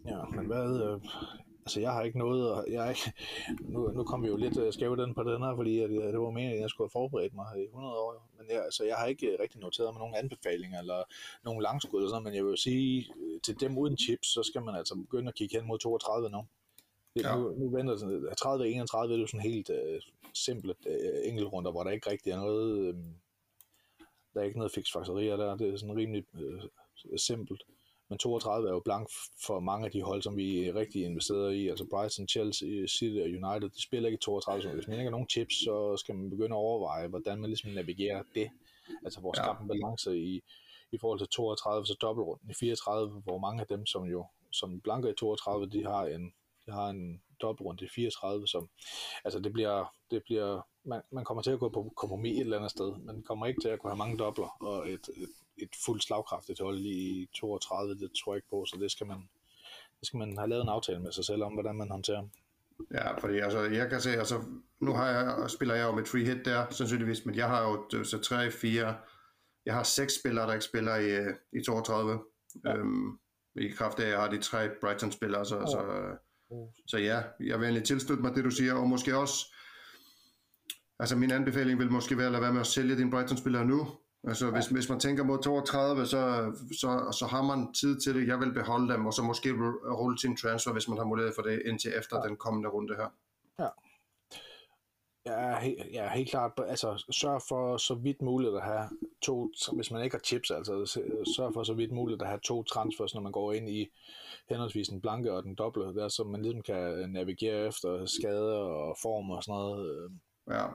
Ja, 0.06 0.24
men 0.36 0.46
hvad... 0.46 0.80
Øh, 0.86 1.00
altså, 1.66 1.80
jeg 1.80 1.92
har 1.92 2.02
ikke 2.02 2.18
noget... 2.18 2.42
at- 2.58 2.72
Jeg 2.72 2.86
er 2.86 2.90
ikke, 2.90 3.12
nu, 3.74 3.88
nu 3.88 4.04
kom 4.04 4.22
vi 4.22 4.28
jo 4.28 4.36
lidt 4.36 4.58
øh, 4.58 4.72
skævt 4.72 4.98
den 4.98 5.14
på 5.14 5.22
den 5.22 5.42
her, 5.42 5.56
fordi 5.56 5.80
at, 5.80 5.90
øh, 5.90 6.12
det 6.12 6.20
var 6.20 6.30
meningen, 6.30 6.54
at 6.56 6.60
jeg 6.60 6.70
skulle 6.70 6.86
have 6.86 6.98
forberedt 7.00 7.34
mig 7.34 7.46
i 7.58 7.64
100 7.64 7.94
år. 7.94 8.28
Men 8.38 8.46
jeg, 8.50 8.64
altså, 8.64 8.84
jeg 8.84 8.96
har 8.96 9.06
ikke 9.06 9.26
øh, 9.26 9.36
rigtig 9.40 9.60
noteret 9.60 9.94
med 9.94 10.00
nogle 10.00 10.18
anbefalinger 10.18 10.78
eller 10.80 11.02
nogle 11.44 11.62
langskud 11.62 11.98
eller 11.98 12.10
sådan, 12.10 12.24
men 12.24 12.34
jeg 12.34 12.44
vil 12.44 12.58
sige, 12.58 13.06
til 13.44 13.60
dem 13.60 13.78
uden 13.78 13.96
chips, 13.98 14.28
så 14.28 14.42
skal 14.42 14.62
man 14.62 14.74
altså 14.74 14.94
begynde 14.94 15.28
at 15.28 15.34
kigge 15.34 15.56
hen 15.58 15.66
mod 15.68 15.78
32 15.78 16.30
nu. 16.30 16.46
Det, 17.14 17.22
Ja. 17.22 17.36
nu, 17.36 17.54
nu 17.58 17.68
venter 17.68 17.96
sådan, 17.96 18.28
30 18.38 18.64
og 18.64 18.68
31 18.68 19.12
det 19.12 19.16
er 19.16 19.20
jo 19.20 19.26
sådan 19.26 19.40
helt 19.50 19.70
øh, 19.70 20.00
simple 20.34 20.74
øh, 20.86 21.28
enkeltrunder, 21.28 21.70
hvor 21.70 21.82
der 21.82 21.90
ikke 21.90 22.10
rigtig 22.10 22.30
er 22.32 22.36
noget, 22.36 22.78
øh, 22.88 22.94
der 24.34 24.40
er 24.40 24.44
ikke 24.44 24.58
noget 24.58 24.72
fiksfakserier 24.72 25.36
der, 25.36 25.56
det 25.56 25.68
er 25.74 25.76
sådan 25.76 25.96
rimelig 25.96 26.24
øh, 26.40 26.62
simpelt. 27.18 27.62
Men 28.08 28.18
32 28.18 28.68
er 28.68 28.72
jo 28.72 28.80
blank 28.80 29.08
for 29.46 29.60
mange 29.60 29.86
af 29.86 29.92
de 29.92 30.02
hold, 30.02 30.22
som 30.22 30.36
vi 30.36 30.72
rigtig 30.72 31.04
investerer 31.04 31.48
i. 31.48 31.68
Altså 31.68 31.86
Brighton, 31.90 32.28
Chelsea, 32.28 32.86
City 32.86 33.18
og 33.18 33.28
United, 33.50 33.68
de 33.70 33.82
spiller 33.82 34.08
ikke 34.08 34.20
32. 34.22 34.62
Så 34.62 34.68
hvis 34.68 34.88
man 34.88 34.94
ikke 34.98 35.04
har 35.04 35.10
nogen 35.10 35.28
chips, 35.28 35.54
så 35.54 35.96
skal 35.96 36.14
man 36.14 36.30
begynde 36.30 36.56
at 36.56 36.58
overveje, 36.58 37.08
hvordan 37.08 37.40
man 37.40 37.50
ligesom 37.50 37.70
navigerer 37.70 38.22
det. 38.34 38.50
Altså 39.04 39.20
hvor 39.20 39.34
Ja. 39.36 39.42
skabt 39.42 39.60
en 39.60 39.68
balance 39.68 40.18
i, 40.18 40.42
i 40.92 40.98
forhold 40.98 41.18
til 41.18 41.28
32, 41.28 41.86
så 41.86 41.94
dobbeltrunden 42.00 42.50
i 42.50 42.54
34, 42.54 43.08
hvor 43.24 43.38
mange 43.38 43.60
af 43.60 43.66
dem, 43.66 43.86
som 43.86 44.04
jo 44.04 44.26
som 44.50 44.80
blanker 44.80 45.08
i 45.10 45.14
32, 45.14 45.66
de 45.66 45.84
har 45.84 46.06
en, 46.06 46.32
de 46.66 46.70
har 46.72 46.88
en 46.88 47.22
dobbeltrunde 47.40 47.84
i 47.84 47.88
34, 47.88 48.46
som 48.46 48.68
altså 49.24 49.40
det 49.40 49.52
bliver, 49.52 49.94
det 50.10 50.22
bliver 50.22 50.60
man, 50.84 51.02
man 51.10 51.24
kommer 51.24 51.42
til 51.42 51.50
at 51.50 51.58
gå 51.58 51.68
på 51.68 51.92
kompromis 51.96 52.32
et 52.32 52.40
eller 52.40 52.56
andet 52.56 52.70
sted, 52.70 52.92
man 53.04 53.22
kommer 53.22 53.46
ikke 53.46 53.60
til 53.60 53.68
at 53.68 53.78
kunne 53.78 53.90
have 53.90 53.98
mange 53.98 54.18
dobler 54.18 54.56
og 54.62 54.90
et, 54.90 55.08
et, 55.16 55.28
et 55.56 55.76
fuldt 55.84 56.02
slagkraftigt 56.02 56.60
hold 56.60 56.78
i 56.78 57.28
32, 57.34 57.94
det 57.94 58.10
tror 58.24 58.32
jeg 58.32 58.38
ikke 58.38 58.48
på, 58.50 58.64
så 58.64 58.76
det 58.80 58.90
skal 58.90 59.06
man, 59.06 59.28
det 60.00 60.06
skal 60.06 60.18
man 60.18 60.38
have 60.38 60.48
lavet 60.48 60.62
en 60.62 60.68
aftale 60.68 61.00
med 61.00 61.12
sig 61.12 61.24
selv 61.24 61.42
om, 61.42 61.52
hvordan 61.52 61.76
man 61.76 61.90
håndterer. 61.90 62.28
Ja, 62.94 63.18
fordi 63.18 63.38
altså, 63.38 63.60
jeg 63.60 63.90
kan 63.90 64.00
se, 64.00 64.10
altså, 64.10 64.42
nu 64.80 64.92
har 64.92 65.06
jeg, 65.08 65.50
spiller 65.50 65.74
jeg 65.74 65.86
jo 65.86 65.92
med 65.92 66.04
free 66.04 66.24
hit 66.24 66.44
der, 66.44 66.66
sandsynligvis, 66.70 67.26
men 67.26 67.34
jeg 67.34 67.48
har 67.48 67.62
jo 67.62 67.98
øh, 67.98 68.04
så 68.04 68.18
tre, 68.18 68.50
fire, 68.50 68.96
jeg 69.66 69.74
har 69.74 69.82
seks 69.82 70.14
spillere, 70.20 70.46
der 70.46 70.52
ikke 70.52 70.64
spiller 70.64 70.96
i, 70.96 71.16
øh, 71.16 71.34
i 71.52 71.64
32. 71.64 72.18
Ja. 72.64 72.76
Øhm, 72.76 73.18
I 73.54 73.68
kraft 73.68 73.98
af, 73.98 74.04
at 74.04 74.10
jeg 74.10 74.20
har 74.20 74.30
de 74.30 74.38
tre 74.38 74.68
Brighton-spillere, 74.80 75.44
så, 75.46 75.56
ja. 75.56 75.66
så, 75.66 75.80
så 76.86 76.98
ja, 76.98 77.22
jeg 77.40 77.58
vil 77.58 77.64
egentlig 77.64 77.84
tilslutte 77.84 78.22
mig 78.22 78.34
det, 78.34 78.44
du 78.44 78.50
siger, 78.50 78.74
og 78.74 78.88
måske 78.88 79.16
også, 79.16 79.54
altså 80.98 81.16
min 81.16 81.30
anbefaling 81.30 81.78
vil 81.78 81.90
måske 81.92 82.18
være 82.18 82.26
at 82.26 82.32
lade 82.32 82.42
være 82.42 82.52
med 82.52 82.60
at 82.60 82.66
sælge 82.66 82.96
dine 82.96 83.10
Brighton-spillere 83.10 83.64
nu. 83.64 83.86
Altså 84.26 84.50
hvis, 84.50 84.66
hvis 84.66 84.88
man 84.88 85.00
tænker 85.00 85.24
mod 85.24 85.42
32, 85.42 86.06
så, 86.06 86.52
så, 86.80 87.16
så 87.18 87.26
har 87.26 87.42
man 87.42 87.72
tid 87.72 88.00
til 88.00 88.14
det. 88.14 88.28
Jeg 88.28 88.40
vil 88.40 88.52
beholde 88.52 88.92
dem, 88.92 89.06
og 89.06 89.12
så 89.12 89.22
måske 89.22 89.48
ru- 89.48 89.92
rulle 90.00 90.16
til 90.18 90.30
en 90.30 90.36
transfer, 90.36 90.72
hvis 90.72 90.88
man 90.88 90.98
har 90.98 91.04
mulighed 91.04 91.32
for 91.34 91.42
det, 91.42 91.62
indtil 91.64 91.92
efter 91.98 92.16
ja. 92.16 92.28
den 92.28 92.36
kommende 92.36 92.68
runde 92.68 92.96
her. 92.96 93.08
Jeg 95.26 95.52
er, 95.52 95.60
helt, 95.60 95.80
er 95.96 96.08
helt 96.08 96.30
klart, 96.30 96.52
altså 96.66 97.04
sørg 97.10 97.42
for 97.48 97.76
så 97.76 97.94
vidt 97.94 98.22
muligt 98.22 98.54
at 98.54 98.62
have 98.62 98.88
to, 99.22 99.50
hvis 99.72 99.90
man 99.90 100.04
ikke 100.04 100.16
har 100.16 100.20
chips, 100.20 100.50
altså 100.50 100.86
sørg 101.36 101.54
for 101.54 101.62
så 101.62 101.74
vidt 101.74 101.92
muligt 101.92 102.22
at 102.22 102.28
have 102.28 102.40
to 102.40 102.62
transfers, 102.62 103.14
når 103.14 103.20
man 103.20 103.32
går 103.32 103.52
ind 103.52 103.68
i 103.68 103.92
henholdsvis 104.48 104.88
den 104.88 105.00
blanke 105.00 105.32
og 105.32 105.42
den 105.42 105.54
doble, 105.54 105.94
der 105.94 106.08
så 106.08 106.24
man 106.24 106.42
ligesom 106.42 106.62
kan 106.62 107.10
navigere 107.10 107.66
efter 107.66 108.06
skader 108.06 108.58
og 108.58 108.96
form 109.02 109.30
og 109.30 109.42
sådan 109.42 109.54
noget. 109.54 110.10
Ja, 110.50 110.66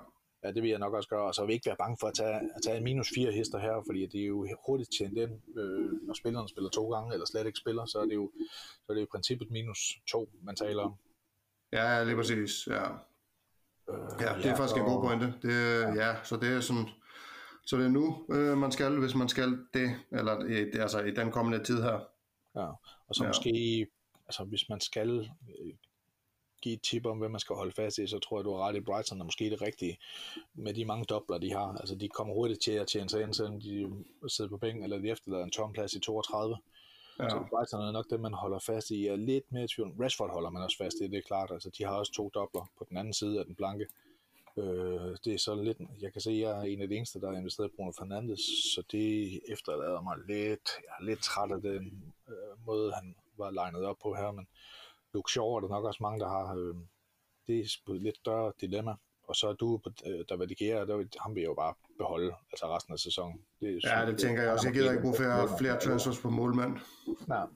Ja, 0.44 0.52
det 0.52 0.62
vil 0.64 0.70
jeg 0.70 0.80
nok 0.80 0.94
også 0.94 1.10
gøre, 1.10 1.22
og 1.24 1.36
så 1.36 1.42
vil 1.42 1.48
jeg 1.50 1.54
ikke 1.56 1.66
være 1.66 1.76
bange 1.84 1.98
for 2.00 2.08
at 2.08 2.14
tage, 2.14 2.36
at 2.56 2.62
tage 2.66 2.82
minus 2.82 3.10
fire 3.16 3.32
hister 3.32 3.60
her, 3.60 3.84
fordi 3.86 4.06
det 4.06 4.22
er 4.22 4.26
jo 4.26 4.48
hurtigt 4.68 4.90
tjent 4.98 5.18
ind, 5.18 5.60
øh, 5.60 5.92
når 6.08 6.14
spilleren 6.14 6.48
spiller 6.48 6.70
to 6.70 6.90
gange, 6.94 7.14
eller 7.14 7.26
slet 7.26 7.46
ikke 7.48 7.60
spiller, 7.60 7.86
så 7.86 8.00
er 8.00 8.06
det 8.06 8.16
jo, 8.16 8.32
så 8.84 8.86
er 8.90 8.94
det 8.94 9.02
jo 9.02 9.06
i 9.06 9.12
princippet 9.12 9.52
minus 9.52 9.80
to, 10.08 10.30
man 10.44 10.56
taler 10.56 10.84
om. 10.84 10.94
ja 11.74 12.04
lige 12.04 12.16
præcis. 12.16 12.68
Ja, 12.68 12.84
Øh, 13.90 13.98
ja 14.20 14.38
det 14.38 14.46
er 14.46 14.56
faktisk 14.56 14.78
en 14.78 14.84
god 14.86 15.02
pointe. 15.04 15.26
Det, 15.42 15.56
ja, 15.96 16.24
så 16.24 16.38
det 16.38 16.50
er 16.56 16.60
sådan, 16.60 16.88
så 17.66 17.78
det 17.78 17.86
er 17.86 17.90
nu, 17.90 18.26
øh, 18.32 18.58
man 18.58 18.72
skal, 18.72 19.00
hvis 19.00 19.16
man 19.16 19.30
skal 19.30 19.50
det, 19.74 19.96
eller 20.12 20.46
i, 20.46 20.80
altså 20.80 21.00
i 21.00 21.12
den 21.12 21.32
kommende 21.32 21.64
tid 21.64 21.82
her. 21.82 22.00
Ja, 22.56 22.68
og 23.08 23.16
så 23.16 23.24
Ja. 23.24 23.26
ja. 23.26 23.30
måske, 23.30 23.88
altså 24.28 24.44
hvis 24.44 24.70
man 24.70 24.80
skal 24.80 25.10
øh, 25.20 25.74
give 26.62 26.74
et 26.74 26.82
tip 26.82 27.06
om, 27.06 27.18
hvad 27.18 27.30
man 27.30 27.40
skal 27.40 27.56
holde 27.56 27.72
fast 27.72 27.98
i, 27.98 28.08
så 28.08 28.20
tror 28.20 28.40
jeg, 28.40 28.46
du 28.46 28.54
har 28.54 28.68
ret 28.68 28.76
i 28.76 28.80
Brighton, 28.80 29.22
er 29.22 29.26
måske 29.26 29.50
det 29.50 29.62
rigtige 29.62 29.98
med 30.54 30.74
de 30.74 30.86
mange 30.86 31.06
dobler, 31.06 31.38
de 31.38 31.52
har. 31.52 31.78
Altså 31.80 31.96
de 31.96 32.10
kommer 32.10 32.34
hurtigt 32.34 32.62
til 32.62 32.72
at 32.72 32.88
tjene 32.88 33.10
sig 33.10 33.22
ind, 33.22 33.34
selvom 33.34 33.62
de 33.62 34.04
sidder 34.28 34.50
på 34.50 34.58
bænken, 34.58 34.84
eller 34.84 34.98
de 34.98 35.10
efterlader 35.10 35.44
en 35.44 35.52
tom 35.52 35.74
plads 35.74 35.94
i 35.94 36.00
32. 36.00 36.58
Ja. 37.20 37.30
Så 37.30 37.44
Brighton 37.50 37.82
er 37.82 37.92
nok 37.92 38.10
det, 38.10 38.20
man 38.20 38.34
holder 38.34 38.60
fast 38.60 38.90
i. 38.92 39.06
Jeg 39.06 39.12
er 39.12 39.16
lidt 39.16 39.52
mere 39.52 39.64
i 39.64 39.68
tvivl. 39.68 39.92
Rashford 40.00 40.32
holder 40.32 40.50
man 40.50 40.64
også 40.64 40.78
fast 40.78 40.98
i, 41.02 41.08
det 41.08 41.18
er 41.18 41.22
klart. 41.22 41.52
Altså, 41.52 41.70
de 41.78 41.84
har 41.84 41.96
også 41.96 42.12
to 42.12 42.30
dobler 42.34 42.72
på 42.78 42.86
den 42.90 42.98
anden 42.98 43.14
side 43.14 43.40
af 43.40 43.46
den 43.46 43.56
blanke. 43.56 43.86
Øh, 44.58 45.18
det 45.26 45.34
er 45.34 45.38
så 45.38 45.56
lidt, 45.56 45.78
jeg 46.02 46.12
kan 46.14 46.22
se, 46.22 46.32
at 46.32 46.40
jeg 46.40 46.52
er 46.52 46.62
en 46.62 46.82
af 46.82 46.88
de 46.88 46.96
eneste, 46.96 47.22
der 47.22 47.30
har 47.32 47.38
investeret 47.38 47.70
i 47.70 47.76
Bruno 47.76 47.92
Fernandes, 47.92 48.40
så 48.74 48.84
det 48.92 49.40
efterlader 49.48 50.02
mig 50.02 50.18
lidt, 50.28 50.70
jeg 50.86 50.94
er 51.00 51.04
lidt 51.04 51.24
træt 51.24 51.52
af 51.52 51.62
den 51.62 52.14
øh, 52.30 52.66
måde, 52.66 52.94
han 52.94 53.16
var 53.38 53.52
legnet 53.52 53.86
op 53.86 53.98
på 54.04 54.14
her, 54.14 54.32
men 54.32 54.48
Luke 55.14 55.32
Shaw 55.32 55.46
er 55.56 55.60
der 55.60 55.68
nok 55.68 55.86
også 55.86 56.04
mange, 56.04 56.20
der 56.20 56.30
har, 56.30 56.56
øh, 56.56 56.76
det 57.48 57.60
er 57.60 57.94
et 57.94 58.02
lidt 58.02 58.18
større 58.18 58.52
dilemma. 58.62 58.94
Og 59.28 59.36
så 59.36 59.48
er 59.48 59.54
du, 59.54 59.78
på, 59.78 59.90
øh, 60.08 60.26
der 60.30 60.38
valigerer, 60.38 60.86
der, 60.86 61.04
ham 61.20 61.36
vil 61.36 61.42
jeg 61.42 61.48
jo 61.50 61.54
bare 61.54 61.74
beholde, 61.98 62.34
altså 62.52 62.76
resten 62.76 62.94
af 62.94 63.00
sæsonen. 63.00 63.42
Det 63.60 63.70
er 63.84 64.00
Ja, 64.00 64.06
det 64.06 64.20
tænker 64.20 64.42
jeg 64.44 64.52
også. 64.54 64.68
Jeg 64.68 64.74
gider 64.74 64.92
ikke 64.92 65.02
bruge 65.02 65.16
flere, 65.16 65.58
flere 65.60 65.80
transfers 65.80 66.20
på 66.20 66.30
målmand. 66.30 66.78
Nej. 67.28 67.48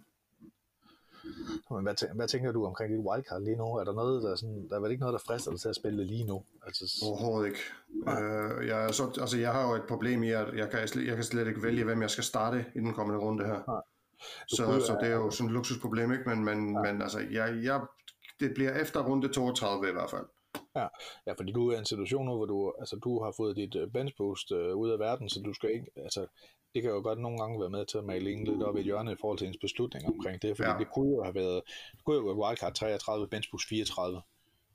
Men 1.72 1.84
hvad, 1.84 2.04
tæ- 2.04 2.14
hvad 2.14 2.28
tænker 2.28 2.52
du 2.52 2.66
omkring 2.66 2.92
dit 2.92 3.00
wildcard 3.00 3.42
lige 3.42 3.56
nu? 3.56 3.64
Er 3.64 3.84
der 3.84 3.94
noget, 3.94 4.24
der, 4.24 4.32
er 4.32 4.36
sådan, 4.36 4.70
der 4.70 4.76
er 4.76 4.80
vel 4.80 4.92
ikke 4.92 5.00
noget, 5.00 5.14
der 5.14 5.20
frister 5.28 5.52
dig 5.52 5.60
til 5.60 5.70
at 5.70 5.76
spille 5.76 6.04
lige 6.06 6.26
nu? 6.26 6.44
Altså, 6.66 7.06
Overhovedet 7.08 7.48
ikke. 7.48 7.60
Øh, 8.10 8.68
jeg, 8.68 8.86
er 8.86 8.92
så, 8.92 9.04
altså, 9.22 9.38
jeg 9.38 9.52
har 9.52 9.68
jo 9.70 9.76
et 9.76 9.84
problem 9.88 10.24
i, 10.24 10.30
at 10.32 10.58
jeg 10.58 10.70
kan, 10.70 10.80
jeg 11.06 11.16
kan 11.16 11.24
slet 11.24 11.48
ikke 11.48 11.64
vælge, 11.64 11.84
hvem 11.84 12.02
jeg 12.02 12.10
skal 12.10 12.24
starte 12.24 12.66
i 12.76 12.80
den 12.80 12.94
kommende 12.94 13.22
runde 13.22 13.46
her. 13.46 13.64
Nej. 13.68 13.82
Så, 14.48 14.84
så 14.88 14.98
det 15.02 15.10
er 15.10 15.16
jo 15.16 15.32
sådan 15.32 15.48
et 15.48 15.54
luksusproblem, 15.54 16.12
ikke? 16.12 16.30
Men, 16.30 16.46
men, 16.46 16.74
ja. 16.74 16.82
men 16.92 17.02
altså, 17.02 17.20
jeg, 17.32 17.60
jeg, 17.64 17.82
det 18.40 18.52
bliver 18.56 18.82
efter 18.82 19.04
runde 19.04 19.28
32 19.34 19.90
i 19.90 19.92
hvert 19.92 20.10
fald. 20.10 20.26
Ja, 20.76 20.88
ja, 21.28 21.34
fordi 21.34 21.52
du 21.52 21.70
er 21.70 21.76
i 21.76 21.80
en 21.80 21.86
situation 21.86 22.26
nu, 22.26 22.36
hvor 22.36 22.46
du, 22.46 22.74
altså, 22.80 22.96
du 22.96 23.24
har 23.24 23.34
fået 23.38 23.56
dit 23.56 23.76
øh, 23.76 23.92
bench 23.92 24.16
boost 24.18 24.52
øh, 24.52 24.76
ud 24.76 24.90
af 24.90 25.00
verden, 25.00 25.30
så 25.30 25.42
du 25.42 25.54
skal 25.54 25.70
ikke, 25.74 25.88
altså, 25.96 26.28
det 26.74 26.82
kan 26.82 26.92
jo 26.92 27.02
godt 27.04 27.20
nogle 27.20 27.38
gange 27.40 27.60
være 27.60 27.70
med 27.70 27.86
til 27.86 27.98
at 27.98 28.04
male 28.04 28.32
en 28.32 28.44
lidt 28.44 28.64
op 28.64 28.78
i 28.78 28.82
hjørne 28.82 29.12
i 29.12 29.16
forhold 29.22 29.38
til 29.38 29.48
ens 29.48 29.58
beslutning 29.62 30.06
omkring 30.08 30.42
det, 30.42 30.58
fordi 30.58 30.70
Ja. 30.70 30.78
det 30.80 30.88
kunne 30.94 31.12
jo 31.16 31.24
have 31.24 31.36
været, 31.36 31.62
det 31.92 32.04
kunne 32.06 32.16
jo 32.16 32.22
været 32.22 32.38
wildcard 32.38 32.74
33, 32.74 33.28
bench 33.28 33.52
boost 33.52 33.68
34. 33.70 34.22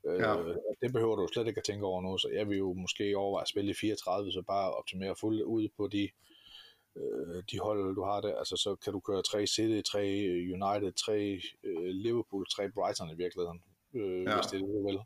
Ja. 0.05 0.41
Øh, 0.41 0.57
det 0.83 0.93
behøver 0.93 1.17
du 1.17 1.29
slet 1.33 1.47
ikke 1.47 1.59
at 1.59 1.65
tænke 1.65 1.87
over 1.87 2.03
nu, 2.03 2.19
så 2.19 2.29
jeg 2.35 2.49
vil 2.49 2.59
jo 2.59 2.73
måske 2.73 3.17
overveje 3.17 3.43
at 3.43 3.49
spille 3.49 3.71
i 3.71 3.75
34, 3.75 4.33
så 4.33 4.43
bare 4.43 4.75
optimere 4.75 5.15
fuldt 5.21 5.43
ud 5.43 5.69
på 5.77 5.89
de, 5.89 6.09
øh, 6.97 7.43
de 7.51 7.59
hold, 7.59 7.95
du 7.95 8.03
har 8.05 8.21
der. 8.21 8.37
Altså, 8.37 8.57
så 8.57 8.77
kan 8.85 8.93
du 8.93 9.01
køre 9.01 9.23
tre 9.23 9.47
City, 9.47 9.91
tre 9.91 10.01
United, 10.57 10.93
tre 10.93 11.41
øh, 11.65 11.85
Liverpool, 11.89 12.47
tre 12.47 12.71
Brighton 12.71 13.11
i 13.11 13.15
virkeligheden, 13.15 13.63
øh, 13.95 14.23
Ja. 14.23 14.35
hvis 14.37 14.47
det 14.47 14.55
er 14.61 14.67
det, 14.67 14.75
du 14.75 14.87
vil. 14.87 14.99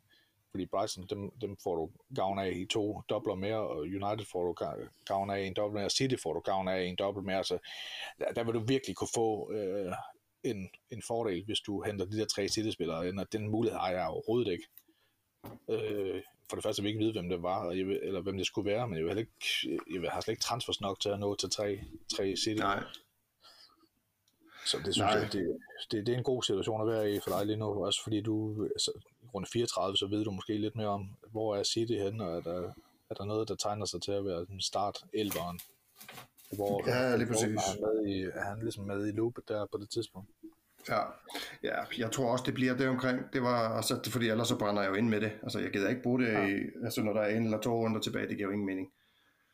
Fordi 0.51 0.65
Brighton, 0.65 1.05
dem, 1.09 1.31
dem 1.41 1.57
får 1.63 1.75
du 1.75 1.91
gavn 2.15 2.39
af 2.39 2.51
i 2.51 2.65
to 2.65 3.01
dobler 3.09 3.35
mere, 3.35 3.57
og 3.59 3.77
United 3.79 4.25
får 4.31 4.43
du 4.43 4.65
ga- 4.65 5.03
gavn 5.05 5.29
af 5.29 5.41
i 5.43 5.47
en 5.47 5.53
dobbelt 5.53 5.75
mere, 5.75 5.85
og 5.85 5.91
City 5.91 6.15
får 6.23 6.33
du 6.33 6.39
gavn 6.39 6.67
af 6.67 6.83
i 6.83 6.87
en 6.87 6.95
dobbelt 6.95 7.25
mere. 7.25 7.43
Så 7.43 7.57
der, 8.19 8.31
der 8.31 8.43
vil 8.43 8.53
du 8.53 8.59
virkelig 8.59 8.95
kunne 8.95 9.07
få 9.15 9.51
øh, 9.51 9.91
en, 10.43 10.69
en 10.89 11.01
fordel, 11.07 11.45
hvis 11.45 11.59
du 11.59 11.81
henter 11.81 12.05
de 12.05 12.17
der 12.19 12.25
tre 12.25 12.47
City-spillere 12.47 12.97
og 13.19 13.31
den 13.33 13.47
mulighed 13.49 13.79
har 13.79 13.91
jeg 13.91 14.07
overhovedet 14.07 14.51
ikke. 14.51 14.67
Øh, 15.69 16.21
for 16.49 16.55
det 16.55 16.63
første 16.63 16.81
vil 16.81 16.89
jeg 16.89 16.93
ikke 16.95 17.03
vide, 17.05 17.13
hvem 17.13 17.29
det 17.29 17.43
var, 17.43 17.65
og 17.65 17.77
jeg 17.77 17.87
vil, 17.87 17.99
eller 18.03 18.21
hvem 18.21 18.37
det 18.37 18.45
skulle 18.45 18.71
være, 18.71 18.87
men 18.87 18.97
jeg, 18.97 19.05
vil 19.05 19.17
ikke, 19.17 19.79
jeg 19.93 20.11
har 20.11 20.21
slet 20.21 20.31
ikke 20.31 20.43
transfers 20.43 20.81
nok 20.81 20.99
til 20.99 21.09
at 21.09 21.19
nå 21.19 21.35
til 21.35 21.49
tre, 21.49 21.81
tre 22.15 22.35
City. 22.35 22.61
Nej. 22.61 22.83
Så 24.65 24.77
det 24.77 24.93
synes 24.93 24.97
Nej. 24.97 25.09
jeg, 25.09 25.33
det, 25.33 25.57
det, 25.91 26.07
det 26.07 26.13
er 26.13 26.17
en 26.17 26.23
god 26.23 26.43
situation 26.43 26.81
at 26.81 26.87
være 26.87 27.11
i 27.11 27.19
for 27.19 27.37
dig 27.37 27.45
lige 27.45 27.57
nu, 27.57 27.85
også 27.85 28.03
fordi 28.03 28.21
du, 28.21 28.63
altså, 28.63 28.91
i 29.23 29.27
runde 29.33 29.47
34, 29.53 29.97
så 29.97 30.07
ved 30.07 30.23
du 30.23 30.31
måske 30.31 30.57
lidt 30.57 30.75
mere 30.75 30.87
om, 30.87 31.09
hvor 31.31 31.55
er 31.55 31.63
City 31.63 31.93
henne, 31.93 32.23
og 32.23 32.37
er 32.37 32.41
der, 32.41 32.71
er 33.09 33.15
der 33.15 33.25
noget, 33.25 33.47
der 33.47 33.55
tegner 33.55 33.85
sig 33.85 34.01
til 34.01 34.11
at 34.11 34.25
være 34.25 34.45
den 34.45 34.61
start 34.61 34.97
elveren 35.13 35.59
hvor, 36.51 36.83
Ja, 36.87 37.15
lige 37.15 37.25
hvor 37.25 37.33
præcis. 37.33 37.47
Er 37.47 37.71
han, 37.71 37.79
med 37.81 38.11
i, 38.13 38.21
er 38.23 38.43
han 38.43 38.59
ligesom 38.59 38.83
med 38.85 39.07
i 39.07 39.11
loopet 39.11 39.47
der 39.47 39.65
på 39.65 39.77
det 39.77 39.89
tidspunkt? 39.89 40.29
Ja. 40.89 41.01
ja, 41.63 41.75
jeg 41.97 42.11
tror 42.11 42.31
også, 42.31 42.43
det 42.47 42.53
bliver 42.53 42.77
det 42.77 42.87
omkring. 42.87 43.19
Det 43.33 43.41
var, 43.41 43.75
altså, 43.75 44.09
fordi 44.09 44.29
ellers 44.29 44.47
så 44.47 44.57
brænder 44.57 44.81
jeg 44.81 44.89
jo 44.91 44.95
ind 44.95 45.09
med 45.09 45.21
det. 45.21 45.31
Altså, 45.43 45.59
jeg 45.59 45.71
gider 45.71 45.89
ikke 45.89 46.01
bruge 46.01 46.19
det, 46.19 46.31
ja. 46.31 46.47
i, 46.47 46.59
altså, 46.83 47.03
når 47.03 47.13
der 47.13 47.21
er 47.21 47.35
en 47.35 47.43
eller 47.43 47.59
to 47.59 47.85
runder 47.85 48.01
tilbage, 48.01 48.27
det 48.27 48.37
giver 48.37 48.47
jo 48.47 48.53
ingen 48.53 48.65
mening. 48.65 48.87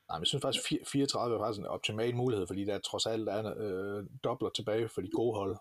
Nej, 0.09 0.17
men 0.17 0.21
jeg 0.21 0.27
synes 0.27 0.41
faktisk, 0.41 0.67
4 0.67 0.79
34 0.91 1.35
er 1.35 1.41
faktisk 1.41 1.59
en 1.59 1.65
optimal 1.65 2.15
mulighed, 2.15 2.47
fordi 2.47 2.65
der 2.65 2.79
trods 2.79 3.05
alt 3.05 3.29
er 3.29 3.53
øh, 3.57 4.05
dobler 4.23 4.49
tilbage 4.49 4.89
for 4.89 5.01
de 5.01 5.09
gode 5.09 5.35
hold. 5.37 5.57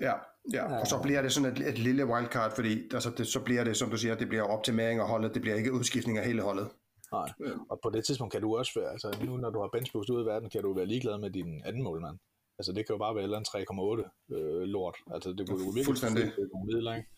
Ja, 0.00 0.14
ja, 0.52 0.80
og 0.80 0.86
så 0.86 1.00
bliver 1.02 1.22
det 1.22 1.32
sådan 1.32 1.52
et, 1.52 1.68
et 1.68 1.78
lille 1.78 2.06
wildcard, 2.06 2.54
fordi 2.54 2.94
altså, 2.94 3.10
det, 3.10 3.26
så 3.26 3.40
bliver 3.40 3.64
det, 3.64 3.76
som 3.76 3.90
du 3.90 3.96
siger, 3.96 4.14
det 4.14 4.28
bliver 4.28 4.42
optimering 4.42 5.00
af 5.00 5.08
holdet, 5.08 5.34
det 5.34 5.42
bliver 5.42 5.56
ikke 5.56 5.72
udskiftning 5.72 6.18
af 6.18 6.24
hele 6.24 6.42
holdet. 6.42 6.68
Nej. 7.12 7.28
Og 7.70 7.80
på 7.82 7.90
det 7.90 8.04
tidspunkt 8.04 8.32
kan 8.32 8.42
du 8.42 8.56
også 8.56 8.80
være, 8.80 8.90
altså 8.90 9.16
nu 9.24 9.36
når 9.36 9.50
du 9.50 9.60
har 9.60 9.68
benchboost 9.72 10.10
ud 10.10 10.22
i 10.22 10.26
verden, 10.26 10.50
kan 10.50 10.62
du 10.62 10.74
være 10.74 10.86
ligeglad 10.86 11.18
med 11.18 11.30
din 11.30 11.62
anden 11.64 11.82
målmand. 11.82 12.18
Altså 12.58 12.72
det 12.72 12.86
kan 12.86 12.94
jo 12.94 12.98
bare 12.98 13.14
være 13.14 13.24
eller 13.24 13.36
andet 13.36 13.48
3,8 13.48 14.34
øh, 14.36 14.62
lort. 14.62 14.96
Altså 15.14 15.28
det 15.32 15.48
kunne 15.48 15.58
du 15.58 15.64
virkelig 15.64 15.84
Fuldstændig. 15.84 16.24
nogle 16.52 16.66
midler, 16.72 16.94
ikke? 16.94 17.08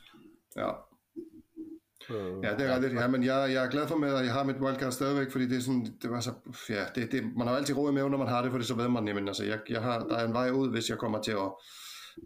Ja, 0.56 0.70
Øh, 2.10 2.44
ja 2.44 2.50
det 2.56 2.62
er 2.66 2.74
rigtigt. 2.74 2.94
Ja, 2.94 3.06
men 3.08 3.24
jeg, 3.24 3.52
jeg 3.54 3.64
er 3.64 3.70
glad 3.70 3.88
for 3.88 3.96
med, 3.96 4.14
at 4.14 4.24
jeg 4.24 4.32
har 4.32 4.44
mit 4.44 4.56
wildcard 4.56 4.92
stadigvæk, 4.92 5.30
fordi 5.32 5.44
det 5.48 5.56
er 5.56 5.60
sådan, 5.60 5.86
det 6.02 6.10
var 6.10 6.20
så, 6.20 6.32
ja, 6.68 6.84
det, 6.94 7.12
det, 7.12 7.36
man 7.36 7.46
har 7.46 7.54
jo 7.54 7.58
altid 7.58 7.74
i 7.74 7.92
maven, 7.96 8.10
når 8.10 8.18
man 8.18 8.28
har 8.28 8.42
det, 8.42 8.50
for 8.50 8.58
det 8.58 8.66
så 8.66 8.74
ved 8.74 8.88
man, 8.88 9.08
jamen, 9.08 9.28
altså, 9.28 9.44
jeg, 9.44 9.60
jeg 9.68 9.82
har, 9.82 9.98
der 9.98 10.16
er 10.16 10.26
en 10.26 10.32
vej 10.32 10.50
ud, 10.50 10.70
hvis 10.70 10.90
jeg 10.90 10.98
kommer 10.98 11.22
til 11.22 11.32
at 11.32 11.50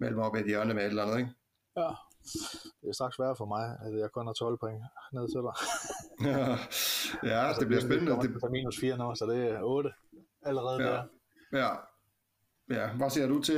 melde 0.01 0.17
mig 0.17 0.25
op 0.25 0.37
i 0.37 0.41
et 0.41 0.47
hjørne 0.47 0.75
med 0.75 0.83
et 0.83 0.89
eller 0.89 1.03
andet, 1.05 1.19
ikke? 1.19 1.31
ja. 1.77 1.89
Det 2.81 2.89
er 2.89 2.93
straks 2.93 3.19
værre 3.21 3.37
for 3.37 3.47
mig, 3.55 3.65
at 3.87 3.93
jeg 4.01 4.09
kun 4.15 4.27
har 4.27 4.33
12 4.33 4.59
point 4.61 4.83
ned 5.13 5.25
til 5.35 5.41
dig. 5.47 5.55
ja, 7.33 7.53
det 7.59 7.67
bliver 7.69 7.81
spændende. 7.81 8.13
Det, 8.13 8.23
Det 8.35 8.43
er 8.43 8.51
minus 8.51 8.81
4 8.81 8.99
nu, 8.99 9.15
så 9.15 9.25
det 9.27 9.39
er 9.51 9.63
8 9.63 9.91
allerede 10.43 10.83
Ja. 10.83 10.89
der. 10.89 11.03
Ja. 11.53 11.71
Ja, 12.71 12.93
hvad 12.97 13.11
siger 13.11 13.29
du 13.29 13.43
til, 13.43 13.57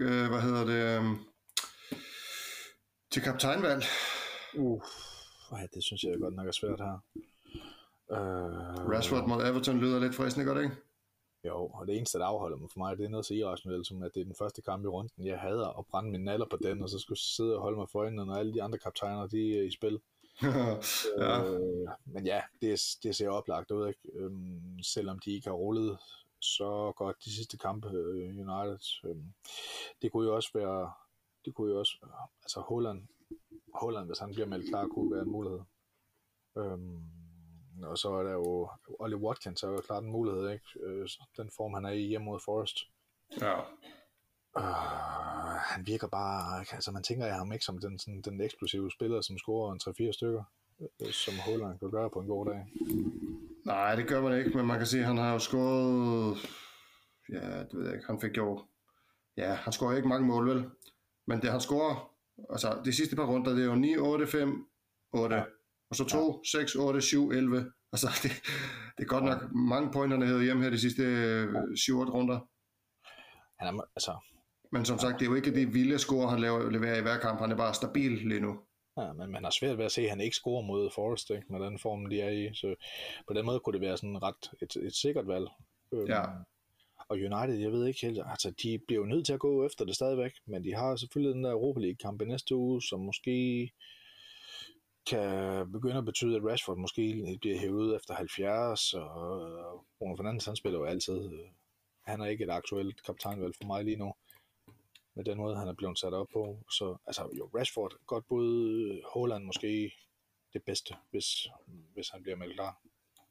øh, 0.00 0.28
hvad 0.30 0.40
hedder 0.40 0.64
det, 0.64 0.98
øh, 0.98 1.04
til 3.10 3.22
kaptajnvalg? 3.22 3.84
Uh, 4.54 4.82
ja, 5.52 5.66
det 5.74 5.84
synes 5.84 6.02
jeg 6.02 6.18
godt 6.20 6.34
nok 6.34 6.46
er 6.46 6.52
svært 6.52 6.80
her. 6.80 6.98
Øh, 8.12 8.90
Rashford 8.90 9.28
mod 9.28 9.46
Everton 9.46 9.80
lyder 9.80 10.00
lidt 10.00 10.14
fristende, 10.14 10.46
godt 10.46 10.62
ikke? 10.62 10.76
Jo, 11.44 11.66
og 11.66 11.86
det 11.86 11.96
eneste, 11.96 12.18
der 12.18 12.24
afholder 12.24 12.56
mig 12.56 12.70
for 12.72 12.78
mig, 12.78 12.98
det 12.98 13.04
er 13.04 13.08
noget 13.08 13.26
så 13.26 13.34
irrationelt, 13.34 13.86
som 13.86 14.02
at 14.02 14.14
det 14.14 14.20
er 14.20 14.24
den 14.24 14.34
første 14.38 14.62
kamp 14.62 14.84
i 14.84 14.88
runden. 14.88 15.26
Jeg 15.26 15.38
hader 15.38 15.78
at 15.78 15.86
brænde 15.86 16.10
mine 16.10 16.24
naller 16.24 16.46
på 16.50 16.58
den, 16.62 16.82
og 16.82 16.88
så 16.88 16.98
skulle 16.98 17.18
sidde 17.18 17.56
og 17.56 17.62
holde 17.62 17.78
mig 17.78 17.88
for 17.88 17.98
øjnene, 17.98 18.24
når 18.24 18.34
alle 18.34 18.54
de 18.54 18.62
andre 18.62 18.78
kaptajner, 18.78 19.26
de 19.26 19.58
er 19.58 19.62
i 19.62 19.70
spil. 19.70 20.00
ja. 21.18 21.52
Øh, 21.52 21.88
men 22.04 22.26
ja, 22.26 22.40
det, 22.62 22.80
det 23.02 23.16
ser 23.16 23.28
oplagt 23.28 23.70
ud, 23.70 23.88
ikke? 23.88 24.00
Øhm, 24.14 24.82
selvom 24.82 25.18
de 25.18 25.32
ikke 25.32 25.48
har 25.48 25.54
rullet 25.54 25.98
så 26.40 26.92
godt 26.96 27.24
de 27.24 27.34
sidste 27.34 27.58
kampe, 27.58 27.88
øh, 27.88 28.28
United. 28.28 28.78
Øhm, 29.04 29.32
det 30.02 30.12
kunne 30.12 30.28
jo 30.28 30.34
også 30.34 30.50
være, 30.54 30.92
det 31.44 31.54
kunne 31.54 31.72
jo 31.72 31.78
også, 31.78 32.06
altså 32.42 32.60
Holland, 32.60 33.08
Holland, 33.74 34.06
hvis 34.06 34.18
han 34.18 34.30
bliver 34.30 34.46
meldt 34.46 34.68
klar, 34.68 34.86
kunne 34.86 35.14
være 35.14 35.22
en 35.22 35.30
mulighed. 35.30 35.60
Øhm, 36.58 37.20
og 37.82 37.98
så 37.98 38.08
er 38.12 38.22
der 38.22 38.32
jo, 38.32 38.70
Ollie 38.98 39.18
Watkins 39.18 39.62
er 39.62 39.68
jo 39.68 39.80
klart 39.80 40.02
en 40.02 40.10
mulighed, 40.10 40.50
ikke? 40.50 40.64
Øh, 40.80 41.08
den 41.36 41.50
form, 41.56 41.74
han 41.74 41.84
er 41.84 41.90
i 41.90 42.06
hjemme 42.06 42.24
mod 42.24 42.40
Forest. 42.44 42.78
ja. 43.40 43.60
Uh, 44.56 44.62
han 45.72 45.86
virker 45.86 46.08
bare, 46.08 46.64
altså 46.72 46.90
man 46.92 47.02
tænker 47.02 47.26
jeg 47.26 47.34
ham 47.34 47.52
ikke 47.52 47.64
som 47.64 47.78
den, 47.78 47.98
sådan, 47.98 48.20
den 48.20 48.40
eksplosive 48.40 48.90
spiller, 48.90 49.20
som 49.20 49.38
scorer 49.38 49.72
en 49.72 49.80
3-4 50.08 50.12
stykker, 50.12 50.44
øh, 50.80 51.12
som 51.12 51.34
Holland 51.46 51.78
kan 51.78 51.90
gøre 51.90 52.10
på 52.10 52.20
en 52.20 52.26
god 52.26 52.46
dag. 52.46 52.66
Nej, 53.70 53.94
det 53.94 54.08
gør 54.08 54.22
man 54.22 54.38
ikke, 54.38 54.56
men 54.56 54.66
man 54.66 54.78
kan 54.78 54.86
sige, 54.86 55.00
at 55.00 55.06
han 55.06 55.16
har 55.16 55.32
jo 55.32 55.38
scoret, 55.38 56.38
ja, 57.32 57.58
det 57.58 57.74
ved 57.74 57.84
jeg 57.84 57.94
ikke, 57.94 58.06
han 58.06 58.20
fik 58.20 58.36
jo, 58.36 58.66
ja, 59.36 59.54
han 59.54 59.72
scorer 59.72 59.96
ikke 59.96 60.08
mange 60.08 60.26
mål, 60.26 60.48
vel? 60.48 60.70
Men 61.26 61.42
det 61.42 61.50
han 61.50 61.60
scorer, 61.60 62.12
altså 62.50 62.82
de 62.84 62.92
sidste 62.92 63.16
par 63.16 63.26
runder, 63.26 63.54
det 63.54 63.62
er 63.62 63.66
jo 63.66 63.74
9, 63.74 63.96
8, 63.96 64.26
5, 64.26 64.66
8, 65.12 65.36
ja. 65.36 65.44
og 65.90 65.96
så 65.96 66.04
2, 66.04 66.42
ja. 66.54 66.60
6, 66.60 66.74
8, 66.74 67.00
7, 67.00 67.30
11. 67.30 67.72
Altså, 67.92 68.08
det, 68.22 68.30
det 68.98 69.04
er 69.04 69.08
godt 69.08 69.24
nok 69.24 69.52
mange 69.52 69.90
point, 69.92 70.12
han 70.12 70.22
havde 70.22 70.42
hjemme 70.42 70.62
her 70.62 70.70
de 70.70 70.80
sidste 70.80 71.02
7-8 71.44 71.46
runder. 71.90 72.38
Han 73.58 73.74
er, 73.74 73.82
altså, 73.96 74.12
Men 74.72 74.84
som 74.84 74.98
sagt, 74.98 75.18
det 75.18 75.26
er 75.26 75.30
jo 75.30 75.36
ikke 75.36 75.54
de 75.54 75.72
vilde 75.72 75.98
score, 75.98 76.30
han 76.30 76.40
laver, 76.40 76.70
leverer 76.70 76.98
i 76.98 77.02
hver 77.02 77.18
kamp. 77.18 77.40
Han 77.40 77.52
er 77.52 77.56
bare 77.56 77.74
stabil 77.74 78.12
lige 78.12 78.40
nu. 78.40 78.58
Ja, 78.96 79.12
men 79.12 79.30
man 79.30 79.44
har 79.44 79.50
svært 79.50 79.78
ved 79.78 79.84
at 79.84 79.92
se, 79.92 80.02
at 80.02 80.10
han 80.10 80.20
ikke 80.20 80.36
scorer 80.36 80.62
mod 80.62 80.90
Forest, 80.90 81.30
ikke, 81.30 81.46
med 81.52 81.60
den 81.60 81.78
form, 81.78 82.06
de 82.06 82.20
er 82.20 82.30
i. 82.30 82.54
Så 82.54 82.74
på 83.28 83.34
den 83.34 83.46
måde 83.46 83.60
kunne 83.60 83.72
det 83.72 83.80
være 83.80 83.96
sådan 83.96 84.22
ret 84.22 84.50
et, 84.62 84.76
et 84.76 84.94
sikkert 84.94 85.26
valg. 85.26 85.46
Øhm, 85.92 86.06
Ja. 86.08 86.22
Og 87.08 87.16
United, 87.16 87.54
jeg 87.58 87.72
ved 87.72 87.86
ikke 87.86 88.00
helt, 88.06 88.18
altså 88.26 88.50
de 88.62 88.78
bliver 88.86 89.00
jo 89.00 89.06
nødt 89.06 89.26
til 89.26 89.32
at 89.32 89.40
gå 89.40 89.66
efter 89.66 89.84
det 89.84 89.94
stadigvæk, 89.94 90.32
men 90.46 90.64
de 90.64 90.74
har 90.74 90.96
selvfølgelig 90.96 91.34
den 91.34 91.44
der 91.44 91.50
Europa 91.50 91.80
League-kamp 91.80 92.22
i 92.22 92.24
næste 92.24 92.56
uge, 92.56 92.82
som 92.82 93.00
måske 93.00 93.70
kan 95.06 95.72
begynde 95.72 95.96
at 95.98 96.04
betyde, 96.04 96.36
at 96.36 96.42
Rashford 96.44 96.76
måske 96.78 97.38
bliver 97.40 97.58
hævet 97.58 97.96
efter 97.96 98.14
70, 98.14 98.94
og 98.94 99.84
Bruno 99.98 100.16
Fernandes, 100.16 100.46
han 100.46 100.56
spiller 100.56 100.78
jo 100.78 100.84
altid. 100.84 101.32
øh, 101.32 101.48
Han 102.06 102.20
er 102.20 102.26
ikke 102.26 102.44
et 102.44 102.50
aktuelt 102.50 103.02
kaptajnvalg 103.02 103.54
for 103.56 103.66
mig 103.66 103.84
lige 103.84 103.96
nu, 103.96 104.14
med 105.14 105.24
den 105.24 105.38
måde, 105.38 105.56
han 105.56 105.68
er 105.68 105.74
blevet 105.74 105.98
sat 105.98 106.12
op 106.14 106.26
på. 106.32 106.64
Så 106.70 106.96
altså, 107.06 107.28
jo, 107.38 107.50
Rashford, 107.58 107.92
godt 108.06 108.26
bud, 108.28 109.00
Holland 109.14 109.44
måske 109.44 109.92
det 110.52 110.62
bedste, 110.64 110.94
hvis, 111.10 111.26
hvis 111.94 112.08
han 112.08 112.22
bliver 112.22 112.36
meldt 112.36 112.54
klar. 112.54 112.80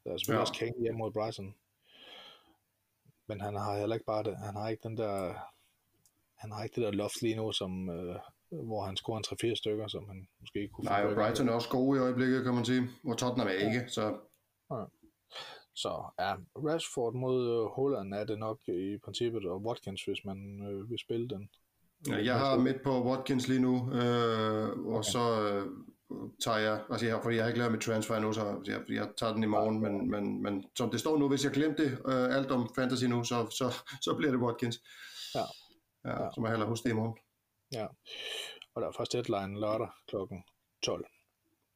Der 0.03 0.11
er 0.13 0.17
selvfølgelig 0.17 0.37
Ja. 0.37 0.41
også 0.41 0.53
Kane 0.53 0.81
hjemme 0.81 0.97
mod 0.97 1.11
Brighton. 1.11 1.55
Men 3.27 3.41
han 3.41 3.55
har 3.55 3.79
heller 3.79 3.95
ikke 3.95 4.05
bare 4.05 4.23
det. 4.23 4.37
Han 4.37 4.55
har 4.55 4.69
ikke 4.69 4.83
den 4.83 4.97
der 4.97 5.33
han 6.37 6.51
har 6.51 6.63
ikke 6.63 6.75
det 6.75 6.83
der 6.83 6.91
loft 6.91 7.21
lige 7.21 7.35
nu, 7.35 7.51
som, 7.51 7.89
øh, 7.89 8.15
hvor 8.49 8.81
han 8.85 8.95
scorer 8.97 9.17
en 9.17 9.23
3-4 9.51 9.55
stykker, 9.55 9.87
som 9.87 10.07
han 10.07 10.27
måske 10.39 10.67
kunne 10.67 10.85
Nej, 10.85 11.05
og. 11.05 11.15
Brighton 11.15 11.49
er 11.49 11.53
også 11.53 11.69
gode 11.69 11.97
i 11.97 12.01
øjeblikket, 12.01 12.43
kan 12.43 12.53
man 12.53 12.65
sige. 12.65 12.81
Hvor 13.03 13.13
Tottenham 13.13 13.47
er 13.47 13.51
ikke, 13.51 13.89
så 13.89 14.19
Så 15.75 15.89
ja, 16.19 16.35
Rashford 16.55 17.13
mod 17.13 17.39
øh, 17.51 17.65
Holland 17.65 18.13
er 18.13 18.23
det 18.25 18.39
nok 18.39 18.59
i 18.67 18.97
princippet, 18.97 19.45
og 19.45 19.61
Watkins, 19.61 20.03
hvis 20.05 20.25
man 20.25 20.67
øh, 20.67 20.89
vil 20.89 20.99
spille 20.99 21.29
den. 21.29 21.49
Ja, 22.07 22.25
jeg 22.25 22.39
har 22.39 22.57
midt 22.57 22.83
på 22.83 23.03
Watkins 23.03 23.47
lige 23.47 23.59
nu, 23.59 23.93
øh, 23.93 24.79
og 24.79 25.05
så 25.05 25.41
øh, 25.41 25.67
tager 26.43 26.57
jeg, 26.57 26.83
altså 26.89 27.05
jeg, 27.05 27.19
fordi 27.23 27.35
jeg 27.35 27.43
har 27.43 27.47
ikke 27.47 27.59
lavet 27.59 27.71
mit 27.71 27.81
transfer 27.81 28.15
endnu, 28.15 28.33
så 28.33 28.61
jeg, 28.65 28.81
jeg 28.89 29.09
tager 29.17 29.33
den 29.33 29.43
i 29.43 29.45
morgen, 29.45 29.79
men, 29.79 30.11
men, 30.11 30.43
men 30.43 30.65
som 30.75 30.89
det 30.89 30.99
står 30.99 31.17
nu, 31.17 31.27
hvis 31.27 31.43
jeg 31.43 31.51
glemte 31.51 31.83
øh, 31.83 32.35
alt 32.35 32.51
om 32.51 32.69
fantasy 32.75 33.05
nu, 33.05 33.23
så, 33.23 33.47
så, 33.49 33.73
så 34.01 34.15
bliver 34.17 34.31
det 34.31 34.41
Watkins. 34.41 34.81
Ja. 35.35 35.43
Ja, 36.05 36.15
så 36.33 36.35
må 36.37 36.47
jeg 36.47 36.51
hellere 36.51 36.69
huske 36.69 36.83
det 36.83 36.89
i 36.89 36.95
morgen. 36.95 37.17
Ja. 37.73 37.87
Og 38.75 38.81
der 38.81 38.87
er 38.87 38.91
først 38.97 39.13
deadline 39.13 39.59
lørdag 39.59 39.87
klokken 40.07 40.43
12. 40.83 41.05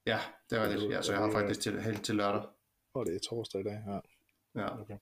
Ja, 0.06 0.20
det 0.50 0.60
er 0.60 0.68
det. 0.70 0.90
Ja, 0.90 1.02
så 1.02 1.12
jeg 1.12 1.22
har 1.22 1.32
faktisk 1.32 1.62
til, 1.62 1.82
helt 1.82 2.06
til 2.06 2.16
lørdag. 2.16 2.44
Og 2.94 3.06
det 3.06 3.16
er 3.16 3.20
torsdag 3.20 3.62
i 3.62 3.64
dag, 3.64 3.84
ja. 3.88 4.00
Ja. 4.62 4.82
Okay. 4.82 4.98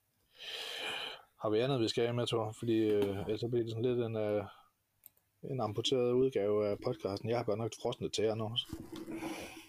Har 1.42 1.50
vi 1.50 1.58
andet, 1.58 1.80
vi 1.80 1.88
skal 1.88 2.04
have 2.04 2.16
med, 2.16 2.26
Thor? 2.26 2.54
Fordi 2.58 2.78
øh, 2.78 3.18
ellers 3.20 3.40
så 3.40 3.48
bliver 3.48 3.64
det 3.64 3.72
sådan 3.72 3.84
lidt 3.84 3.98
en, 3.98 4.16
øh, 4.16 4.44
en 5.50 5.60
amputeret 5.60 6.12
udgave 6.12 6.68
af 6.68 6.76
podcasten. 6.84 7.28
Jeg 7.28 7.38
har 7.38 7.44
godt 7.44 7.58
nok 7.58 7.70
frosnet 7.82 8.12
til 8.12 8.24
jer 8.24 8.34
nu. 8.34 8.50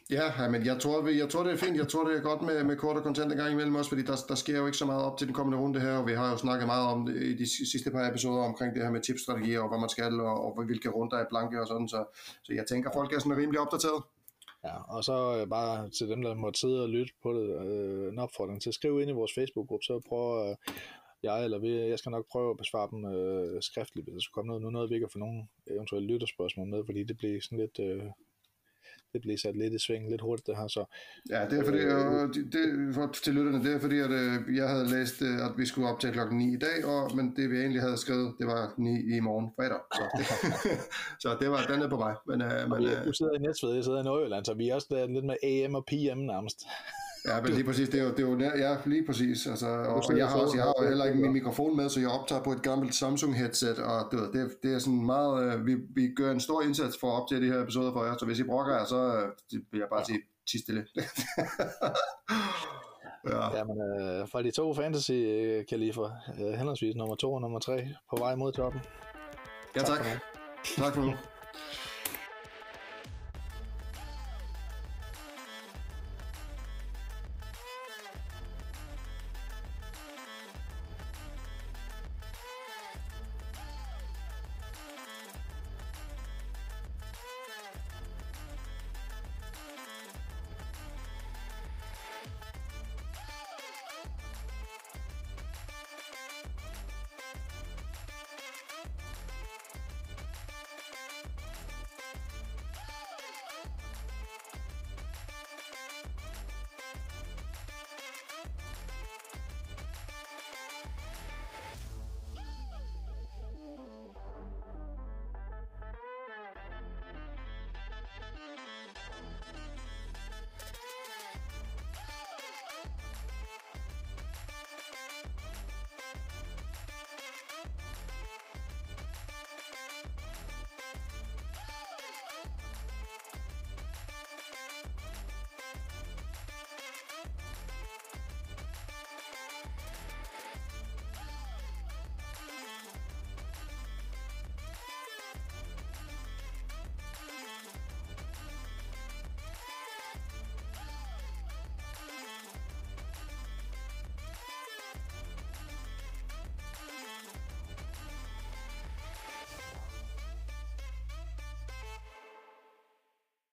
Ja, 0.10 0.50
men 0.50 0.66
jeg 0.66 0.80
tror, 0.80 1.08
jeg 1.08 1.30
tror, 1.30 1.44
det 1.44 1.54
er 1.54 1.58
fint. 1.58 1.78
Jeg 1.78 1.88
tror, 1.88 2.08
det 2.08 2.18
er 2.18 2.22
godt 2.22 2.42
med, 2.42 2.64
med 2.64 2.78
kort 2.78 2.98
og 2.98 3.04
content 3.04 3.32
en 3.32 3.38
gang 3.38 3.52
imellem 3.52 3.76
også, 3.76 3.90
fordi 3.90 4.04
der, 4.04 4.16
der 4.28 4.36
sker 4.36 4.58
jo 4.60 4.66
ikke 4.66 4.78
så 4.78 4.86
meget 4.86 5.04
op 5.04 5.18
til 5.18 5.28
den 5.28 5.36
kommende 5.36 5.58
runde 5.58 5.80
her, 5.80 5.98
og 5.98 6.08
vi 6.08 6.14
har 6.14 6.32
jo 6.32 6.38
snakket 6.38 6.68
meget 6.68 6.88
om 6.88 7.06
det 7.06 7.24
i 7.24 7.38
de 7.38 7.70
sidste 7.72 7.92
par 7.92 8.10
episoder 8.10 8.44
omkring 8.44 8.76
det 8.76 8.84
her 8.84 8.92
med 8.92 9.02
tipsstrategier, 9.02 9.60
og 9.60 9.70
hvad 9.70 9.80
man 9.80 9.90
skal, 9.90 10.20
og, 10.20 10.46
og 10.46 10.66
hvilke 10.66 10.90
runder 10.90 11.18
er 11.18 11.26
blanke 11.30 11.62
og 11.62 11.68
sådan, 11.68 11.88
så, 11.88 12.06
så 12.44 12.54
jeg 12.54 12.66
tænker, 12.70 12.90
folk 12.94 13.14
er 13.14 13.20
sådan 13.20 13.38
rimelig 13.38 13.60
opdateret. 13.60 14.04
Ja, 14.64 14.96
og 14.96 15.04
så 15.04 15.38
øh, 15.38 15.50
bare 15.50 15.90
til 15.90 16.10
dem, 16.10 16.22
der 16.22 16.34
måtte 16.34 16.60
sidde 16.60 16.84
og 16.84 16.90
lytte 16.90 17.14
på 17.24 17.34
det, 17.34 17.66
øh, 17.66 18.12
en 18.12 18.20
opfordring 18.20 18.62
til 18.62 18.70
at 18.70 18.74
skrive 18.74 19.02
ind 19.02 19.10
i 19.10 19.14
vores 19.14 19.32
Facebook-gruppe, 19.36 19.84
så 19.84 20.00
prøver 20.10 20.50
øh, 20.50 20.56
jeg 21.24 21.44
eller 21.44 21.60
vi, 21.60 21.72
jeg 21.94 22.00
skal 22.00 22.10
nok 22.10 22.26
prøve 22.32 22.50
at 22.50 22.58
besvare 22.58 22.90
dem 22.92 23.06
øh, 23.06 23.62
skriftligt, 23.62 24.06
hvis 24.06 24.14
der 24.14 24.20
skulle 24.22 24.34
komme 24.34 24.48
noget. 24.48 24.62
Nu 24.62 24.70
noget, 24.70 24.90
vi 24.90 24.96
ikke 24.96 25.10
få 25.14 25.20
nogen 25.20 25.50
eventuelle 25.68 26.08
lytterspørgsmål 26.08 26.68
med, 26.68 26.86
fordi 26.86 27.04
det 27.04 27.18
bliver 27.18 27.42
sådan 27.42 27.60
lidt, 27.60 27.80
øh, 27.80 28.10
det 29.14 29.22
bliver 29.22 29.38
sat 29.38 29.56
lidt 29.56 29.74
i 29.74 29.80
sving, 29.80 30.10
lidt 30.10 30.22
hurtigt 30.22 30.48
det 30.48 30.58
her, 30.58 30.68
så... 30.68 30.84
Ja, 31.30 31.40
det 31.50 31.60
er 31.60 31.66
fordi, 31.66 31.82
og 31.86 32.28
det, 32.34 32.54
det, 32.54 32.96
for, 32.96 33.08
til 33.24 33.34
lytterne, 33.34 33.64
det 33.66 33.76
er 33.76 33.80
fordi, 33.80 34.00
at 34.00 34.12
øh, 34.12 34.56
jeg 34.56 34.70
havde 34.70 34.88
læst, 34.96 35.22
øh, 35.22 35.46
at 35.46 35.52
vi 35.58 35.66
skulle 35.66 35.90
optage 35.90 36.14
klokken 36.14 36.38
9 36.38 36.54
i 36.54 36.58
dag, 36.58 36.86
og, 36.86 37.16
men 37.16 37.26
det 37.36 37.50
vi 37.52 37.58
egentlig 37.58 37.82
havde 37.82 37.98
skrevet, 37.98 38.36
det 38.40 38.48
var 38.48 38.74
9 38.78 39.16
i 39.18 39.20
morgen, 39.20 39.48
fredag, 39.56 39.82
så 39.98 40.04
det, 40.18 40.26
så 41.24 41.38
det 41.42 41.50
var, 41.52 41.66
den 41.72 41.82
er 41.82 41.90
på 41.90 41.98
vej. 41.98 42.16
Men, 42.28 42.42
øh, 42.42 42.70
men, 42.70 42.80
øh, 42.86 43.06
du 43.06 43.14
sidder 43.14 43.34
i 43.34 43.42
Næstved, 43.48 43.74
jeg 43.76 43.84
sidder 43.84 44.00
i 44.02 44.04
Nordjylland, 44.04 44.46
så 44.46 44.54
vi 44.54 44.70
er 44.70 44.76
også 44.76 45.08
lidt 45.16 45.26
med 45.26 45.38
AM 45.44 45.76
og 45.76 45.86
PM 45.86 46.20
nærmest. 46.34 46.60
Ja, 47.28 47.42
men 47.42 47.52
lige 47.52 47.64
præcis, 47.64 47.90
det 47.90 48.00
er 48.00 48.04
jo, 48.04 48.10
det 48.10 48.20
er 48.20 48.30
jo 48.30 48.40
ja, 48.40 48.78
lige 48.86 49.06
præcis. 49.06 49.48
Altså, 49.48 49.68
og, 49.68 50.04
og 50.10 50.18
jeg 50.18 50.28
har 50.28 50.40
også, 50.40 50.58
jeg 50.58 50.64
har 50.64 50.88
heller 50.88 51.06
ikke 51.06 51.20
min 51.20 51.34
mikrofon 51.34 51.78
med, 51.78 51.90
så 51.90 52.00
jeg 52.00 52.10
optager 52.10 52.44
på 52.44 52.52
et 52.52 52.62
gammelt 52.62 52.96
Samsung 52.96 53.36
headset, 53.36 53.80
og 53.80 54.08
ved, 54.12 54.32
det, 54.34 54.64
det 54.64 54.74
er 54.74 54.80
sådan 54.80 55.06
meget, 55.06 55.54
øh, 55.54 55.66
vi, 55.66 55.76
vi 55.96 56.14
gør 56.16 56.32
en 56.32 56.40
stor 56.40 56.62
indsats 56.62 56.98
for 57.00 57.08
at 57.08 57.22
optage 57.22 57.42
de 57.42 57.48
her 57.54 57.64
episoder 57.64 57.94
for 57.94 58.06
jer, 58.06 58.18
så 58.18 58.26
hvis 58.26 58.40
I 58.40 58.44
brokker 58.44 58.76
jer, 58.76 58.86
så 58.86 59.16
øh, 59.16 59.62
vil 59.72 59.80
jeg 59.80 59.88
bare 59.90 60.00
ja. 60.00 60.06
sige, 60.06 60.22
tis 60.52 60.62
stille. 60.62 60.86
ja. 63.32 63.58
Jamen, 63.58 63.78
øh, 64.00 64.28
fra 64.32 64.44
de 64.44 64.52
to 64.52 64.74
fantasy 64.74 65.12
kalifer, 65.70 66.10
øh, 66.40 66.54
henholdsvis 66.58 66.96
nummer 66.96 67.16
to 67.16 67.34
og 67.34 67.42
nummer 67.42 67.60
tre, 67.60 67.88
på 68.10 68.16
vej 68.20 68.36
mod 68.36 68.52
toppen. 68.52 68.82
Ja, 69.76 69.82
tak. 69.82 70.06
Tak 70.78 70.94
for 70.94 71.02
nu. 71.02 71.14